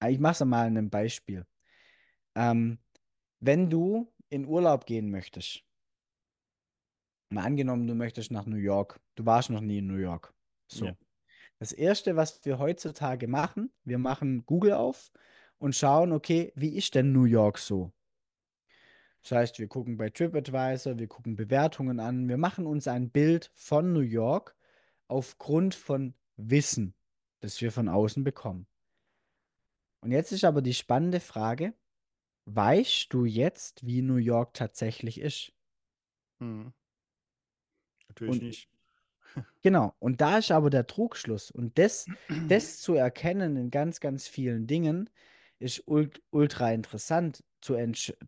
äh, 0.00 0.10
ich 0.10 0.18
mache 0.18 0.32
es 0.32 0.44
mal 0.44 0.66
an 0.66 0.76
einem 0.76 0.90
Beispiel. 0.90 1.46
Ähm, 2.34 2.78
wenn 3.40 3.70
du 3.70 4.12
in 4.28 4.46
Urlaub 4.46 4.86
gehen 4.86 5.10
möchtest, 5.10 5.64
mal 7.28 7.44
angenommen, 7.44 7.86
du 7.86 7.94
möchtest 7.94 8.30
nach 8.30 8.46
New 8.46 8.56
York, 8.56 9.00
du 9.14 9.24
warst 9.26 9.50
noch 9.50 9.60
nie 9.60 9.78
in 9.78 9.86
New 9.86 9.96
York. 9.96 10.32
Ja. 10.70 10.78
So. 10.78 10.96
Das 11.58 11.72
Erste, 11.72 12.16
was 12.16 12.44
wir 12.44 12.58
heutzutage 12.58 13.28
machen, 13.28 13.72
wir 13.84 13.98
machen 13.98 14.44
Google 14.46 14.72
auf 14.72 15.12
und 15.62 15.76
schauen, 15.76 16.10
okay, 16.10 16.52
wie 16.56 16.76
ist 16.76 16.96
denn 16.96 17.12
New 17.12 17.22
York 17.22 17.56
so? 17.56 17.92
Das 19.22 19.30
heißt, 19.30 19.60
wir 19.60 19.68
gucken 19.68 19.96
bei 19.96 20.10
TripAdvisor, 20.10 20.98
wir 20.98 21.06
gucken 21.06 21.36
Bewertungen 21.36 22.00
an, 22.00 22.28
wir 22.28 22.36
machen 22.36 22.66
uns 22.66 22.88
ein 22.88 23.10
Bild 23.10 23.48
von 23.54 23.92
New 23.92 24.00
York 24.00 24.56
aufgrund 25.06 25.76
von 25.76 26.14
Wissen, 26.36 26.96
das 27.38 27.60
wir 27.60 27.70
von 27.70 27.88
außen 27.88 28.24
bekommen. 28.24 28.66
Und 30.00 30.10
jetzt 30.10 30.32
ist 30.32 30.42
aber 30.42 30.62
die 30.62 30.74
spannende 30.74 31.20
Frage, 31.20 31.74
weißt 32.46 33.12
du 33.12 33.24
jetzt, 33.24 33.86
wie 33.86 34.02
New 34.02 34.16
York 34.16 34.54
tatsächlich 34.54 35.20
ist? 35.20 35.52
Mhm. 36.40 36.72
Natürlich 38.08 38.32
Und 38.32 38.42
nicht. 38.42 38.68
Genau, 39.62 39.94
und 40.00 40.20
da 40.20 40.38
ist 40.38 40.50
aber 40.50 40.70
der 40.70 40.88
Trugschluss. 40.88 41.52
Und 41.52 41.78
das, 41.78 42.04
das 42.48 42.80
zu 42.80 42.94
erkennen 42.94 43.56
in 43.56 43.70
ganz, 43.70 44.00
ganz 44.00 44.26
vielen 44.26 44.66
Dingen 44.66 45.08
ist 45.62 45.86
ult 45.86 46.22
ultra 46.30 46.72
interessant 46.72 47.44
zu, 47.60 47.76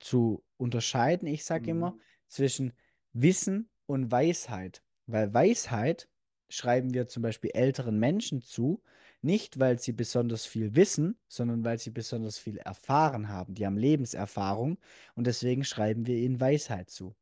zu 0.00 0.44
unterscheiden. 0.56 1.28
Ich 1.28 1.44
sage 1.44 1.70
immer 1.70 1.92
Mhm. 1.92 2.00
zwischen 2.28 2.72
Wissen 3.12 3.70
und 3.86 4.10
Weisheit. 4.10 4.82
Weil 5.06 5.32
Weisheit 5.34 6.08
schreiben 6.48 6.94
wir 6.94 7.08
zum 7.08 7.22
Beispiel 7.22 7.50
älteren 7.54 7.98
Menschen 7.98 8.40
zu, 8.42 8.82
nicht 9.22 9.58
weil 9.58 9.78
sie 9.78 9.92
besonders 9.92 10.46
viel 10.46 10.74
wissen, 10.76 11.18
sondern 11.28 11.64
weil 11.64 11.78
sie 11.78 11.90
besonders 11.90 12.38
viel 12.38 12.58
erfahren 12.58 13.28
haben. 13.28 13.54
Die 13.54 13.66
haben 13.66 13.76
Lebenserfahrung 13.78 14.78
und 15.14 15.26
deswegen 15.26 15.64
schreiben 15.64 16.06
wir 16.06 16.16
ihnen 16.16 16.40
Weisheit 16.40 16.90
zu. 16.90 17.16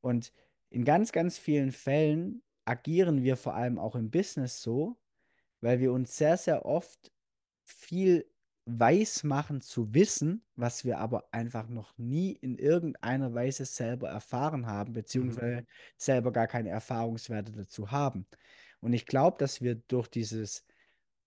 Und 0.00 0.32
in 0.70 0.84
ganz, 0.84 1.12
ganz 1.12 1.38
vielen 1.38 1.72
Fällen 1.72 2.42
agieren 2.64 3.22
wir 3.24 3.36
vor 3.36 3.54
allem 3.54 3.78
auch 3.78 3.96
im 3.96 4.10
Business 4.10 4.62
so, 4.62 4.98
weil 5.60 5.80
wir 5.80 5.92
uns 5.92 6.16
sehr, 6.16 6.36
sehr 6.36 6.64
oft 6.64 7.12
viel 7.64 8.26
weiß 8.66 9.24
machen 9.24 9.60
zu 9.60 9.94
wissen, 9.94 10.44
was 10.56 10.84
wir 10.84 10.98
aber 10.98 11.28
einfach 11.32 11.68
noch 11.68 11.96
nie 11.98 12.32
in 12.32 12.56
irgendeiner 12.58 13.34
Weise 13.34 13.64
selber 13.64 14.08
erfahren 14.10 14.66
haben, 14.66 14.92
Mhm. 15.16 15.40
beziehungsweise 15.40 15.66
selber 15.96 16.32
gar 16.32 16.46
keine 16.46 16.70
Erfahrungswerte 16.70 17.52
dazu 17.52 17.90
haben. 17.90 18.26
Und 18.80 18.92
ich 18.92 19.06
glaube, 19.06 19.38
dass 19.38 19.60
wir 19.60 19.74
durch 19.76 20.08
dieses, 20.08 20.64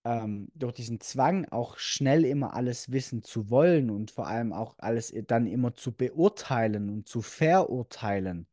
ähm, 0.04 0.48
durch 0.54 0.74
diesen 0.74 1.00
Zwang 1.00 1.46
auch 1.46 1.78
schnell 1.78 2.24
immer 2.24 2.54
alles 2.54 2.92
wissen 2.92 3.22
zu 3.22 3.50
wollen 3.50 3.90
und 3.90 4.10
vor 4.10 4.26
allem 4.28 4.52
auch 4.52 4.76
alles 4.78 5.14
dann 5.26 5.46
immer 5.46 5.74
zu 5.74 5.92
beurteilen 5.96 6.90
und 6.90 7.08
zu 7.08 7.22
verurteilen, 7.22 8.48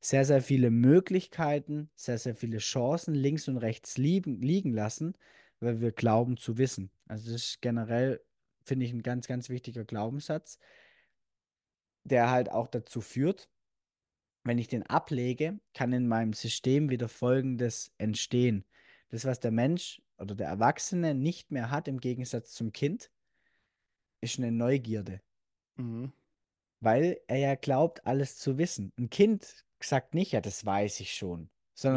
sehr, 0.00 0.24
sehr 0.24 0.42
viele 0.42 0.70
Möglichkeiten, 0.70 1.90
sehr, 1.94 2.18
sehr 2.18 2.36
viele 2.36 2.58
Chancen 2.58 3.14
links 3.14 3.48
und 3.48 3.56
rechts 3.58 3.96
liegen, 3.98 4.40
liegen 4.40 4.72
lassen, 4.72 5.14
weil 5.64 5.80
wir 5.80 5.92
glauben 5.92 6.36
zu 6.36 6.58
wissen. 6.58 6.90
Also 7.06 7.32
das 7.32 7.42
ist 7.42 7.62
generell, 7.62 8.20
finde 8.62 8.86
ich, 8.86 8.92
ein 8.92 9.02
ganz, 9.02 9.26
ganz 9.26 9.48
wichtiger 9.48 9.84
Glaubenssatz, 9.84 10.58
der 12.04 12.30
halt 12.30 12.50
auch 12.50 12.68
dazu 12.68 13.00
führt, 13.00 13.48
wenn 14.44 14.58
ich 14.58 14.68
den 14.68 14.82
ablege, 14.82 15.58
kann 15.72 15.92
in 15.92 16.06
meinem 16.06 16.34
System 16.34 16.90
wieder 16.90 17.08
Folgendes 17.08 17.92
entstehen. 17.98 18.64
Das, 19.08 19.24
was 19.24 19.40
der 19.40 19.50
Mensch 19.50 20.02
oder 20.18 20.34
der 20.34 20.48
Erwachsene 20.48 21.14
nicht 21.14 21.50
mehr 21.50 21.70
hat 21.70 21.88
im 21.88 21.98
Gegensatz 21.98 22.52
zum 22.52 22.72
Kind, 22.72 23.10
ist 24.20 24.38
eine 24.38 24.52
Neugierde. 24.52 25.20
Mhm. 25.76 26.12
Weil 26.80 27.20
er 27.26 27.38
ja 27.38 27.54
glaubt, 27.54 28.06
alles 28.06 28.36
zu 28.36 28.58
wissen. 28.58 28.92
Ein 28.98 29.08
Kind 29.08 29.64
sagt 29.80 30.14
nicht, 30.14 30.32
ja, 30.32 30.40
das 30.40 30.64
weiß 30.64 31.00
ich 31.00 31.14
schon, 31.14 31.50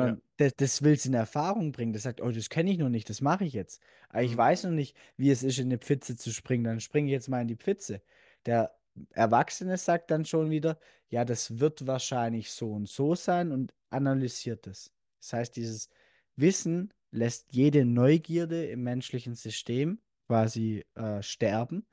Ja. 0.07 0.17
Das, 0.37 0.53
das 0.55 0.81
will 0.83 0.93
es 0.93 1.05
in 1.05 1.13
Erfahrung 1.13 1.71
bringen. 1.71 1.93
Das 1.93 2.03
sagt, 2.03 2.21
oh, 2.21 2.31
das 2.31 2.49
kenne 2.49 2.71
ich 2.71 2.77
noch 2.77 2.89
nicht, 2.89 3.09
das 3.09 3.21
mache 3.21 3.45
ich 3.45 3.53
jetzt. 3.53 3.81
Aber 4.09 4.23
ich 4.23 4.33
Mhm. 4.33 4.37
weiß 4.37 4.63
noch 4.65 4.71
nicht, 4.71 4.95
wie 5.17 5.31
es 5.31 5.43
ist, 5.43 5.59
in 5.59 5.67
eine 5.67 5.77
Pfütze 5.79 6.15
zu 6.15 6.31
springen, 6.31 6.63
dann 6.63 6.79
springe 6.79 7.07
ich 7.07 7.13
jetzt 7.13 7.29
mal 7.29 7.41
in 7.41 7.47
die 7.47 7.55
Pfütze. 7.55 8.01
Der 8.45 8.75
Erwachsene 9.11 9.77
sagt 9.77 10.11
dann 10.11 10.25
schon 10.25 10.49
wieder, 10.49 10.79
ja, 11.09 11.25
das 11.25 11.59
wird 11.59 11.85
wahrscheinlich 11.87 12.51
so 12.51 12.71
und 12.73 12.87
so 12.89 13.15
sein 13.15 13.51
und 13.51 13.73
analysiert 13.89 14.67
es. 14.67 14.91
Das 15.19 15.33
heißt, 15.33 15.55
dieses 15.55 15.89
Wissen 16.35 16.93
lässt 17.11 17.53
jede 17.53 17.85
Neugierde 17.85 18.65
im 18.67 18.83
menschlichen 18.83 19.35
System 19.35 19.99
quasi 20.27 20.85
äh, 20.95 21.21
sterben. 21.21 21.85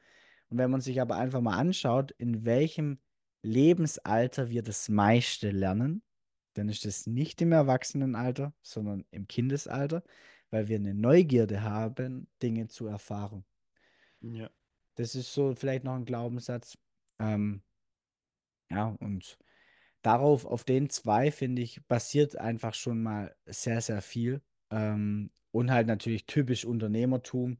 Und 0.48 0.58
wenn 0.58 0.70
man 0.70 0.80
sich 0.80 1.00
aber 1.00 1.16
einfach 1.16 1.40
mal 1.40 1.56
anschaut, 1.58 2.10
in 2.12 2.44
welchem 2.44 2.98
Lebensalter 3.42 4.50
wir 4.50 4.62
das 4.62 4.88
meiste 4.88 5.50
lernen, 5.50 6.02
dann 6.54 6.68
ist 6.68 6.86
es 6.86 7.06
nicht 7.06 7.40
im 7.42 7.52
Erwachsenenalter, 7.52 8.52
sondern 8.62 9.04
im 9.10 9.26
Kindesalter, 9.26 10.02
weil 10.50 10.68
wir 10.68 10.76
eine 10.76 10.94
Neugierde 10.94 11.62
haben, 11.62 12.28
Dinge 12.42 12.68
zu 12.68 12.86
erfahren. 12.86 13.44
Ja. 14.20 14.50
Das 14.94 15.14
ist 15.14 15.32
so 15.32 15.54
vielleicht 15.54 15.84
noch 15.84 15.94
ein 15.94 16.04
Glaubenssatz. 16.04 16.78
Ähm, 17.18 17.62
ja, 18.70 18.96
und 19.00 19.38
darauf, 20.02 20.44
auf 20.46 20.64
den 20.64 20.88
zwei, 20.90 21.30
finde 21.30 21.62
ich, 21.62 21.84
basiert 21.86 22.36
einfach 22.36 22.74
schon 22.74 23.02
mal 23.02 23.34
sehr, 23.46 23.80
sehr 23.80 24.02
viel. 24.02 24.40
Ähm, 24.70 25.30
und 25.50 25.70
halt 25.70 25.86
natürlich 25.86 26.26
typisch 26.26 26.64
Unternehmertum. 26.64 27.58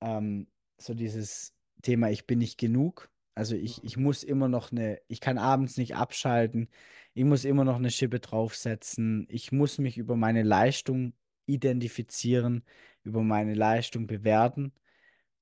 Ähm, 0.00 0.48
so 0.78 0.94
dieses 0.94 1.54
Thema, 1.82 2.10
ich 2.10 2.26
bin 2.26 2.38
nicht 2.38 2.58
genug. 2.58 3.11
Also 3.34 3.56
ich, 3.56 3.82
ich 3.82 3.96
muss 3.96 4.22
immer 4.22 4.48
noch 4.48 4.72
eine, 4.72 5.00
ich 5.08 5.20
kann 5.20 5.38
abends 5.38 5.76
nicht 5.76 5.96
abschalten, 5.96 6.68
ich 7.14 7.24
muss 7.24 7.44
immer 7.44 7.64
noch 7.64 7.76
eine 7.76 7.90
Schippe 7.90 8.20
draufsetzen, 8.20 9.26
ich 9.28 9.52
muss 9.52 9.78
mich 9.78 9.96
über 9.98 10.16
meine 10.16 10.42
Leistung 10.42 11.14
identifizieren, 11.46 12.64
über 13.04 13.22
meine 13.22 13.54
Leistung 13.54 14.06
bewerten 14.06 14.72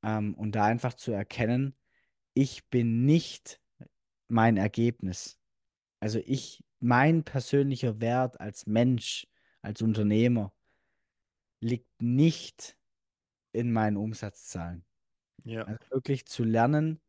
ähm, 0.03 0.34
und 0.34 0.55
da 0.55 0.64
einfach 0.64 0.95
zu 0.95 1.12
erkennen, 1.12 1.74
ich 2.34 2.68
bin 2.68 3.05
nicht 3.05 3.61
mein 4.28 4.57
Ergebnis. 4.57 5.38
Also 5.99 6.20
ich, 6.24 6.64
mein 6.78 7.24
persönlicher 7.24 8.01
Wert 8.01 8.41
als 8.41 8.66
Mensch, 8.66 9.26
als 9.62 9.82
Unternehmer 9.82 10.53
liegt 11.61 12.01
nicht 12.01 12.76
in 13.53 13.72
meinen 13.72 13.97
Umsatzzahlen. 13.97 14.84
Ja. 15.45 15.64
Also 15.64 15.91
wirklich 15.91 16.26
zu 16.26 16.45
lernen, 16.45 17.01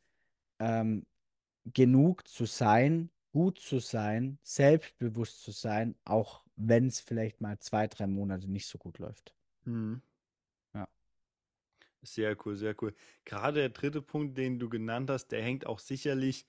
ähm, 0.61 1.05
genug 1.65 2.27
zu 2.27 2.45
sein, 2.45 3.09
gut 3.33 3.59
zu 3.59 3.79
sein, 3.79 4.39
selbstbewusst 4.43 5.41
zu 5.41 5.51
sein, 5.51 5.95
auch 6.05 6.43
wenn 6.55 6.87
es 6.87 6.99
vielleicht 6.99 7.41
mal 7.41 7.59
zwei, 7.59 7.87
drei 7.87 8.07
Monate 8.07 8.47
nicht 8.49 8.67
so 8.67 8.77
gut 8.77 8.99
läuft. 8.99 9.35
Mhm. 9.65 10.01
Ja. 10.73 10.87
Sehr 12.03 12.35
cool, 12.45 12.55
sehr 12.55 12.75
cool. 12.81 12.93
Gerade 13.25 13.59
der 13.61 13.69
dritte 13.69 14.01
Punkt, 14.01 14.37
den 14.37 14.59
du 14.59 14.69
genannt 14.69 15.09
hast, 15.09 15.27
der 15.29 15.43
hängt 15.43 15.65
auch 15.65 15.79
sicherlich 15.79 16.47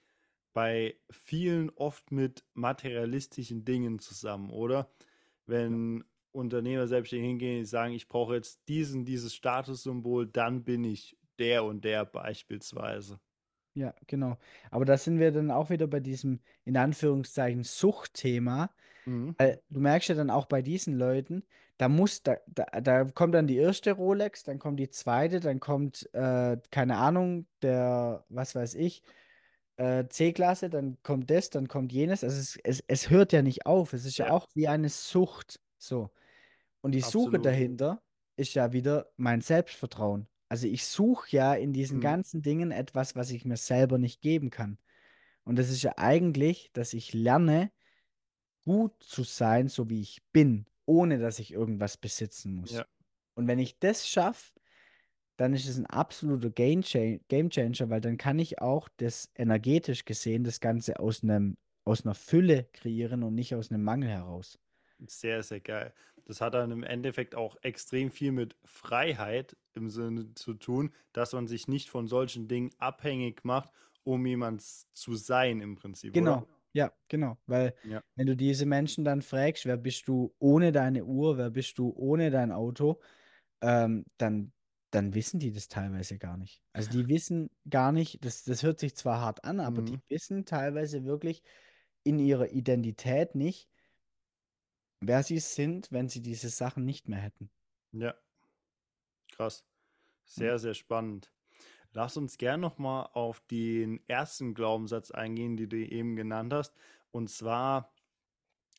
bei 0.55 0.97
vielen 1.11 1.71
oft 1.71 2.11
mit 2.11 2.45
materialistischen 2.55 3.65
Dingen 3.65 3.99
zusammen, 3.99 4.51
oder? 4.51 4.93
Wenn 5.47 6.05
Unternehmer 6.33 6.87
selbstständig 6.87 7.29
hingehen 7.31 7.61
und 7.61 7.67
sagen, 7.67 7.93
ich 7.95 8.09
brauche 8.09 8.35
jetzt 8.35 8.69
diesen, 8.69 9.05
dieses 9.05 9.35
Statussymbol, 9.35 10.27
dann 10.27 10.65
bin 10.65 10.85
ich 10.85 11.19
der 11.39 11.65
und 11.65 11.85
der 11.85 12.05
beispielsweise. 12.07 13.21
Ja, 13.75 13.95
genau. 14.07 14.37
Aber 14.71 14.85
da 14.85 14.99
sind 14.99 15.19
wir 15.19 15.33
dann 15.33 15.51
auch 15.51 15.71
wieder 15.71 15.87
bei 15.87 16.01
diesem, 16.01 16.41
in 16.65 16.77
Anführungszeichen, 16.77 17.65
Suchtthema. 17.65 18.71
Mhm. 19.07 19.33
Weil 19.39 19.63
du 19.71 19.81
merkst 19.81 20.09
ja 20.11 20.15
dann 20.17 20.31
auch 20.31 20.47
bei 20.47 20.63
diesen 20.63 20.97
Leuten, 20.99 21.45
da 21.79 21.89
muss, 21.89 22.23
da, 22.23 22.37
da, 22.49 22.65
da 22.83 23.05
kommt 23.05 23.35
dann 23.35 23.47
die 23.49 23.57
erste 23.59 23.93
Rolex, 23.93 24.45
dann 24.45 24.59
kommt 24.61 24.81
die 24.81 24.91
zweite, 24.91 25.41
dann 25.41 25.61
kommt, 25.61 26.09
äh, 26.15 26.59
keine 26.71 26.99
Ahnung, 26.99 27.47
der, 27.63 28.25
was 28.31 28.55
weiß 28.55 28.75
ich, 28.77 29.03
äh, 29.77 30.07
C-Klasse, 30.09 30.71
dann 30.71 30.99
kommt 31.03 31.31
das, 31.31 31.51
dann 31.51 31.69
kommt 31.69 31.93
jenes. 31.93 32.25
Also 32.25 32.39
es, 32.41 32.57
es, 32.65 32.85
es 32.89 33.11
hört 33.11 33.33
ja 33.33 33.43
nicht 33.43 33.67
auf. 33.67 33.93
Es 33.95 34.05
ist 34.07 34.19
ja 34.19 34.27
Ja, 34.27 34.31
auch 34.31 34.49
wie 34.55 34.69
eine 34.69 34.89
Sucht. 34.91 35.61
So. 35.79 36.11
Und 36.83 36.93
die 36.93 37.03
Suche 37.03 37.41
absolut. 37.41 37.41
dahinter 37.41 38.03
ist 38.37 38.55
ja 38.55 38.73
wieder 38.73 39.13
mein 39.17 39.41
Selbstvertrauen. 39.43 40.29
Also 40.53 40.67
ich 40.67 40.85
suche 40.85 41.35
ja 41.35 41.55
in 41.55 41.73
diesen 41.73 41.97
Mhm. 41.97 42.03
ganzen 42.03 42.43
Dingen 42.43 42.73
etwas, 42.73 43.17
was 43.17 43.31
ich 43.31 43.47
mir 43.47 43.57
selber 43.57 43.97
nicht 43.97 44.21
geben 44.21 44.51
kann. 44.51 44.77
Und 45.45 45.57
das 45.57 45.71
ist 45.71 45.83
ja 45.83 45.95
eigentlich, 45.97 46.69
dass 46.75 46.93
ich 46.93 47.15
lerne, 47.15 47.73
gut 48.67 48.93
zu 49.03 49.23
sein, 49.25 49.69
so 49.69 49.89
wie 49.89 50.03
ich 50.03 50.23
bin, 50.31 50.67
ohne 50.85 51.19
dass 51.19 51.39
ich 51.39 51.55
irgendwas 51.55 51.97
besitzen 51.97 52.55
muss. 52.55 52.73
Ja, 52.73 52.87
Und 53.35 53.47
wenn 53.49 53.59
ich 53.59 53.79
das 53.79 54.07
schaffe, 54.07 54.53
dann 55.39 55.55
ist 55.55 55.67
es 55.67 55.79
ein 55.79 55.87
absoluter 55.87 56.51
Game 56.51 56.83
Cha- 56.83 57.17
Game 57.29 57.49
Changer, 57.49 57.89
weil 57.89 58.03
dann 58.03 58.19
kann 58.19 58.39
ich 58.39 58.61
auch 58.61 58.91
das 58.99 59.31
energetisch 59.35 60.05
gesehen, 60.05 60.45
das 60.45 60.61
Ganze 60.61 61.01
aus 61.01 61.23
einem, 61.23 61.57
aus 61.87 62.05
einer 62.05 62.15
Fülle 62.15 62.69
kreieren 62.75 63.23
und 63.23 63.35
nicht 63.35 63.55
aus 63.55 63.71
einem 63.71 63.85
Mangel 63.85 64.11
heraus. 64.11 64.59
Sehr, 65.11 65.43
sehr 65.43 65.61
geil. 65.61 65.95
Das 66.25 66.41
hat 66.41 66.55
dann 66.55 66.71
im 66.71 66.83
Endeffekt 66.83 67.35
auch 67.35 67.57
extrem 67.63 68.11
viel 68.11 68.33
mit 68.33 68.57
Freiheit 68.65 69.57
im 69.75 69.91
Sinne 69.91 70.35
zu 70.35 70.55
tun, 70.55 70.95
dass 71.13 71.33
man 71.33 71.47
sich 71.47 71.69
nicht 71.69 71.91
von 71.91 72.07
solchen 72.09 72.49
Dingen 72.49 72.71
abhängig 72.79 73.45
macht, 73.45 73.71
um 74.05 74.25
jemand 74.27 74.63
zu 74.63 75.15
sein 75.17 75.61
im 75.61 75.75
Prinzip, 75.77 76.15
Genau, 76.15 76.43
oder? 76.43 76.47
ja, 76.75 76.93
genau. 77.09 77.39
Weil 77.47 77.75
Ja. 77.83 78.03
wenn 78.17 78.27
du 78.27 78.37
diese 78.37 78.67
Menschen 78.67 79.05
dann 79.05 79.23
fragst, 79.23 79.65
wer 79.67 79.77
bist 79.77 80.09
du 80.09 80.35
ohne 80.39 80.73
deine 80.73 81.05
Uhr, 81.05 81.39
wer 81.39 81.51
bist 81.51 81.79
du 81.79 81.91
ohne 81.97 82.31
dein 82.31 82.53
Auto, 82.53 83.01
ähm, 83.63 84.07
dann, 84.19 84.53
dann 84.93 85.15
wissen 85.15 85.41
die 85.41 85.53
das 85.53 85.69
teilweise 85.69 86.19
gar 86.19 86.37
nicht. 86.39 86.63
Also 86.75 86.91
die 86.91 87.09
wissen 87.09 87.51
gar 87.71 87.93
nicht, 87.93 88.25
das, 88.25 88.45
das 88.45 88.63
hört 88.65 88.81
sich 88.81 88.97
zwar 88.97 89.21
hart 89.21 89.45
an, 89.45 89.61
aber 89.61 89.83
die 89.83 89.97
Mhm. 89.97 90.03
wissen 90.09 90.47
teilweise 90.47 91.05
wirklich 91.05 91.43
in 92.05 92.19
ihrer 92.21 92.51
Identität 92.53 93.35
nicht, 93.37 93.71
wer 95.03 95.23
sie 95.23 95.39
sind, 95.39 95.91
wenn 95.93 96.09
sie 96.09 96.23
diese 96.23 96.49
Sachen 96.49 96.85
nicht 96.85 97.09
mehr 97.09 97.19
hätten. 97.19 97.51
Ja, 97.93 98.15
krass. 99.33 99.65
Sehr, 100.25 100.59
sehr 100.59 100.75
spannend. 100.75 101.33
Lass 101.93 102.17
uns 102.17 102.39
gern 102.39 102.61
nochmal 102.61 103.11
auf 103.13 103.41
den 103.51 104.01
ersten 104.09 104.55
Glaubenssatz 104.55 105.11
eingehen, 105.11 105.57
den 105.57 105.69
du 105.69 105.77
eben 105.77 106.17
genannt 106.17 106.53
hast. 106.55 106.75
Und 107.11 107.29
zwar, 107.29 107.93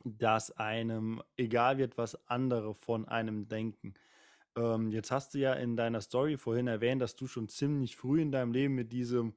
dass 0.04 0.52
einem 0.52 1.22
egal 1.38 1.78
wird, 1.78 1.98
was 1.98 2.28
andere 2.28 2.74
von 2.74 3.08
einem 3.08 3.48
denken. 3.48 3.94
Ähm, 4.56 4.92
jetzt 4.92 5.12
hast 5.12 5.34
du 5.34 5.40
ja 5.40 5.54
in 5.54 5.76
deiner 5.76 6.02
Story 6.02 6.38
vorhin 6.38 6.68
erwähnt, 6.68 7.02
dass 7.02 7.16
du 7.16 7.28
schon 7.28 7.50
ziemlich 7.50 7.96
früh 7.96 8.22
in 8.22 8.32
deinem 8.32 8.52
Leben 8.52 8.74
mit 8.74 8.92
diesem 8.92 9.36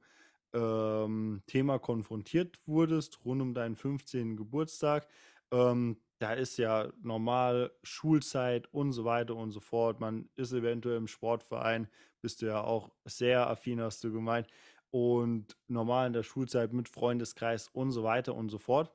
ähm, 0.53 1.43
Thema 1.45 1.77
konfrontiert 1.77 2.59
wurdest, 2.65 3.23
rund 3.25 3.41
um 3.41 3.53
deinen 3.53 3.75
15. 3.75 4.37
Geburtstag. 4.37 5.07
Ähm, 5.51 5.97
da 6.19 6.33
ist 6.33 6.57
ja 6.57 6.91
normal 7.01 7.71
Schulzeit 7.83 8.73
und 8.73 8.91
so 8.91 9.05
weiter 9.05 9.35
und 9.35 9.51
so 9.51 9.59
fort. 9.59 9.99
Man 9.99 10.29
ist 10.35 10.51
eventuell 10.51 10.97
im 10.97 11.07
Sportverein, 11.07 11.87
bist 12.21 12.41
du 12.41 12.47
ja 12.47 12.61
auch 12.61 12.91
sehr 13.05 13.47
affin, 13.47 13.81
hast 13.81 14.03
du 14.03 14.11
gemeint. 14.11 14.47
Und 14.89 15.57
normal 15.67 16.07
in 16.07 16.13
der 16.13 16.23
Schulzeit 16.23 16.73
mit 16.73 16.89
Freundeskreis 16.89 17.67
und 17.67 17.91
so 17.91 18.03
weiter 18.03 18.35
und 18.35 18.49
so 18.49 18.57
fort. 18.57 18.91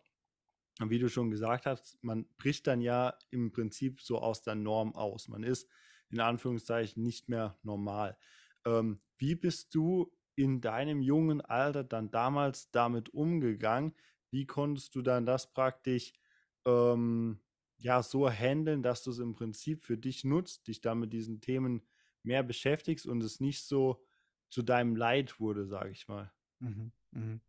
Und 0.81 0.91
wie 0.91 0.99
du 0.99 1.09
schon 1.09 1.31
gesagt 1.31 1.66
hast, 1.66 1.99
man 2.03 2.27
bricht 2.39 2.66
dann 2.66 2.81
ja 2.81 3.14
im 3.31 3.53
Prinzip 3.53 4.01
so 4.01 4.18
aus 4.18 4.43
der 4.43 4.55
Norm 4.55 4.95
aus. 4.95 5.29
Man 5.29 5.43
ist 5.43 5.68
in 6.11 6.20
Anführungszeichen 6.20 7.03
nicht 7.03 7.29
mehr 7.29 7.59
normal. 7.62 8.16
Ähm, 8.64 9.01
wie 9.18 9.35
bist 9.35 9.75
du 9.75 10.12
in 10.35 10.61
deinem 10.61 11.03
jungen 11.03 11.41
Alter 11.41 11.85
dann 11.85 12.11
damals 12.11 12.70
damit 12.70 13.11
umgegangen? 13.11 13.95
Wie 14.31 14.47
konntest 14.47 14.95
du 14.95 15.03
dann 15.03 15.27
das 15.27 15.53
praktisch 15.53 16.14
ähm, 16.67 17.41
ja 17.79 18.03
so 18.03 18.31
handeln, 18.31 18.83
dass 18.83 19.03
du 19.05 19.11
es 19.11 19.19
im 19.19 19.35
Prinzip 19.35 19.85
für 19.85 19.99
dich 19.99 20.25
nutzt, 20.25 20.69
dich 20.69 20.81
dann 20.81 21.01
mit 21.01 21.13
diesen 21.13 21.41
Themen 21.41 21.83
mehr 22.23 22.43
beschäftigst 22.43 23.07
und 23.07 23.23
es 23.23 23.41
nicht 23.41 23.65
so 23.65 24.05
zu 24.51 24.63
deinem 24.63 24.97
Leid 24.97 25.41
wurde, 25.41 25.67
sage 25.67 25.91
ich 25.91 26.09
mal. 26.09 26.33
Mhm, 26.61 26.93
mhm. 27.13 27.41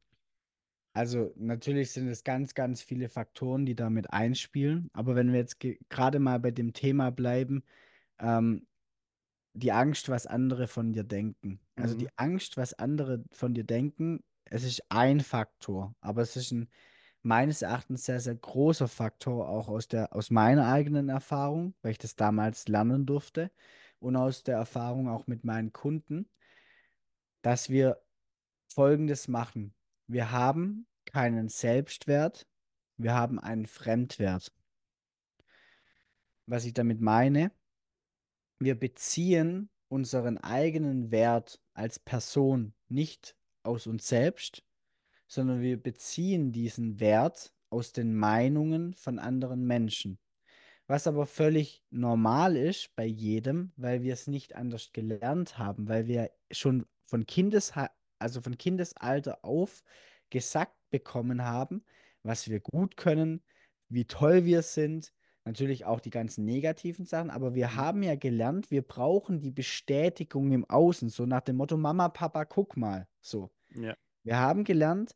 Also 0.96 1.34
natürlich 1.36 1.92
sind 1.92 2.08
es 2.08 2.24
ganz, 2.24 2.54
ganz 2.54 2.82
viele 2.84 3.10
Faktoren, 3.10 3.66
die 3.66 3.76
damit 3.76 4.12
einspielen. 4.12 4.90
Aber 4.94 5.16
wenn 5.16 5.32
wir 5.32 5.40
jetzt 5.40 5.60
ge- 5.60 5.80
gerade 5.90 6.20
mal 6.20 6.40
bei 6.40 6.52
dem 6.52 6.74
Thema 6.74 7.10
bleiben, 7.12 7.64
ähm, 8.20 8.68
die 9.54 9.72
Angst, 9.74 10.10
was 10.10 10.28
andere 10.28 10.68
von 10.68 10.94
dir 10.94 11.04
denken. 11.06 11.62
Also 11.78 11.96
Mhm. 11.96 11.96
die 11.96 12.10
Angst, 12.18 12.58
was 12.58 12.74
andere 12.76 13.26
von 13.34 13.54
dir 13.56 13.66
denken, 13.66 14.22
es 14.46 14.64
ist 14.64 14.84
ein 14.90 15.22
Faktor, 15.22 15.96
aber 16.02 16.22
es 16.24 16.36
ist 16.38 16.52
ein 16.52 16.70
meines 17.24 17.62
Erachtens 17.62 18.06
sehr, 18.06 18.20
sehr 18.20 18.36
großer 18.36 18.88
Faktor, 18.88 19.50
auch 19.50 19.70
aus 19.70 19.88
der, 19.88 20.14
aus 20.16 20.30
meiner 20.30 20.68
eigenen 20.68 21.10
Erfahrung, 21.10 21.74
weil 21.82 21.92
ich 21.92 21.98
das 21.98 22.16
damals 22.16 22.68
lernen 22.68 23.06
durfte 23.06 23.52
und 24.00 24.16
aus 24.16 24.44
der 24.44 24.58
Erfahrung 24.58 25.08
auch 25.08 25.26
mit 25.28 25.44
meinen 25.46 25.72
Kunden, 25.74 26.30
dass 27.42 27.70
wir 27.70 28.02
Folgendes 28.68 29.28
machen. 29.28 29.74
Wir 30.08 30.32
haben 30.32 30.86
keinen 31.06 31.48
Selbstwert, 31.48 32.48
wir 32.98 33.14
haben 33.14 33.40
einen 33.40 33.68
Fremdwert. 33.68 34.52
Was 36.46 36.66
ich 36.66 36.74
damit 36.74 37.00
meine, 37.00 37.52
wir 38.60 38.78
beziehen 38.78 39.70
unseren 39.88 40.38
eigenen 40.38 41.12
Wert 41.12 41.62
als 41.74 42.00
Person 42.00 42.74
nicht 42.90 43.36
aus 43.64 43.88
uns 43.88 44.08
selbst, 44.08 44.64
sondern 45.28 45.62
wir 45.62 45.82
beziehen 45.82 46.52
diesen 46.52 47.00
Wert 47.00 47.54
aus 47.70 47.92
den 47.94 48.16
Meinungen 48.16 48.94
von 48.94 49.20
anderen 49.20 49.66
Menschen. 49.66 50.20
Was 50.88 51.08
aber 51.08 51.26
völlig 51.26 51.84
normal 51.90 52.58
ist 52.58 52.96
bei 52.96 53.06
jedem, 53.06 53.72
weil 53.78 54.04
wir 54.04 54.14
es 54.14 54.28
nicht 54.28 54.56
anders 54.56 54.92
gelernt 54.92 55.58
haben, 55.58 55.88
weil 55.88 56.08
wir 56.08 56.32
schon 56.52 56.86
von 57.06 57.26
Kindes, 57.26 57.74
also 58.20 58.42
von 58.42 58.58
Kindesalter 58.58 59.44
auf 59.46 59.84
gesagt 60.30 60.76
bekommen 60.90 61.44
haben, 61.44 61.86
was 62.24 62.50
wir 62.50 62.60
gut 62.60 62.98
können, 62.98 63.44
wie 63.90 64.06
toll 64.06 64.46
wir 64.46 64.62
sind, 64.62 65.14
natürlich 65.46 65.86
auch 65.86 66.00
die 66.00 66.10
ganzen 66.10 66.46
negativen 66.46 67.06
Sachen, 67.06 67.30
aber 67.30 67.56
wir 67.56 67.76
Mhm. 67.76 67.76
haben 67.76 68.04
ja 68.04 68.16
gelernt, 68.16 68.72
wir 68.72 68.82
brauchen 68.82 69.40
die 69.40 69.52
Bestätigung 69.52 70.52
im 70.52 70.66
Außen, 70.70 71.10
so 71.10 71.26
nach 71.26 71.42
dem 71.42 71.58
Motto 71.58 71.78
Mama, 71.78 72.10
Papa, 72.10 72.46
guck 72.46 72.78
mal, 72.78 73.08
so. 73.22 73.52
Ja, 73.76 73.96
Wir 74.24 74.38
haben 74.38 74.64
gelernt, 74.64 75.16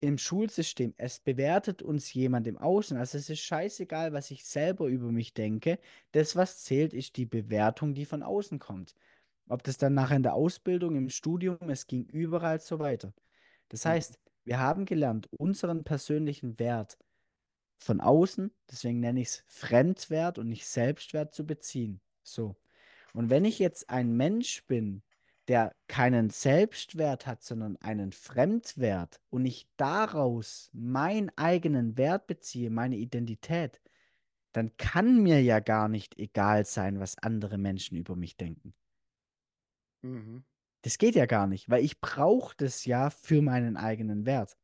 im 0.00 0.18
Schulsystem, 0.18 0.94
es 0.96 1.20
bewertet 1.20 1.82
uns 1.82 2.12
jemand 2.14 2.46
im 2.46 2.56
Außen. 2.58 2.96
Also 2.96 3.18
es 3.18 3.30
ist 3.30 3.40
scheißegal, 3.40 4.12
was 4.12 4.30
ich 4.30 4.44
selber 4.46 4.86
über 4.86 5.10
mich 5.12 5.34
denke. 5.34 5.78
Das, 6.12 6.36
was 6.36 6.62
zählt, 6.64 6.94
ist 6.94 7.16
die 7.16 7.26
Bewertung, 7.26 7.94
die 7.94 8.04
von 8.04 8.22
außen 8.22 8.60
kommt. 8.60 8.94
Ob 9.48 9.62
das 9.64 9.78
dann 9.78 9.94
nachher 9.94 10.16
in 10.16 10.22
der 10.22 10.34
Ausbildung, 10.34 10.96
im 10.96 11.08
Studium, 11.10 11.58
es 11.70 11.86
ging 11.86 12.04
überall 12.06 12.60
so 12.60 12.78
weiter. 12.78 13.12
Das 13.68 13.84
Mhm. 13.84 13.88
heißt, 13.90 14.18
wir 14.44 14.58
haben 14.60 14.84
gelernt, 14.86 15.28
unseren 15.38 15.84
persönlichen 15.84 16.58
Wert 16.58 16.98
von 17.78 18.00
außen, 18.00 18.52
deswegen 18.70 19.00
nenne 19.00 19.20
ich 19.20 19.28
es 19.28 19.44
Fremdwert 19.46 20.38
und 20.38 20.48
nicht 20.48 20.66
Selbstwert 20.66 21.34
zu 21.34 21.46
beziehen. 21.46 22.00
So. 22.22 22.56
Und 23.14 23.30
wenn 23.30 23.44
ich 23.44 23.58
jetzt 23.58 23.90
ein 23.90 24.16
Mensch 24.16 24.66
bin, 24.66 25.02
der 25.48 25.74
keinen 25.88 26.30
Selbstwert 26.30 27.26
hat, 27.26 27.42
sondern 27.42 27.76
einen 27.78 28.12
Fremdwert 28.12 29.20
und 29.30 29.46
ich 29.46 29.66
daraus 29.76 30.70
meinen 30.72 31.30
eigenen 31.36 31.96
Wert 31.96 32.26
beziehe, 32.26 32.70
meine 32.70 32.96
Identität, 32.96 33.80
dann 34.52 34.76
kann 34.76 35.22
mir 35.22 35.42
ja 35.42 35.60
gar 35.60 35.88
nicht 35.88 36.18
egal 36.18 36.64
sein, 36.64 37.00
was 37.00 37.18
andere 37.18 37.58
Menschen 37.58 37.96
über 37.96 38.14
mich 38.14 38.36
denken. 38.36 38.74
Mhm. 40.02 40.44
Das 40.82 40.98
geht 40.98 41.14
ja 41.14 41.26
gar 41.26 41.46
nicht, 41.46 41.68
weil 41.68 41.84
ich 41.84 42.00
brauche 42.00 42.54
das 42.56 42.84
ja 42.84 43.10
für 43.10 43.42
meinen 43.42 43.76
eigenen 43.76 44.26
Wert. 44.26 44.56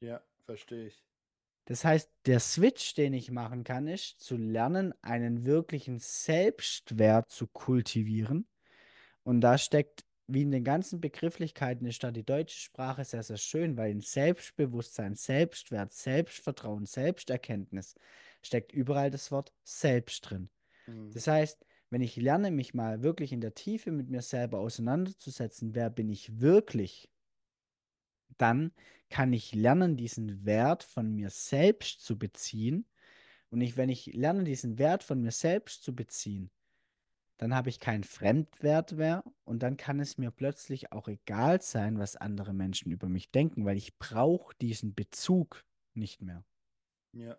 Ja, 0.00 0.22
verstehe 0.46 0.86
ich. 0.86 1.04
Das 1.66 1.84
heißt, 1.84 2.10
der 2.24 2.40
Switch, 2.40 2.94
den 2.94 3.12
ich 3.12 3.30
machen 3.30 3.62
kann, 3.62 3.88
ist 3.88 4.20
zu 4.20 4.36
lernen, 4.38 4.94
einen 5.02 5.44
wirklichen 5.44 5.98
Selbstwert 5.98 7.30
zu 7.30 7.46
kultivieren. 7.46 8.48
Und 9.28 9.42
da 9.42 9.58
steckt, 9.58 10.06
wie 10.26 10.40
in 10.40 10.50
den 10.50 10.64
ganzen 10.64 11.02
Begrifflichkeiten, 11.02 11.86
ist 11.86 12.02
da 12.02 12.10
die 12.10 12.24
deutsche 12.24 12.58
Sprache 12.58 13.04
sehr, 13.04 13.22
sehr 13.22 13.36
schön, 13.36 13.76
weil 13.76 13.90
in 13.90 14.00
Selbstbewusstsein, 14.00 15.16
Selbstwert, 15.16 15.92
Selbstvertrauen, 15.92 16.86
Selbsterkenntnis 16.86 17.94
steckt 18.40 18.72
überall 18.72 19.10
das 19.10 19.30
Wort 19.30 19.52
selbst 19.64 20.22
drin. 20.22 20.48
Mhm. 20.86 21.10
Das 21.10 21.26
heißt, 21.26 21.62
wenn 21.90 22.00
ich 22.00 22.16
lerne, 22.16 22.50
mich 22.50 22.72
mal 22.72 23.02
wirklich 23.02 23.30
in 23.32 23.42
der 23.42 23.52
Tiefe 23.52 23.92
mit 23.92 24.08
mir 24.08 24.22
selber 24.22 24.60
auseinanderzusetzen, 24.60 25.74
wer 25.74 25.90
bin 25.90 26.08
ich 26.08 26.40
wirklich, 26.40 27.10
dann 28.38 28.72
kann 29.10 29.34
ich 29.34 29.54
lernen, 29.54 29.98
diesen 29.98 30.46
Wert 30.46 30.84
von 30.84 31.14
mir 31.14 31.28
selbst 31.28 32.02
zu 32.02 32.18
beziehen. 32.18 32.86
Und 33.50 33.60
ich, 33.60 33.76
wenn 33.76 33.90
ich 33.90 34.06
lerne, 34.06 34.44
diesen 34.44 34.78
Wert 34.78 35.02
von 35.02 35.20
mir 35.20 35.32
selbst 35.32 35.82
zu 35.82 35.94
beziehen, 35.94 36.50
dann 37.38 37.54
habe 37.54 37.68
ich 37.70 37.80
keinen 37.80 38.04
Fremdwert 38.04 38.92
mehr 38.92 39.24
und 39.44 39.62
dann 39.62 39.76
kann 39.76 40.00
es 40.00 40.18
mir 40.18 40.30
plötzlich 40.30 40.92
auch 40.92 41.08
egal 41.08 41.60
sein, 41.62 41.98
was 41.98 42.16
andere 42.16 42.52
Menschen 42.54 42.92
über 42.92 43.08
mich 43.08 43.30
denken, 43.30 43.64
weil 43.64 43.76
ich 43.76 43.98
brauche 43.98 44.54
diesen 44.60 44.94
Bezug 44.94 45.64
nicht 45.94 46.22
mehr. 46.22 46.44
Ja, 47.12 47.38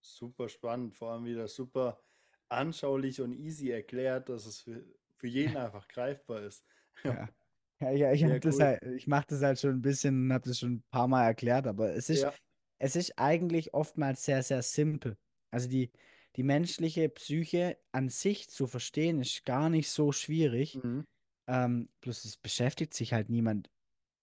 super 0.00 0.48
spannend. 0.48 0.94
Vor 0.96 1.12
allem 1.12 1.24
wieder 1.26 1.48
super 1.48 2.02
anschaulich 2.48 3.20
und 3.22 3.34
easy 3.34 3.70
erklärt, 3.70 4.28
dass 4.30 4.46
es 4.46 4.60
für, 4.62 4.84
für 5.16 5.28
jeden 5.28 5.56
einfach 5.58 5.88
greifbar 5.88 6.42
ist. 6.42 6.66
Ja. 7.04 7.18
Ja, 7.82 7.90
ja, 7.92 8.12
ich 8.12 8.22
das 8.40 8.58
cool. 8.58 8.60
halt, 8.60 8.82
ich 8.82 9.06
mache 9.06 9.26
das 9.28 9.40
halt 9.42 9.58
schon 9.58 9.70
ein 9.76 9.80
bisschen 9.82 10.24
und 10.26 10.32
habe 10.34 10.46
das 10.48 10.58
schon 10.58 10.72
ein 10.74 10.84
paar 10.90 11.08
Mal 11.08 11.24
erklärt, 11.24 11.66
aber 11.66 11.94
es 11.94 12.10
ist, 12.10 12.26
Ja, 12.26 12.34
es 12.78 12.94
ist 12.94 13.18
eigentlich 13.18 13.72
oftmals 13.72 14.22
sehr, 14.24 14.42
sehr 14.42 14.60
simpel. 14.62 15.16
Also 15.50 15.66
die, 15.68 15.90
die 16.36 16.42
menschliche 16.42 17.08
Psyche 17.08 17.78
an 17.92 18.08
sich 18.08 18.48
zu 18.50 18.66
verstehen, 18.66 19.20
ist 19.20 19.44
gar 19.44 19.70
nicht 19.70 19.90
so 19.90 20.12
schwierig. 20.12 20.82
mhm. 20.82 21.02
Ähm, 21.48 21.88
bloß 22.00 22.24
es 22.24 22.36
beschäftigt 22.36 22.94
sich 22.94 23.12
halt 23.12 23.30
niemand 23.30 23.70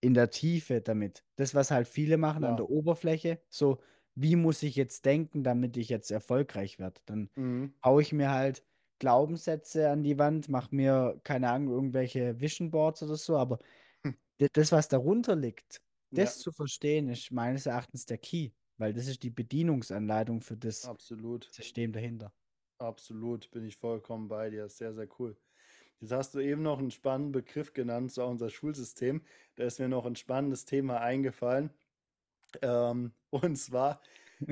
in 0.01 0.13
der 0.15 0.31
Tiefe 0.31 0.81
damit. 0.81 1.23
Das, 1.37 1.55
was 1.55 1.71
halt 1.71 1.87
viele 1.87 2.17
machen 2.17 2.45
an 2.45 2.55
klar. 2.55 2.57
der 2.57 2.69
Oberfläche, 2.69 3.41
so, 3.49 3.79
wie 4.15 4.35
muss 4.37 4.63
ich 4.63 4.75
jetzt 4.75 5.05
denken, 5.05 5.43
damit 5.43 5.77
ich 5.77 5.89
jetzt 5.89 6.11
erfolgreich 6.11 6.79
werde? 6.79 7.01
Dann 7.05 7.29
Mhm. 7.37 7.73
haue 7.85 8.01
ich 8.01 8.13
mir 8.13 8.31
halt 8.31 8.63
Glaubenssätze 8.99 9.89
an 9.91 10.03
die 10.03 10.19
Wand, 10.19 10.49
mache 10.49 10.75
mir, 10.75 11.21
keine 11.23 11.49
Ahnung, 11.51 11.73
irgendwelche 11.73 12.39
Vision 12.41 12.71
Boards 12.71 13.03
oder 13.03 13.15
so, 13.17 13.37
aber 13.37 13.59
Hm. 14.05 14.11
das, 14.53 14.71
was 14.71 14.87
darunter 14.87 15.35
liegt, 15.35 15.81
Ja, 16.11 16.33
das 16.33 16.39
zu 16.39 16.51
verstehen, 16.51 17.09
ist 17.09 17.31
meines 17.31 17.65
Erachtens 17.65 18.05
der 18.05 18.17
Key, 18.17 18.51
weil 18.77 18.93
das 18.93 19.07
ist 19.07 19.23
die 19.23 19.29
Bedienungsanleitung 19.29 20.41
für 20.41 20.57
das 20.57 20.85
absolut. 20.85 21.45
System 21.51 21.91
dahinter. 21.91 22.33
Absolut, 22.79 23.49
bin 23.51 23.65
ich 23.65 23.75
vollkommen 23.75 24.27
bei 24.27 24.49
dir. 24.49 24.69
Sehr, 24.69 24.93
sehr 24.93 25.07
cool. 25.19 25.35
Jetzt 25.99 26.11
hast 26.11 26.35
du 26.35 26.39
eben 26.39 26.61
noch 26.61 26.77
einen 26.77 26.91
spannenden 26.91 27.31
Begriff 27.31 27.73
genannt, 27.73 28.11
so 28.11 28.23
unser 28.25 28.49
Schulsystem. 28.49 29.23
Da 29.55 29.63
ist 29.63 29.79
mir 29.79 29.89
noch 29.89 30.05
ein 30.05 30.15
spannendes 30.15 30.65
Thema 30.65 31.01
eingefallen. 31.01 31.71
Ähm, 32.61 33.13
und 33.31 33.55
zwar 33.57 34.01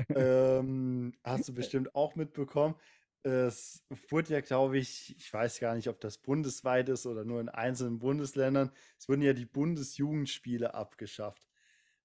ähm, 0.08 1.12
hast 1.22 1.48
du 1.48 1.54
bestimmt 1.54 1.94
auch 1.94 2.16
mitbekommen, 2.16 2.74
es 3.22 3.84
wurde 4.08 4.34
ja, 4.34 4.40
glaube 4.40 4.78
ich, 4.78 5.16
ich 5.16 5.32
weiß 5.32 5.58
gar 5.58 5.74
nicht, 5.74 5.88
ob 5.88 6.00
das 6.00 6.18
bundesweit 6.18 6.88
ist 6.88 7.06
oder 7.06 7.24
nur 7.24 7.40
in 7.40 7.48
einzelnen 7.48 7.98
Bundesländern, 7.98 8.70
es 8.98 9.08
wurden 9.08 9.22
ja 9.22 9.32
die 9.32 9.46
Bundesjugendspiele 9.46 10.74
abgeschafft. 10.74 11.48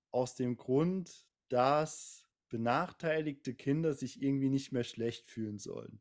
Aus 0.10 0.34
dem 0.34 0.58
Grund, 0.58 1.28
dass 1.52 2.26
benachteiligte 2.49 3.54
Kinder 3.54 3.93
sich 3.93 4.22
irgendwie 4.22 4.49
nicht 4.49 4.72
mehr 4.72 4.84
schlecht 4.84 5.30
fühlen 5.30 5.58
sollen. 5.58 5.99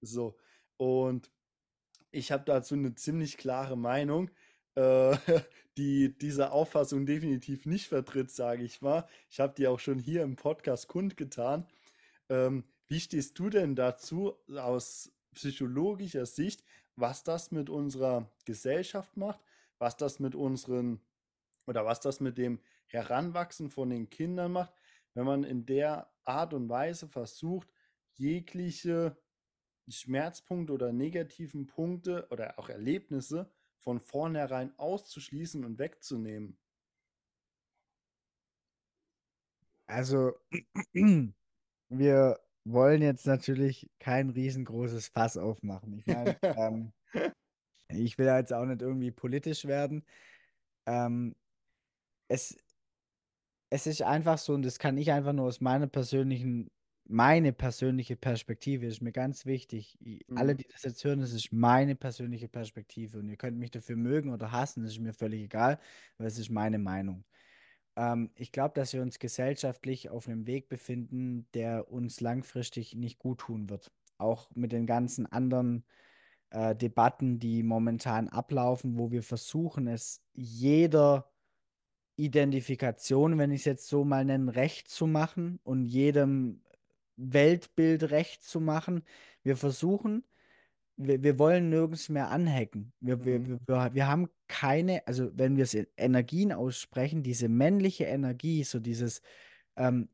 So, 0.00 0.36
und 0.76 1.30
ich 2.10 2.32
habe 2.32 2.44
dazu 2.44 2.74
eine 2.74 2.94
ziemlich 2.94 3.36
klare 3.38 3.76
Meinung, 3.76 4.30
äh, 4.74 5.16
die 5.76 6.16
diese 6.18 6.52
Auffassung 6.52 7.06
definitiv 7.06 7.66
nicht 7.66 7.88
vertritt, 7.88 8.30
sage 8.30 8.64
ich 8.64 8.82
mal. 8.82 9.06
Ich 9.30 9.40
habe 9.40 9.54
die 9.54 9.66
auch 9.66 9.80
schon 9.80 9.98
hier 9.98 10.22
im 10.22 10.36
Podcast 10.36 10.88
kundgetan. 10.88 11.66
Ähm, 12.28 12.64
wie 12.88 13.00
stehst 13.00 13.38
du 13.38 13.48
denn 13.48 13.74
dazu 13.74 14.36
aus 14.54 15.10
psychologischer 15.32 16.26
Sicht, 16.26 16.64
was 16.96 17.22
das 17.22 17.50
mit 17.50 17.70
unserer 17.70 18.30
Gesellschaft 18.44 19.16
macht, 19.16 19.40
was 19.78 19.96
das 19.96 20.20
mit 20.20 20.34
unseren 20.34 21.00
oder 21.66 21.86
was 21.86 22.00
das 22.00 22.20
mit 22.20 22.36
dem 22.36 22.60
Heranwachsen 22.86 23.70
von 23.70 23.88
den 23.88 24.10
Kindern 24.10 24.52
macht, 24.52 24.74
wenn 25.14 25.24
man 25.24 25.44
in 25.44 25.66
der 25.66 26.10
Art 26.24 26.54
und 26.54 26.68
Weise 26.68 27.08
versucht, 27.08 27.68
jegliche 28.14 29.16
Schmerzpunkte 29.88 30.72
oder 30.72 30.92
negativen 30.92 31.66
Punkte 31.66 32.26
oder 32.30 32.58
auch 32.58 32.68
Erlebnisse 32.68 33.52
von 33.78 33.98
vornherein 34.00 34.78
auszuschließen 34.78 35.64
und 35.64 35.78
wegzunehmen. 35.78 36.56
Also, 39.86 40.32
wir 41.88 42.40
wollen 42.64 43.02
jetzt 43.02 43.26
natürlich 43.26 43.90
kein 43.98 44.30
riesengroßes 44.30 45.08
Fass 45.08 45.36
aufmachen. 45.36 45.98
Ich 45.98 46.06
meine, 46.06 46.38
ähm, 46.42 46.92
ich 47.88 48.16
will 48.18 48.26
jetzt 48.26 48.52
auch 48.52 48.64
nicht 48.64 48.82
irgendwie 48.82 49.10
politisch 49.10 49.66
werden. 49.66 50.06
Ähm, 50.86 51.34
es, 52.28 52.56
es 53.72 53.86
ist 53.86 54.02
einfach 54.02 54.38
so, 54.38 54.54
und 54.54 54.62
das 54.64 54.78
kann 54.78 54.98
ich 54.98 55.12
einfach 55.12 55.32
nur 55.32 55.46
aus 55.46 55.60
meiner 55.60 55.86
persönlichen, 55.86 56.70
meine 57.06 57.52
persönliche 57.52 58.16
Perspektive, 58.16 58.86
ist 58.86 59.00
mir 59.02 59.12
ganz 59.12 59.46
wichtig. 59.46 59.98
I- 60.04 60.26
Alle, 60.34 60.54
Mhm. 60.54 60.56
die 60.56 60.66
das 60.70 60.82
jetzt 60.84 61.04
hören, 61.04 61.20
das 61.20 61.32
ist 61.32 61.52
meine 61.52 61.94
persönliche 61.96 62.48
Perspektive. 62.48 63.18
Und 63.18 63.28
ihr 63.28 63.36
könnt 63.36 63.58
mich 63.58 63.70
dafür 63.70 63.96
mögen 63.96 64.30
oder 64.32 64.52
hassen, 64.52 64.82
das 64.82 64.92
ist 64.92 65.00
mir 65.00 65.12
völlig 65.14 65.42
egal, 65.42 65.78
weil 66.18 66.26
es 66.28 66.38
ist 66.38 66.50
meine 66.50 66.78
Meinung. 66.78 67.24
Ähm, 67.96 68.30
ich 68.36 68.52
glaube, 68.52 68.74
dass 68.74 68.92
wir 68.94 69.02
uns 69.02 69.18
gesellschaftlich 69.18 70.10
auf 70.10 70.28
einem 70.28 70.46
Weg 70.46 70.68
befinden, 70.68 71.48
der 71.54 71.90
uns 71.90 72.20
langfristig 72.20 72.94
nicht 72.96 73.18
gut 73.18 73.40
tun 73.40 73.70
wird. 73.70 73.92
Auch 74.18 74.50
mit 74.54 74.72
den 74.72 74.86
ganzen 74.86 75.26
anderen 75.26 75.84
äh, 76.50 76.74
Debatten, 76.76 77.38
die 77.38 77.62
momentan 77.62 78.28
ablaufen, 78.28 78.98
wo 78.98 79.10
wir 79.10 79.22
versuchen, 79.22 79.86
es 79.88 80.22
jeder 80.34 81.31
Identifikation, 82.24 83.38
wenn 83.38 83.50
ich 83.50 83.60
es 83.62 83.64
jetzt 83.66 83.88
so 83.88 84.04
mal 84.04 84.24
nenne, 84.24 84.54
recht 84.54 84.88
zu 84.88 85.06
machen 85.06 85.60
und 85.64 85.84
jedem 85.86 86.62
Weltbild 87.16 88.10
recht 88.10 88.42
zu 88.44 88.60
machen. 88.60 89.04
Wir 89.42 89.56
versuchen, 89.56 90.24
wir, 90.96 91.22
wir 91.22 91.38
wollen 91.38 91.68
nirgends 91.70 92.08
mehr 92.08 92.30
anhacken. 92.30 92.92
Wir, 93.00 93.16
Mhm. 93.18 93.24
wir, 93.24 93.48
wir 93.66 93.94
wir 93.94 94.06
haben 94.08 94.28
keine, 94.48 95.06
also 95.06 95.30
wenn 95.36 95.56
wir 95.56 95.64
es 95.64 95.74
in 95.74 95.86
Energien 95.96 96.52
aussprechen, 96.52 97.22
diese 97.22 97.48
männliche 97.48 98.04
Energie, 98.04 98.64
so 98.64 98.80
dieses 98.80 99.22
ähm, 99.76 100.08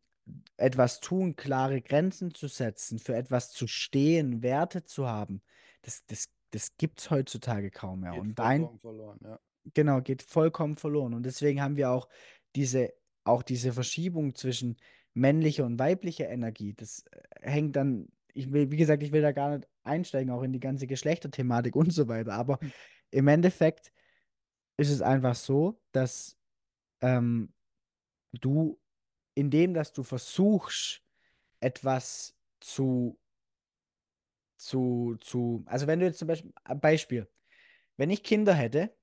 etwas 0.56 1.00
tun, 1.00 1.36
klare 1.36 1.80
Grenzen 1.82 2.34
zu 2.34 2.48
setzen, 2.48 2.98
für 2.98 3.16
etwas 3.16 3.50
zu 3.52 3.66
stehen, 3.66 4.42
Werte 4.42 4.84
zu 4.84 5.08
haben, 5.08 5.42
das, 5.82 6.04
das, 6.06 6.28
das 6.50 6.76
gibt 6.76 7.00
es 7.00 7.10
heutzutage 7.10 7.70
kaum 7.70 8.00
mehr. 8.00 8.12
Geht 8.12 8.20
Und 8.20 8.38
dein, 8.38 8.68
verloren, 8.80 9.18
ja. 9.22 9.38
Genau, 9.74 10.00
geht 10.00 10.22
vollkommen 10.22 10.76
verloren. 10.76 11.14
Und 11.14 11.24
deswegen 11.24 11.60
haben 11.60 11.76
wir 11.76 11.90
auch 11.90 12.08
diese, 12.56 12.92
auch 13.24 13.42
diese 13.42 13.72
Verschiebung 13.72 14.34
zwischen 14.34 14.76
männlicher 15.14 15.64
und 15.66 15.78
weiblicher 15.78 16.28
Energie. 16.28 16.74
Das 16.74 17.04
äh, 17.10 17.50
hängt 17.50 17.76
dann, 17.76 18.08
ich 18.32 18.52
will, 18.52 18.70
wie 18.70 18.76
gesagt, 18.76 19.02
ich 19.02 19.12
will 19.12 19.22
da 19.22 19.32
gar 19.32 19.56
nicht 19.56 19.68
einsteigen, 19.82 20.30
auch 20.32 20.42
in 20.42 20.52
die 20.52 20.60
ganze 20.60 20.86
Geschlechterthematik 20.86 21.76
und 21.76 21.92
so 21.92 22.08
weiter. 22.08 22.32
Aber 22.32 22.58
Hm. 22.60 22.72
im 23.10 23.28
Endeffekt 23.28 23.92
ist 24.76 24.90
es 24.90 25.02
einfach 25.02 25.34
so, 25.34 25.80
dass 25.92 26.38
ähm, 27.00 27.52
du, 28.32 28.80
indem 29.34 29.74
dass 29.74 29.92
du 29.92 30.02
versuchst, 30.02 31.02
etwas 31.60 32.36
zu, 32.60 33.18
zu, 34.56 35.16
zu, 35.20 35.64
also 35.66 35.86
wenn 35.86 36.00
du 36.00 36.06
jetzt 36.06 36.18
zum 36.18 36.28
Beispiel, 36.28 36.52
ein 36.64 36.80
Beispiel, 36.80 37.28
wenn 37.96 38.10
ich 38.10 38.22
Kinder 38.22 38.54
hätte, 38.54 38.96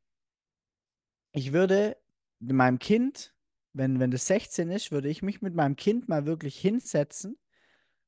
ich 1.36 1.54
würde 1.54 1.98
meinem 2.40 2.80
Kind 2.80 3.34
wenn, 3.74 4.00
wenn 4.00 4.12
das 4.12 4.28
16 4.28 4.72
ist, 4.72 4.92
würde 4.94 5.10
ich 5.10 5.22
mich 5.22 5.42
mit 5.42 5.54
meinem 5.54 5.76
Kind 5.76 6.08
mal 6.08 6.26
wirklich 6.26 6.58
hinsetzen, 6.58 7.38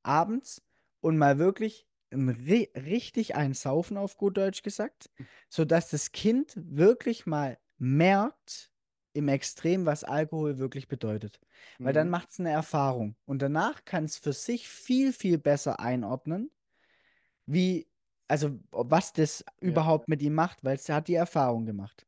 abends, 0.04 0.64
und 1.02 1.18
mal 1.18 1.40
wirklich 1.40 1.88
ein 2.12 2.30
ri 2.30 2.70
richtig 2.76 3.36
einsaufen, 3.36 3.98
auf 3.98 4.18
gut 4.18 4.38
Deutsch 4.38 4.64
gesagt, 4.64 5.10
sodass 5.50 5.90
das 5.90 6.12
Kind 6.12 6.54
wirklich 6.58 7.26
mal 7.26 7.60
merkt, 7.78 8.72
im 9.14 9.28
Extrem, 9.30 9.86
was 9.86 10.04
Alkohol 10.04 10.58
wirklich 10.60 10.88
bedeutet. 10.88 11.40
Weil 11.84 11.94
dann 11.94 12.10
Mhm. 12.10 12.12
macht 12.12 12.30
es 12.32 12.40
eine 12.40 12.52
Erfahrung. 12.52 13.16
Und 13.26 13.42
danach 13.42 13.86
kann 13.86 14.06
es 14.06 14.18
für 14.18 14.34
sich 14.34 14.70
viel, 14.70 15.14
viel 15.14 15.38
besser 15.40 15.80
einordnen, 15.80 16.52
wie, 17.46 17.88
also 18.28 18.60
was 18.72 19.14
das 19.14 19.46
Ja, 19.66 19.84
überhaupt 19.84 20.08
mit 20.10 20.22
ihm 20.22 20.36
macht, 20.36 20.64
weil 20.64 20.76
es 20.76 20.90
hat 20.90 21.08
die 21.08 21.16
Erfahrung 21.16 21.66
gemacht. 21.66 22.08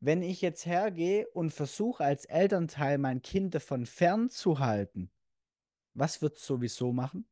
Wenn 0.00 0.22
ich 0.22 0.40
jetzt 0.40 0.66
hergehe 0.66 1.28
und 1.28 1.50
versuche 1.50 2.04
als 2.04 2.24
Elternteil 2.24 2.98
mein 2.98 3.22
Kind 3.22 3.54
davon 3.54 3.86
fernzuhalten, 3.86 5.10
was 5.94 6.22
wird 6.22 6.38
es 6.38 6.46
sowieso 6.46 6.92
machen? 6.92 7.26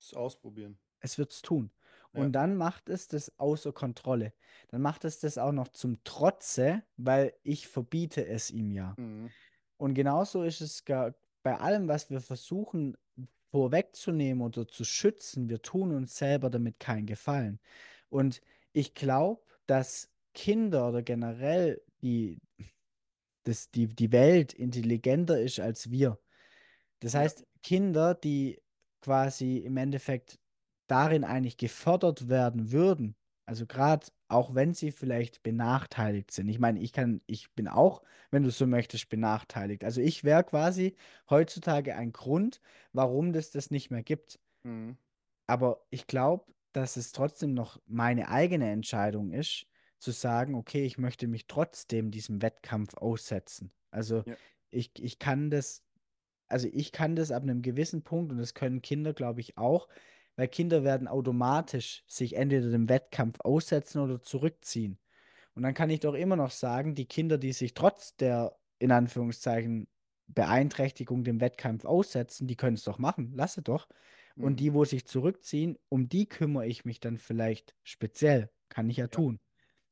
das 0.00 0.14
ausprobieren. 0.14 0.78
Es 1.00 1.18
wird 1.18 1.32
es 1.32 1.42
tun. 1.42 1.70
Ja. 2.12 2.22
Und 2.22 2.32
dann 2.32 2.56
macht 2.56 2.88
es 2.88 3.06
das 3.08 3.38
außer 3.38 3.72
Kontrolle. 3.72 4.32
Dann 4.68 4.82
macht 4.82 5.04
es 5.04 5.20
das 5.20 5.38
auch 5.38 5.52
noch 5.52 5.68
zum 5.68 6.02
Trotze, 6.04 6.82
weil 6.96 7.34
ich 7.42 7.68
verbiete 7.68 8.26
es 8.26 8.50
ihm 8.50 8.70
ja. 8.70 8.94
Mhm. 8.96 9.30
Und 9.76 9.94
genauso 9.94 10.42
ist 10.42 10.60
es 10.60 10.84
gar 10.84 11.14
bei 11.42 11.58
allem, 11.58 11.88
was 11.88 12.10
wir 12.10 12.20
versuchen 12.20 12.96
vorwegzunehmen 13.50 14.42
oder 14.42 14.68
zu 14.68 14.84
schützen. 14.84 15.48
Wir 15.48 15.62
tun 15.62 15.94
uns 15.94 16.16
selber 16.16 16.50
damit 16.50 16.78
keinen 16.78 17.06
Gefallen. 17.06 17.60
Und 18.08 18.42
ich 18.72 18.94
glaube, 18.94 19.42
dass 19.66 20.09
Kinder 20.34 20.88
oder 20.88 21.02
generell 21.02 21.82
die, 22.02 22.38
das, 23.44 23.70
die, 23.70 23.88
die 23.88 24.12
Welt 24.12 24.52
intelligenter 24.52 25.40
ist 25.40 25.60
als 25.60 25.90
wir. 25.90 26.18
Das 27.00 27.14
Ja. 27.14 27.20
heißt, 27.20 27.46
Kinder, 27.62 28.14
die 28.14 28.60
quasi 29.02 29.58
im 29.58 29.76
Endeffekt 29.78 30.40
darin 30.88 31.24
eigentlich 31.24 31.58
gefördert 31.58 32.28
werden 32.28 32.72
würden, 32.72 33.16
also 33.46 33.66
gerade 33.66 34.08
auch 34.28 34.54
wenn 34.54 34.74
sie 34.74 34.92
vielleicht 34.92 35.42
benachteiligt 35.42 36.30
sind. 36.32 36.48
Ich 36.48 36.58
meine, 36.60 36.80
ich 36.80 36.92
kann, 36.92 37.22
ich 37.26 37.54
bin 37.54 37.68
auch, 37.68 38.02
wenn 38.30 38.44
du 38.44 38.50
so 38.50 38.66
möchtest, 38.66 39.08
benachteiligt. 39.10 39.84
Also 39.84 40.00
ich 40.02 40.24
wäre 40.24 40.44
quasi 40.44 40.96
heutzutage 41.30 41.96
ein 41.96 42.12
Grund, 42.12 42.60
warum 42.92 43.32
das 43.32 43.50
das 43.52 43.70
nicht 43.70 43.90
mehr 43.90 44.04
gibt. 44.04 44.40
Mhm. 44.64 44.98
Aber 45.46 45.86
ich 45.90 46.06
glaube, 46.06 46.52
dass 46.72 46.96
es 46.96 47.12
trotzdem 47.12 47.54
noch 47.54 47.80
meine 47.86 48.28
eigene 48.28 48.70
Entscheidung 48.70 49.32
ist, 49.32 49.66
zu 50.00 50.12
sagen, 50.12 50.54
okay, 50.56 50.84
ich 50.86 50.98
möchte 50.98 51.28
mich 51.28 51.46
trotzdem 51.48 52.10
diesem 52.12 52.42
Wettkampf 52.42 52.94
aussetzen. 52.96 53.72
Also 53.92 54.24
Ja. 54.24 54.36
ich, 54.70 54.92
ich 54.98 55.18
kann 55.20 55.50
das, 55.50 55.84
also 56.48 56.68
ich 56.72 56.92
kann 56.92 57.16
das 57.16 57.30
ab 57.30 57.42
einem 57.42 57.62
gewissen 57.62 58.02
Punkt 58.02 58.32
und 58.32 58.38
das 58.38 58.54
können 58.54 58.82
Kinder, 58.82 59.12
glaube 59.14 59.40
ich, 59.40 59.56
auch, 59.58 59.88
weil 60.36 60.48
Kinder 60.48 60.84
werden 60.84 61.08
automatisch 61.08 62.04
sich 62.08 62.36
entweder 62.36 62.70
dem 62.70 62.88
Wettkampf 62.88 63.40
aussetzen 63.40 64.00
oder 64.00 64.22
zurückziehen. 64.22 64.98
Und 65.54 65.62
dann 65.64 65.74
kann 65.74 65.90
ich 65.90 66.00
doch 66.00 66.14
immer 66.14 66.36
noch 66.36 66.50
sagen, 66.50 66.94
die 66.94 67.06
Kinder, 67.06 67.38
die 67.38 67.52
sich 67.52 67.74
trotz 67.74 68.16
der, 68.16 68.58
in 68.78 68.92
Anführungszeichen, 68.92 69.88
Beeinträchtigung 70.28 71.24
dem 71.24 71.40
Wettkampf 71.40 71.84
aussetzen, 71.84 72.46
die 72.46 72.56
können 72.56 72.76
es 72.76 72.84
doch 72.84 72.98
machen. 72.98 73.32
Lasse 73.34 73.62
doch. 73.62 73.88
Und 74.38 74.56
Mhm. 74.56 74.60
die, 74.60 74.72
wo 74.74 74.84
sich 74.84 75.06
zurückziehen, 75.06 75.76
um 75.88 76.08
die 76.08 76.28
kümmere 76.28 76.66
ich 76.66 76.84
mich 76.84 77.00
dann 77.00 77.18
vielleicht 77.18 77.74
speziell. 77.82 78.50
Kann 78.68 78.88
ich 78.90 78.96
ja, 78.98 79.08
Ja. 79.08 79.08
tun. 79.08 79.40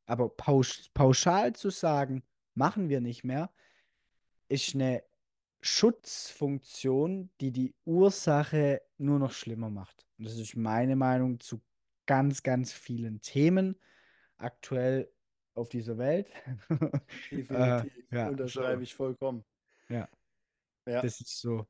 Aber 0.08 0.30
pausch 0.30 0.88
pauschal 0.94 1.54
zu 1.54 1.68
sagen, 1.68 2.22
machen 2.54 2.88
wir 2.88 3.00
nicht 3.00 3.24
mehr, 3.24 3.52
ist 4.48 4.74
eine 4.74 5.02
Schutzfunktion, 5.60 7.30
die 7.40 7.52
die 7.52 7.74
Ursache 7.84 8.80
nur 8.96 9.18
noch 9.18 9.32
schlimmer 9.32 9.68
macht. 9.68 10.06
Und 10.18 10.26
das 10.26 10.36
ist 10.36 10.56
meine 10.56 10.96
Meinung 10.96 11.40
zu 11.40 11.60
ganz, 12.06 12.42
ganz 12.42 12.72
vielen 12.72 13.20
Themen 13.20 13.78
aktuell 14.38 15.12
auf 15.54 15.68
dieser 15.68 15.98
Welt. 15.98 16.30
äh, 16.70 17.00
Definitiv. 17.30 17.92
ja, 18.10 18.28
Unterschreibe 18.28 18.78
so, 18.78 18.82
ich 18.82 18.94
vollkommen. 18.94 19.44
ja, 19.90 20.08
Ja, 20.86 21.02
das 21.02 21.20
ist 21.20 21.38
so, 21.38 21.66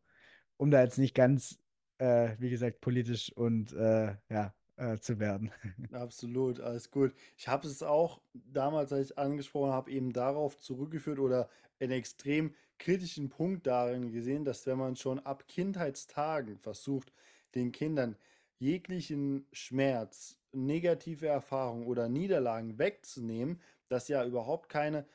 um 0.58 0.70
da 0.70 0.82
jetzt 0.82 0.98
nicht 0.98 1.14
ganz, 1.14 1.58
äh, 1.98 2.36
wie 2.38 2.50
gesagt, 2.50 2.80
politisch 2.80 3.32
und 3.32 3.72
äh, 3.72 4.14
ja, 4.28 4.54
äh, 4.78 4.98
zu 4.98 5.18
werden. 5.20 5.52
absolut. 5.92 6.60
Alles 6.60 6.90
gut. 6.90 7.14
Ich 7.36 7.48
habe 7.48 7.66
es 7.66 7.82
auch 7.82 8.20
damals, 8.34 8.92
als 8.92 9.10
ich 9.10 9.18
angesprochen 9.18 9.72
habe, 9.72 9.90
eben 9.90 10.12
darauf 10.12 10.58
zurückgeführt 10.58 11.18
oder 11.18 11.48
einen 11.80 11.92
extrem 11.92 12.54
kritischen 12.78 13.28
Punkt 13.28 13.66
darin 13.66 14.12
gesehen, 14.12 14.44
dass 14.44 14.66
wenn 14.66 14.78
man 14.78 14.96
schon 14.96 15.18
ab 15.20 15.48
Kindheitstagen 15.48 16.58
versucht, 16.58 17.12
den 17.54 17.72
Kindern 17.72 18.16
jeglichen 18.58 19.46
Schmerz, 19.52 20.38
negative 20.52 21.26
Erfahrungen 21.28 21.86
oder 21.86 22.08
Niederlagen 22.08 22.78
wegzunehmen, 22.78 23.60
dass 23.88 24.08
ja 24.08 24.24
überhaupt 24.24 24.68
keine 24.68 25.06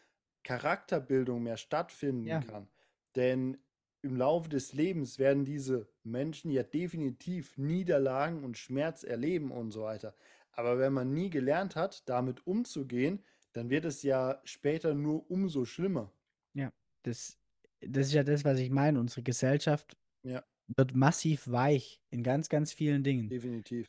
Charakterbildung 0.43 1.43
mehr 1.43 1.57
stattfinden 1.57 2.25
Ja, 2.27 2.39
kann. 2.39 2.67
Denn 3.15 3.57
im 4.01 4.15
Laufe 4.17 4.49
des 4.49 4.73
Lebens 4.73 5.19
werden 5.19 5.45
diese 5.45 5.87
Menschen 6.05 6.51
ja 6.51 6.63
definitiv 6.63 7.57
Niederlagen 7.57 8.43
und 8.43 8.57
Schmerz 8.57 9.03
erleben 9.03 9.51
und 9.51 9.71
so 9.71 9.83
weiter. 9.83 10.15
Aber 10.51 10.79
wenn 10.79 10.93
man 10.93 11.13
nie 11.13 11.29
gelernt 11.29 11.75
hat, 11.75 12.07
damit 12.09 12.45
umzugehen, 12.47 13.23
dann 13.53 13.69
wird 13.69 13.85
es 13.85 14.03
ja 14.03 14.41
später 14.45 14.93
nur 14.93 15.29
umso 15.29 15.65
schlimmer. 15.65 16.11
ja, 16.53 16.71
das, 17.03 17.37
das 17.81 18.07
ist 18.07 18.13
ja 18.13 18.23
das, 18.23 18.43
was 18.45 18.59
ich 18.59 18.69
meine. 18.69 18.99
Unsere 18.99 19.23
Gesellschaft 19.23 19.97
Ja, 20.23 20.43
wird 20.67 20.95
massiv 20.95 21.49
weich 21.49 22.01
in 22.11 22.23
ganz, 22.23 22.49
ganz 22.49 22.73
vielen 22.73 23.03
Dingen. 23.03 23.35
definitiv. 23.39 23.87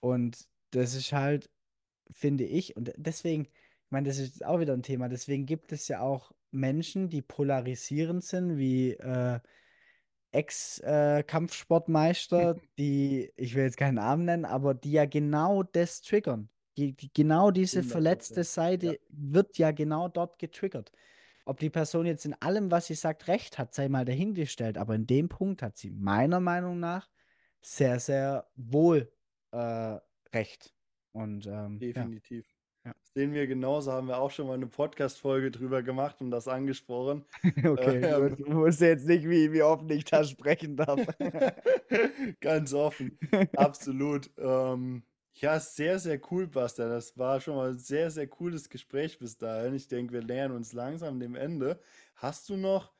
Und 0.00 0.48
das 0.70 0.94
ist 0.94 1.12
halt, 1.12 1.50
finde 2.10 2.44
ich, 2.44 2.76
und 2.76 2.92
deswegen, 2.96 3.44
ich 3.46 3.90
meine, 3.90 4.08
das 4.08 4.18
ist 4.18 4.44
auch 4.44 4.60
wieder 4.60 4.74
ein 4.74 4.82
Thema, 4.82 5.08
deswegen 5.08 5.46
gibt 5.46 5.72
es 5.72 5.88
ja 5.88 6.00
auch 6.00 6.32
Menschen, 6.50 7.08
die 7.10 7.22
polarisierend 7.22 8.24
sind, 8.24 8.58
wie 8.58 8.92
äh, 8.94 9.40
Ex-Kampfsportmeister, 10.36 12.56
die, 12.78 13.32
ich 13.36 13.54
will 13.54 13.64
jetzt 13.64 13.78
keinen 13.78 13.96
Namen 13.96 14.26
nennen, 14.26 14.44
aber 14.44 14.74
die 14.74 14.92
ja 14.92 15.06
genau 15.06 15.62
das 15.62 16.02
triggern. 16.02 16.50
Die, 16.76 16.92
die, 16.92 17.10
genau 17.12 17.50
diese 17.50 17.78
100 17.78 17.92
verletzte 17.92 18.34
Prozent. 18.34 18.82
Ja, 18.82 18.90
Seite 18.90 19.00
wird 19.08 19.56
ja 19.56 19.70
genau 19.70 20.08
dort 20.08 20.38
getriggert. 20.38 20.92
Ob 21.46 21.58
die 21.58 21.70
Person 21.70 22.04
jetzt 22.06 22.26
in 22.26 22.34
allem, 22.34 22.70
was 22.70 22.86
sie 22.86 22.94
sagt, 22.94 23.28
recht 23.28 23.56
hat, 23.56 23.72
sei 23.72 23.88
mal 23.88 24.04
dahingestellt, 24.04 24.76
aber 24.76 24.94
in 24.94 25.06
dem 25.06 25.28
Punkt 25.28 25.62
hat 25.62 25.78
sie 25.78 25.90
meiner 25.90 26.40
Meinung 26.40 26.80
nach 26.80 27.08
sehr, 27.62 27.98
sehr 27.98 28.46
wohl 28.56 29.10
äh, 29.52 29.96
recht. 30.34 30.74
Und 31.12 31.46
ähm, 31.46 31.78
definitiv. 31.78 32.46
ja. 32.46 32.55
Sehen 33.14 33.32
wir 33.32 33.46
genauso, 33.46 33.92
haben 33.92 34.08
wir 34.08 34.18
auch 34.18 34.30
schon 34.30 34.46
mal 34.46 34.54
eine 34.54 34.66
Podcast-Folge 34.66 35.50
drüber 35.50 35.82
gemacht 35.82 36.20
und 36.20 36.30
das 36.30 36.48
angesprochen. 36.48 37.24
Okay, 37.64 38.04
Ähm, 38.04 38.36
du 38.36 38.56
wusste 38.56 38.86
jetzt 38.86 39.06
nicht, 39.06 39.28
wie, 39.28 39.52
wie 39.52 39.62
offen 39.62 39.88
ich 39.90 40.04
da 40.04 40.22
sprechen 40.22 40.76
darf. 40.76 41.00
Ganz 42.40 42.74
offen, 42.74 43.18
absolut. 43.56 44.30
Ähm, 44.36 45.02
ja, 45.34 45.60
sehr, 45.60 45.98
sehr 45.98 46.20
cool, 46.30 46.46
Bastian. 46.46 46.90
Das 46.90 47.16
war 47.18 47.40
schon 47.40 47.56
mal 47.56 47.70
ein 47.70 47.78
sehr, 47.78 48.10
sehr 48.10 48.26
cooles 48.26 48.68
Gespräch 48.68 49.18
bis 49.18 49.36
dahin. 49.36 49.74
Ich 49.74 49.88
denke, 49.88 50.12
wir 50.14 50.22
nähern 50.22 50.52
uns 50.52 50.72
langsam 50.72 51.20
dem 51.20 51.34
Ende. 51.34 51.80
Hast 52.14 52.48
du 52.48 52.56
noch 52.56 52.92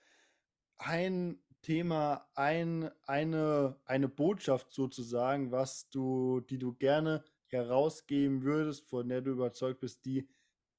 ein 0.79 1.39
Thema, 1.63 2.29
ein, 2.35 2.91
eine, 3.07 3.77
eine 3.87 4.09
Botschaft 4.09 4.73
sozusagen, 4.73 5.51
was 5.51 5.89
du, 5.91 6.41
die 6.41 6.59
du 6.59 6.75
gerne 6.75 7.25
herausgeben 7.53 8.43
würdest, 8.43 8.87
von 8.89 9.09
der 9.09 9.23
du 9.23 9.33
überzeugt 9.33 9.81
bist, 9.81 10.05
die 10.05 10.29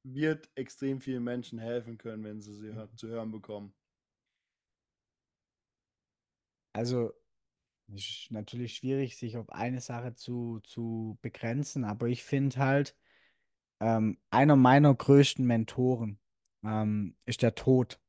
wird 0.04 0.50
extrem 0.56 1.02
vielen 1.02 1.24
Menschen 1.24 1.60
helfen 1.60 1.98
können, 1.98 2.24
wenn 2.24 2.42
sie 2.42 2.54
sie 2.54 2.74
hör- 2.74 2.96
zu 2.96 3.08
hören 3.10 3.32
bekommen? 3.32 3.74
Also, 6.74 7.14
ist 7.94 8.32
natürlich 8.32 8.76
schwierig, 8.76 9.18
sich 9.18 9.38
auf 9.38 9.50
eine 9.52 9.82
Sache 9.82 10.16
zu, 10.16 10.60
zu 10.64 11.20
begrenzen, 11.22 11.86
aber 11.86 12.08
ich 12.08 12.24
finde 12.24 12.58
halt, 12.58 12.98
ähm, 13.82 14.20
einer 14.32 14.56
meiner 14.58 14.96
größten 14.96 15.46
Mentoren 15.46 16.20
ähm, 16.64 17.18
ist 17.26 17.42
der 17.44 17.56
Tod. 17.56 18.02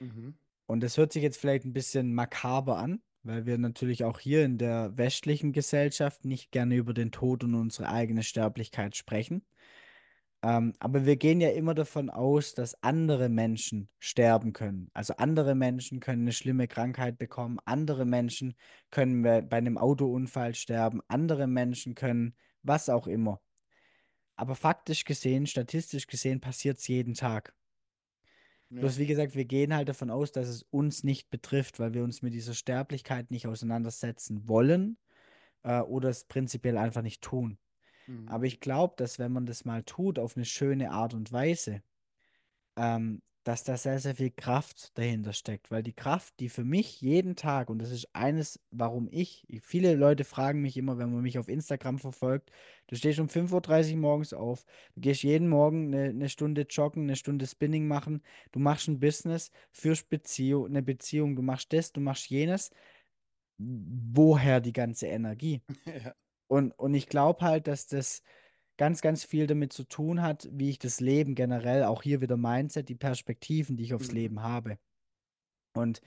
Mhm. 0.00 0.34
Und 0.66 0.82
das 0.82 0.96
hört 0.96 1.12
sich 1.12 1.22
jetzt 1.22 1.38
vielleicht 1.38 1.64
ein 1.64 1.72
bisschen 1.72 2.14
makaber 2.14 2.78
an, 2.78 3.02
weil 3.24 3.46
wir 3.46 3.58
natürlich 3.58 4.04
auch 4.04 4.20
hier 4.20 4.44
in 4.44 4.58
der 4.58 4.96
westlichen 4.96 5.52
Gesellschaft 5.52 6.24
nicht 6.24 6.52
gerne 6.52 6.76
über 6.76 6.94
den 6.94 7.10
Tod 7.10 7.44
und 7.44 7.54
unsere 7.54 7.88
eigene 7.88 8.22
Sterblichkeit 8.22 8.96
sprechen. 8.96 9.42
Ähm, 10.42 10.74
aber 10.78 11.06
wir 11.06 11.16
gehen 11.16 11.40
ja 11.40 11.50
immer 11.50 11.74
davon 11.74 12.10
aus, 12.10 12.54
dass 12.54 12.82
andere 12.82 13.28
Menschen 13.30 13.88
sterben 13.98 14.52
können. 14.52 14.90
Also 14.92 15.14
andere 15.16 15.54
Menschen 15.54 16.00
können 16.00 16.22
eine 16.22 16.32
schlimme 16.32 16.68
Krankheit 16.68 17.18
bekommen, 17.18 17.58
andere 17.64 18.04
Menschen 18.04 18.54
können 18.90 19.22
bei 19.22 19.40
bei 19.40 19.56
einem 19.56 19.78
Autounfall 19.78 20.54
sterben, 20.54 21.00
andere 21.08 21.46
Menschen 21.46 21.94
können 21.94 22.34
was 22.62 22.88
auch 22.90 23.06
immer. 23.06 23.40
Aber 24.36 24.54
faktisch 24.54 25.04
gesehen, 25.04 25.46
statistisch 25.46 26.06
gesehen, 26.06 26.40
passiert 26.40 26.78
es 26.78 26.88
jeden 26.88 27.14
Tag. 27.14 27.54
Ja. 28.70 28.80
Bloß 28.80 28.98
wie 28.98 29.06
gesagt, 29.06 29.34
wir 29.36 29.44
gehen 29.44 29.74
halt 29.74 29.88
davon 29.88 30.10
aus, 30.10 30.32
dass 30.32 30.48
es 30.48 30.62
uns 30.70 31.04
nicht 31.04 31.30
betrifft, 31.30 31.78
weil 31.78 31.94
wir 31.94 32.02
uns 32.02 32.22
mit 32.22 32.34
dieser 32.34 32.54
Sterblichkeit 32.54 33.30
nicht 33.30 33.46
auseinandersetzen 33.46 34.48
wollen 34.48 34.96
äh, 35.62 35.80
oder 35.80 36.08
es 36.08 36.24
prinzipiell 36.24 36.78
einfach 36.78 37.02
nicht 37.02 37.22
tun. 37.22 37.58
Mhm. 38.06 38.28
Aber 38.28 38.44
ich 38.44 38.60
glaube, 38.60 38.94
dass 38.96 39.18
wenn 39.18 39.32
man 39.32 39.46
das 39.46 39.64
mal 39.64 39.82
tut 39.82 40.18
auf 40.18 40.36
eine 40.36 40.44
schöne 40.44 40.90
Art 40.90 41.14
und 41.14 41.30
Weise, 41.32 41.82
ähm, 42.76 43.22
dass 43.44 43.62
da 43.62 43.76
sehr, 43.76 43.98
sehr 43.98 44.14
viel 44.14 44.30
Kraft 44.30 44.96
dahinter 44.98 45.34
steckt. 45.34 45.70
Weil 45.70 45.82
die 45.82 45.92
Kraft, 45.92 46.40
die 46.40 46.48
für 46.48 46.64
mich 46.64 47.00
jeden 47.02 47.36
Tag, 47.36 47.68
und 47.70 47.78
das 47.78 47.90
ist 47.90 48.08
eines, 48.14 48.58
warum 48.70 49.08
ich, 49.10 49.46
viele 49.62 49.94
Leute 49.94 50.24
fragen 50.24 50.62
mich 50.62 50.76
immer, 50.76 50.98
wenn 50.98 51.12
man 51.12 51.22
mich 51.22 51.38
auf 51.38 51.48
Instagram 51.48 51.98
verfolgt, 51.98 52.50
du 52.88 52.96
stehst 52.96 53.20
um 53.20 53.28
5.30 53.28 53.92
Uhr 53.92 53.98
morgens 53.98 54.32
auf, 54.32 54.64
du 54.94 55.00
gehst 55.02 55.22
jeden 55.22 55.48
Morgen 55.48 55.94
eine, 55.94 56.04
eine 56.10 56.28
Stunde 56.30 56.62
joggen, 56.62 57.04
eine 57.04 57.16
Stunde 57.16 57.46
Spinning 57.46 57.86
machen, 57.86 58.22
du 58.52 58.60
machst 58.60 58.88
ein 58.88 58.98
Business, 58.98 59.50
führst 59.72 60.08
Beziehung, 60.08 60.66
eine 60.66 60.82
Beziehung, 60.82 61.36
du 61.36 61.42
machst 61.42 61.72
das, 61.72 61.92
du 61.92 62.00
machst 62.00 62.30
jenes. 62.30 62.70
Woher 63.58 64.60
die 64.60 64.72
ganze 64.72 65.06
Energie? 65.06 65.62
Ja. 65.86 66.14
Und, 66.46 66.72
und 66.72 66.92
ich 66.94 67.08
glaube 67.08 67.40
halt, 67.40 67.66
dass 67.66 67.86
das 67.86 68.22
ganz, 68.76 69.00
ganz 69.00 69.24
viel 69.24 69.46
damit 69.46 69.72
zu 69.72 69.84
tun 69.84 70.22
hat, 70.22 70.48
wie 70.52 70.70
ich 70.70 70.78
das 70.78 71.00
Leben 71.00 71.34
generell, 71.34 71.84
auch 71.84 72.02
hier 72.02 72.20
wieder 72.20 72.36
Mindset, 72.36 72.88
die 72.88 72.94
Perspektiven, 72.94 73.76
die 73.76 73.84
ich 73.84 73.94
aufs 73.94 74.08
mhm. 74.08 74.16
Leben 74.16 74.42
habe. 74.42 74.78
Und 75.74 76.00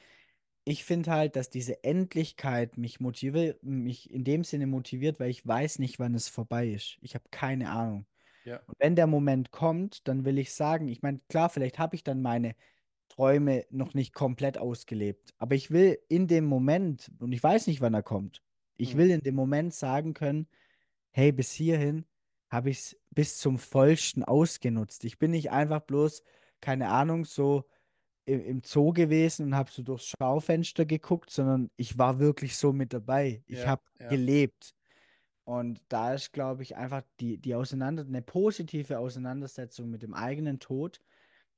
ich 0.63 0.84
finde 0.84 1.11
halt, 1.11 1.36
dass 1.38 1.49
diese 1.49 1.84
Endlichkeit 1.84 2.78
mich 2.78 2.99
motiviert, 2.99 3.63
mich 3.63 4.11
in 4.11 4.24
dem 4.26 4.43
Sinne 4.43 4.68
motiviert, 4.68 5.20
weil 5.20 5.30
ich 5.30 5.47
weiß 5.47 5.80
nicht, 5.80 5.97
wann 5.99 6.13
es 6.13 6.28
vorbei 6.28 6.68
ist. 6.68 6.97
Ich 7.01 7.15
habe 7.15 7.24
keine 7.32 7.70
Ahnung. 7.70 8.05
Ja. 8.43 8.59
Und 8.65 8.76
wenn 8.80 8.95
der 8.95 9.07
Moment 9.07 9.51
kommt, 9.51 10.07
dann 10.07 10.26
will 10.26 10.38
ich 10.38 10.53
sagen, 10.53 10.88
ich 10.89 11.01
meine, 11.01 11.20
klar, 11.30 11.49
vielleicht 11.49 11.80
habe 11.80 11.95
ich 11.95 12.03
dann 12.03 12.22
meine 12.22 12.55
Träume 13.09 13.65
noch 13.70 13.93
nicht 13.93 14.13
komplett 14.13 14.57
ausgelebt, 14.57 15.34
aber 15.38 15.55
ich 15.55 15.72
will 15.72 15.97
in 16.09 16.28
dem 16.28 16.45
Moment, 16.45 17.11
und 17.20 17.32
ich 17.32 17.41
weiß 17.41 17.68
nicht, 17.68 17.82
wann 17.82 17.93
er 17.93 18.03
kommt, 18.03 18.43
ich 18.76 18.93
mhm. 18.93 18.97
will 18.99 19.11
in 19.11 19.22
dem 19.22 19.36
Moment 19.36 19.74
sagen 19.74 20.13
können, 20.13 20.47
hey, 21.11 21.32
bis 21.32 21.51
hierhin 21.51 22.05
habe 22.50 22.70
ich 22.70 22.80
es 22.80 22.98
bis 23.12 23.38
zum 23.38 23.58
vollsten 23.58 24.24
ausgenutzt. 24.24 25.04
Ich 25.06 25.18
bin 25.18 25.32
nicht 25.32 25.52
einfach 25.52 25.82
bloß, 25.82 26.24
keine 26.62 26.89
Ahnung, 26.89 27.26
so 27.26 27.66
im, 28.26 28.41
im 28.41 28.62
Zoo 28.64 28.93
gewesen 28.93 29.48
und 29.48 29.56
habe 29.56 29.72
so 29.72 29.84
durchs 29.84 30.14
Schaufenster 30.18 30.86
geguckt, 30.86 31.30
sondern 31.30 31.70
ich 31.78 31.98
war 31.98 32.20
wirklich 32.20 32.58
so 32.58 32.74
mit 32.74 32.93
dabei. 32.93 33.43
Ich 33.48 33.60
ja, 33.60 33.68
habe 33.68 33.84
ja. 34.00 34.10
gelebt. 34.10 34.74
Und 35.43 35.82
da 35.88 36.14
ist, 36.14 36.34
glaube 36.34 36.64
ich, 36.64 36.76
einfach 36.76 37.04
die, 37.20 37.38
die 37.38 37.56
Auseinander 37.56 38.04
eine 38.06 38.22
positive 38.22 39.00
Auseinandersetzung 39.00 39.89
mit 39.89 40.04
dem 40.04 40.14
eigenen 40.14 40.60
Tod 40.60 41.00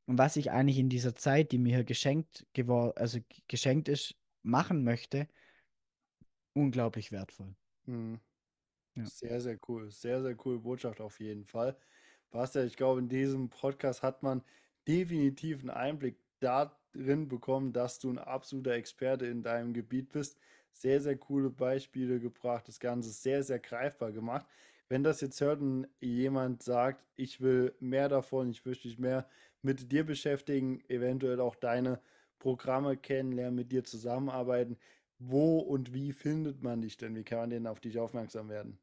und 0.09 0.17
was 0.17 0.37
ich 0.37 0.49
eigentlich 0.49 0.79
in 0.79 0.89
dieser 0.89 1.13
Zeit, 1.13 1.51
die 1.51 1.59
mir 1.59 1.75
hier 1.75 1.83
geschenkt 1.83 2.47
geworden, 2.53 2.93
also 2.95 3.19
geschenkt 3.47 3.87
ist, 3.87 4.15
machen 4.41 4.83
möchte, 4.83 5.27
unglaublich 6.53 7.11
wertvoll. 7.11 7.53
Mhm. 7.85 8.19
Sehr, 9.03 9.39
sehr 9.41 9.57
cool. 9.67 9.91
Sehr, 9.91 10.21
sehr 10.21 10.35
coole 10.35 10.59
Botschaft 10.59 11.01
auf 11.01 11.19
jeden 11.19 11.45
Fall. 11.45 11.77
Bastian, 12.31 12.67
ich 12.67 12.75
glaube, 12.75 12.99
in 12.99 13.09
diesem 13.09 13.49
Podcast 13.49 14.03
hat 14.03 14.23
man 14.23 14.43
definitiv 14.87 15.59
einen 15.61 15.69
Einblick 15.69 16.17
darin 16.39 17.27
bekommen, 17.27 17.73
dass 17.73 17.99
du 17.99 18.09
ein 18.09 18.19
absoluter 18.19 18.71
Experte 18.73 19.25
in 19.25 19.41
deinem 19.43 19.73
Gebiet 19.73 20.09
bist. 20.11 20.37
Sehr, 20.71 21.01
sehr 21.01 21.17
coole 21.17 21.49
Beispiele 21.49 22.19
gebracht, 22.19 22.67
das 22.67 22.79
Ganze 22.79 23.09
sehr, 23.11 23.43
sehr 23.43 23.59
greifbar 23.59 24.11
gemacht. 24.11 24.45
Wenn 24.89 25.03
das 25.03 25.21
jetzt 25.21 25.39
hört 25.41 25.61
und 25.61 25.87
jemand 25.99 26.61
sagt, 26.63 27.03
ich 27.15 27.41
will 27.41 27.75
mehr 27.79 28.09
davon, 28.09 28.49
ich 28.49 28.65
möchte 28.65 28.87
mich 28.87 28.99
mehr 28.99 29.27
mit 29.61 29.91
dir 29.91 30.05
beschäftigen, 30.05 30.81
eventuell 30.89 31.39
auch 31.41 31.55
deine 31.55 32.01
Programme 32.39 32.95
kennenlernen, 32.97 33.55
mit 33.55 33.71
dir 33.71 33.83
zusammenarbeiten, 33.83 34.77
wo 35.19 35.59
und 35.59 35.93
wie 35.93 36.13
findet 36.13 36.61
man 36.63 36.81
dich 36.81 36.97
denn? 36.97 37.15
Wie 37.15 37.23
kann 37.23 37.39
man 37.39 37.49
denn 37.49 37.67
auf 37.67 37.79
dich 37.79 37.97
aufmerksam 37.99 38.49
werden? 38.49 38.79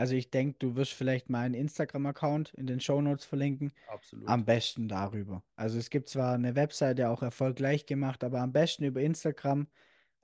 Also 0.00 0.14
ich 0.14 0.30
denke, 0.30 0.56
du 0.58 0.76
wirst 0.76 0.92
vielleicht 0.94 1.28
meinen 1.28 1.52
Instagram-Account 1.52 2.54
in 2.54 2.66
den 2.66 2.80
Show 2.80 3.02
Notes 3.02 3.26
verlinken. 3.26 3.72
Absolut. 3.86 4.26
Am 4.28 4.46
besten 4.46 4.88
darüber. 4.88 5.42
Also 5.56 5.78
es 5.78 5.90
gibt 5.90 6.08
zwar 6.08 6.34
eine 6.34 6.56
Webseite 6.56 7.10
auch 7.10 7.22
erfolgreich 7.22 7.84
gemacht, 7.84 8.24
aber 8.24 8.40
am 8.40 8.50
besten 8.50 8.84
über 8.84 9.02
Instagram. 9.02 9.66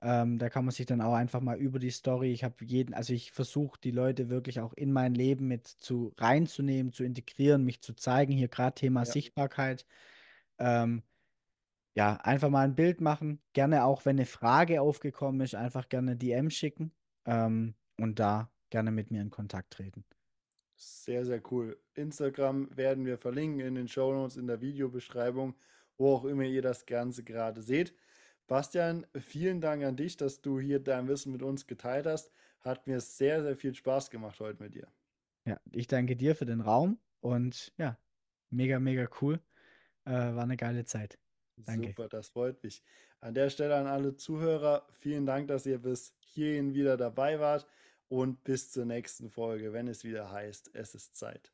Ähm, 0.01 0.39
da 0.39 0.49
kann 0.49 0.65
man 0.65 0.71
sich 0.71 0.87
dann 0.87 1.01
auch 1.01 1.13
einfach 1.13 1.41
mal 1.41 1.57
über 1.57 1.77
die 1.77 1.91
Story. 1.91 2.31
Ich 2.31 2.43
habe 2.43 2.55
jeden, 2.65 2.95
also 2.95 3.13
ich 3.13 3.31
versuche 3.31 3.79
die 3.79 3.91
Leute 3.91 4.29
wirklich 4.29 4.59
auch 4.59 4.73
in 4.73 4.91
mein 4.91 5.13
Leben 5.13 5.47
mit 5.47 5.67
zu 5.67 6.11
reinzunehmen, 6.17 6.91
zu 6.91 7.03
integrieren, 7.03 7.63
mich 7.63 7.81
zu 7.81 7.93
zeigen. 7.93 8.33
Hier 8.33 8.47
gerade 8.47 8.73
Thema 8.73 9.01
ja. 9.01 9.05
Sichtbarkeit. 9.05 9.85
Ähm, 10.57 11.03
ja, 11.93 12.15
einfach 12.15 12.49
mal 12.49 12.65
ein 12.65 12.75
Bild 12.75 12.99
machen. 12.99 13.41
Gerne 13.53 13.85
auch, 13.85 14.05
wenn 14.05 14.17
eine 14.17 14.25
Frage 14.25 14.81
aufgekommen 14.81 15.41
ist, 15.41 15.53
einfach 15.53 15.87
gerne 15.87 16.15
DM 16.15 16.49
schicken 16.49 16.91
ähm, 17.25 17.75
und 17.97 18.19
da 18.19 18.49
gerne 18.69 18.91
mit 18.91 19.11
mir 19.11 19.21
in 19.21 19.29
Kontakt 19.29 19.73
treten. 19.73 20.03
Sehr, 20.75 21.25
sehr 21.25 21.41
cool. 21.51 21.79
Instagram 21.95 22.75
werden 22.75 23.05
wir 23.05 23.17
verlinken 23.17 23.61
in 23.61 23.75
den 23.75 23.87
Show 23.87 24.13
Notes, 24.13 24.37
in 24.37 24.45
der 24.45 24.61
Videobeschreibung, 24.61 25.55
wo 25.97 26.13
auch 26.13 26.25
immer 26.25 26.43
ihr 26.43 26.61
das 26.61 26.85
Ganze 26.85 27.23
gerade 27.23 27.63
seht. 27.63 27.95
Bastian, 28.45 29.05
vielen 29.19 29.59
Dank 29.59 29.83
an 29.83 29.95
dich, 29.95 30.17
dass 30.17 30.41
du 30.41 30.59
hier 30.59 30.79
dein 30.79 31.07
Wissen 31.07 31.31
mit 31.31 31.41
uns 31.41 31.65
geteilt 31.65 32.05
hast. 32.05 32.31
Hat 32.61 32.85
mir 32.85 33.01
sehr, 33.01 33.41
sehr 33.41 33.57
viel 33.57 33.73
Spaß 33.73 34.09
gemacht 34.09 34.39
heute 34.39 34.61
mit 34.61 34.75
dir. 34.75 34.87
Ja, 35.45 35.59
ich 35.71 35.87
danke 35.87 36.15
dir 36.15 36.35
für 36.35 36.45
den 36.45 36.61
Raum 36.61 36.99
und 37.21 37.73
ja, 37.77 37.97
mega, 38.49 38.79
mega 38.79 39.09
cool. 39.21 39.39
Äh, 40.05 40.11
war 40.11 40.43
eine 40.43 40.57
geile 40.57 40.85
Zeit. 40.85 41.17
Danke. 41.57 41.89
Super, 41.89 42.07
das 42.07 42.29
freut 42.29 42.61
mich. 42.63 42.83
An 43.19 43.33
der 43.33 43.49
Stelle 43.49 43.75
an 43.75 43.87
alle 43.87 44.15
Zuhörer, 44.15 44.85
vielen 44.91 45.25
Dank, 45.25 45.47
dass 45.47 45.65
ihr 45.65 45.79
bis 45.79 46.13
hierhin 46.19 46.75
wieder 46.75 46.97
dabei 46.97 47.39
wart 47.39 47.65
und 48.09 48.43
bis 48.43 48.71
zur 48.71 48.85
nächsten 48.85 49.29
Folge, 49.29 49.73
wenn 49.73 49.87
es 49.87 50.03
wieder 50.03 50.31
heißt, 50.31 50.71
es 50.73 50.95
ist 50.95 51.15
Zeit. 51.15 51.51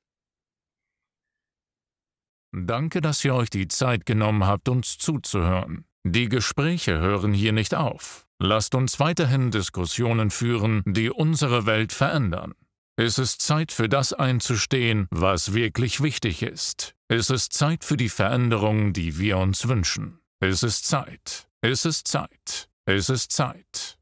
Danke, 2.56 3.02
dass 3.02 3.26
ihr 3.26 3.34
euch 3.34 3.50
die 3.50 3.68
Zeit 3.68 4.06
genommen 4.06 4.46
habt, 4.46 4.70
uns 4.70 4.98
zuzuhören. 4.98 5.86
Die 6.06 6.30
Gespräche 6.30 7.00
hören 7.00 7.34
hier 7.34 7.52
nicht 7.52 7.74
auf. 7.74 8.28
Lasst 8.40 8.76
uns 8.76 9.00
weiterhin 9.00 9.52
Diskussionen 9.52 10.30
führen, 10.30 10.84
die 10.86 11.10
unsere 11.10 11.66
Welt 11.66 11.94
verändern. 11.94 12.54
Es 12.96 13.18
ist 13.18 13.42
Zeit 13.42 13.72
für 13.72 13.90
das 13.90 14.14
einzustehen, 14.14 15.08
was 15.10 15.54
wirklich 15.54 16.04
wichtig 16.04 16.44
ist. 16.44 16.94
Es 17.08 17.32
ist 17.32 17.54
Zeit 17.54 17.84
für 17.84 17.98
die 17.98 18.10
Veränderung, 18.10 18.94
die 18.94 19.18
wir 19.18 19.38
uns 19.38 19.68
wünschen. 19.68 20.20
Es 20.40 20.62
ist 20.62 20.86
Zeit. 20.86 21.48
Es 21.62 21.86
ist 21.86 22.08
Zeit. 22.08 22.70
Es 22.86 23.10
ist 23.10 23.32
Zeit. 23.32 23.98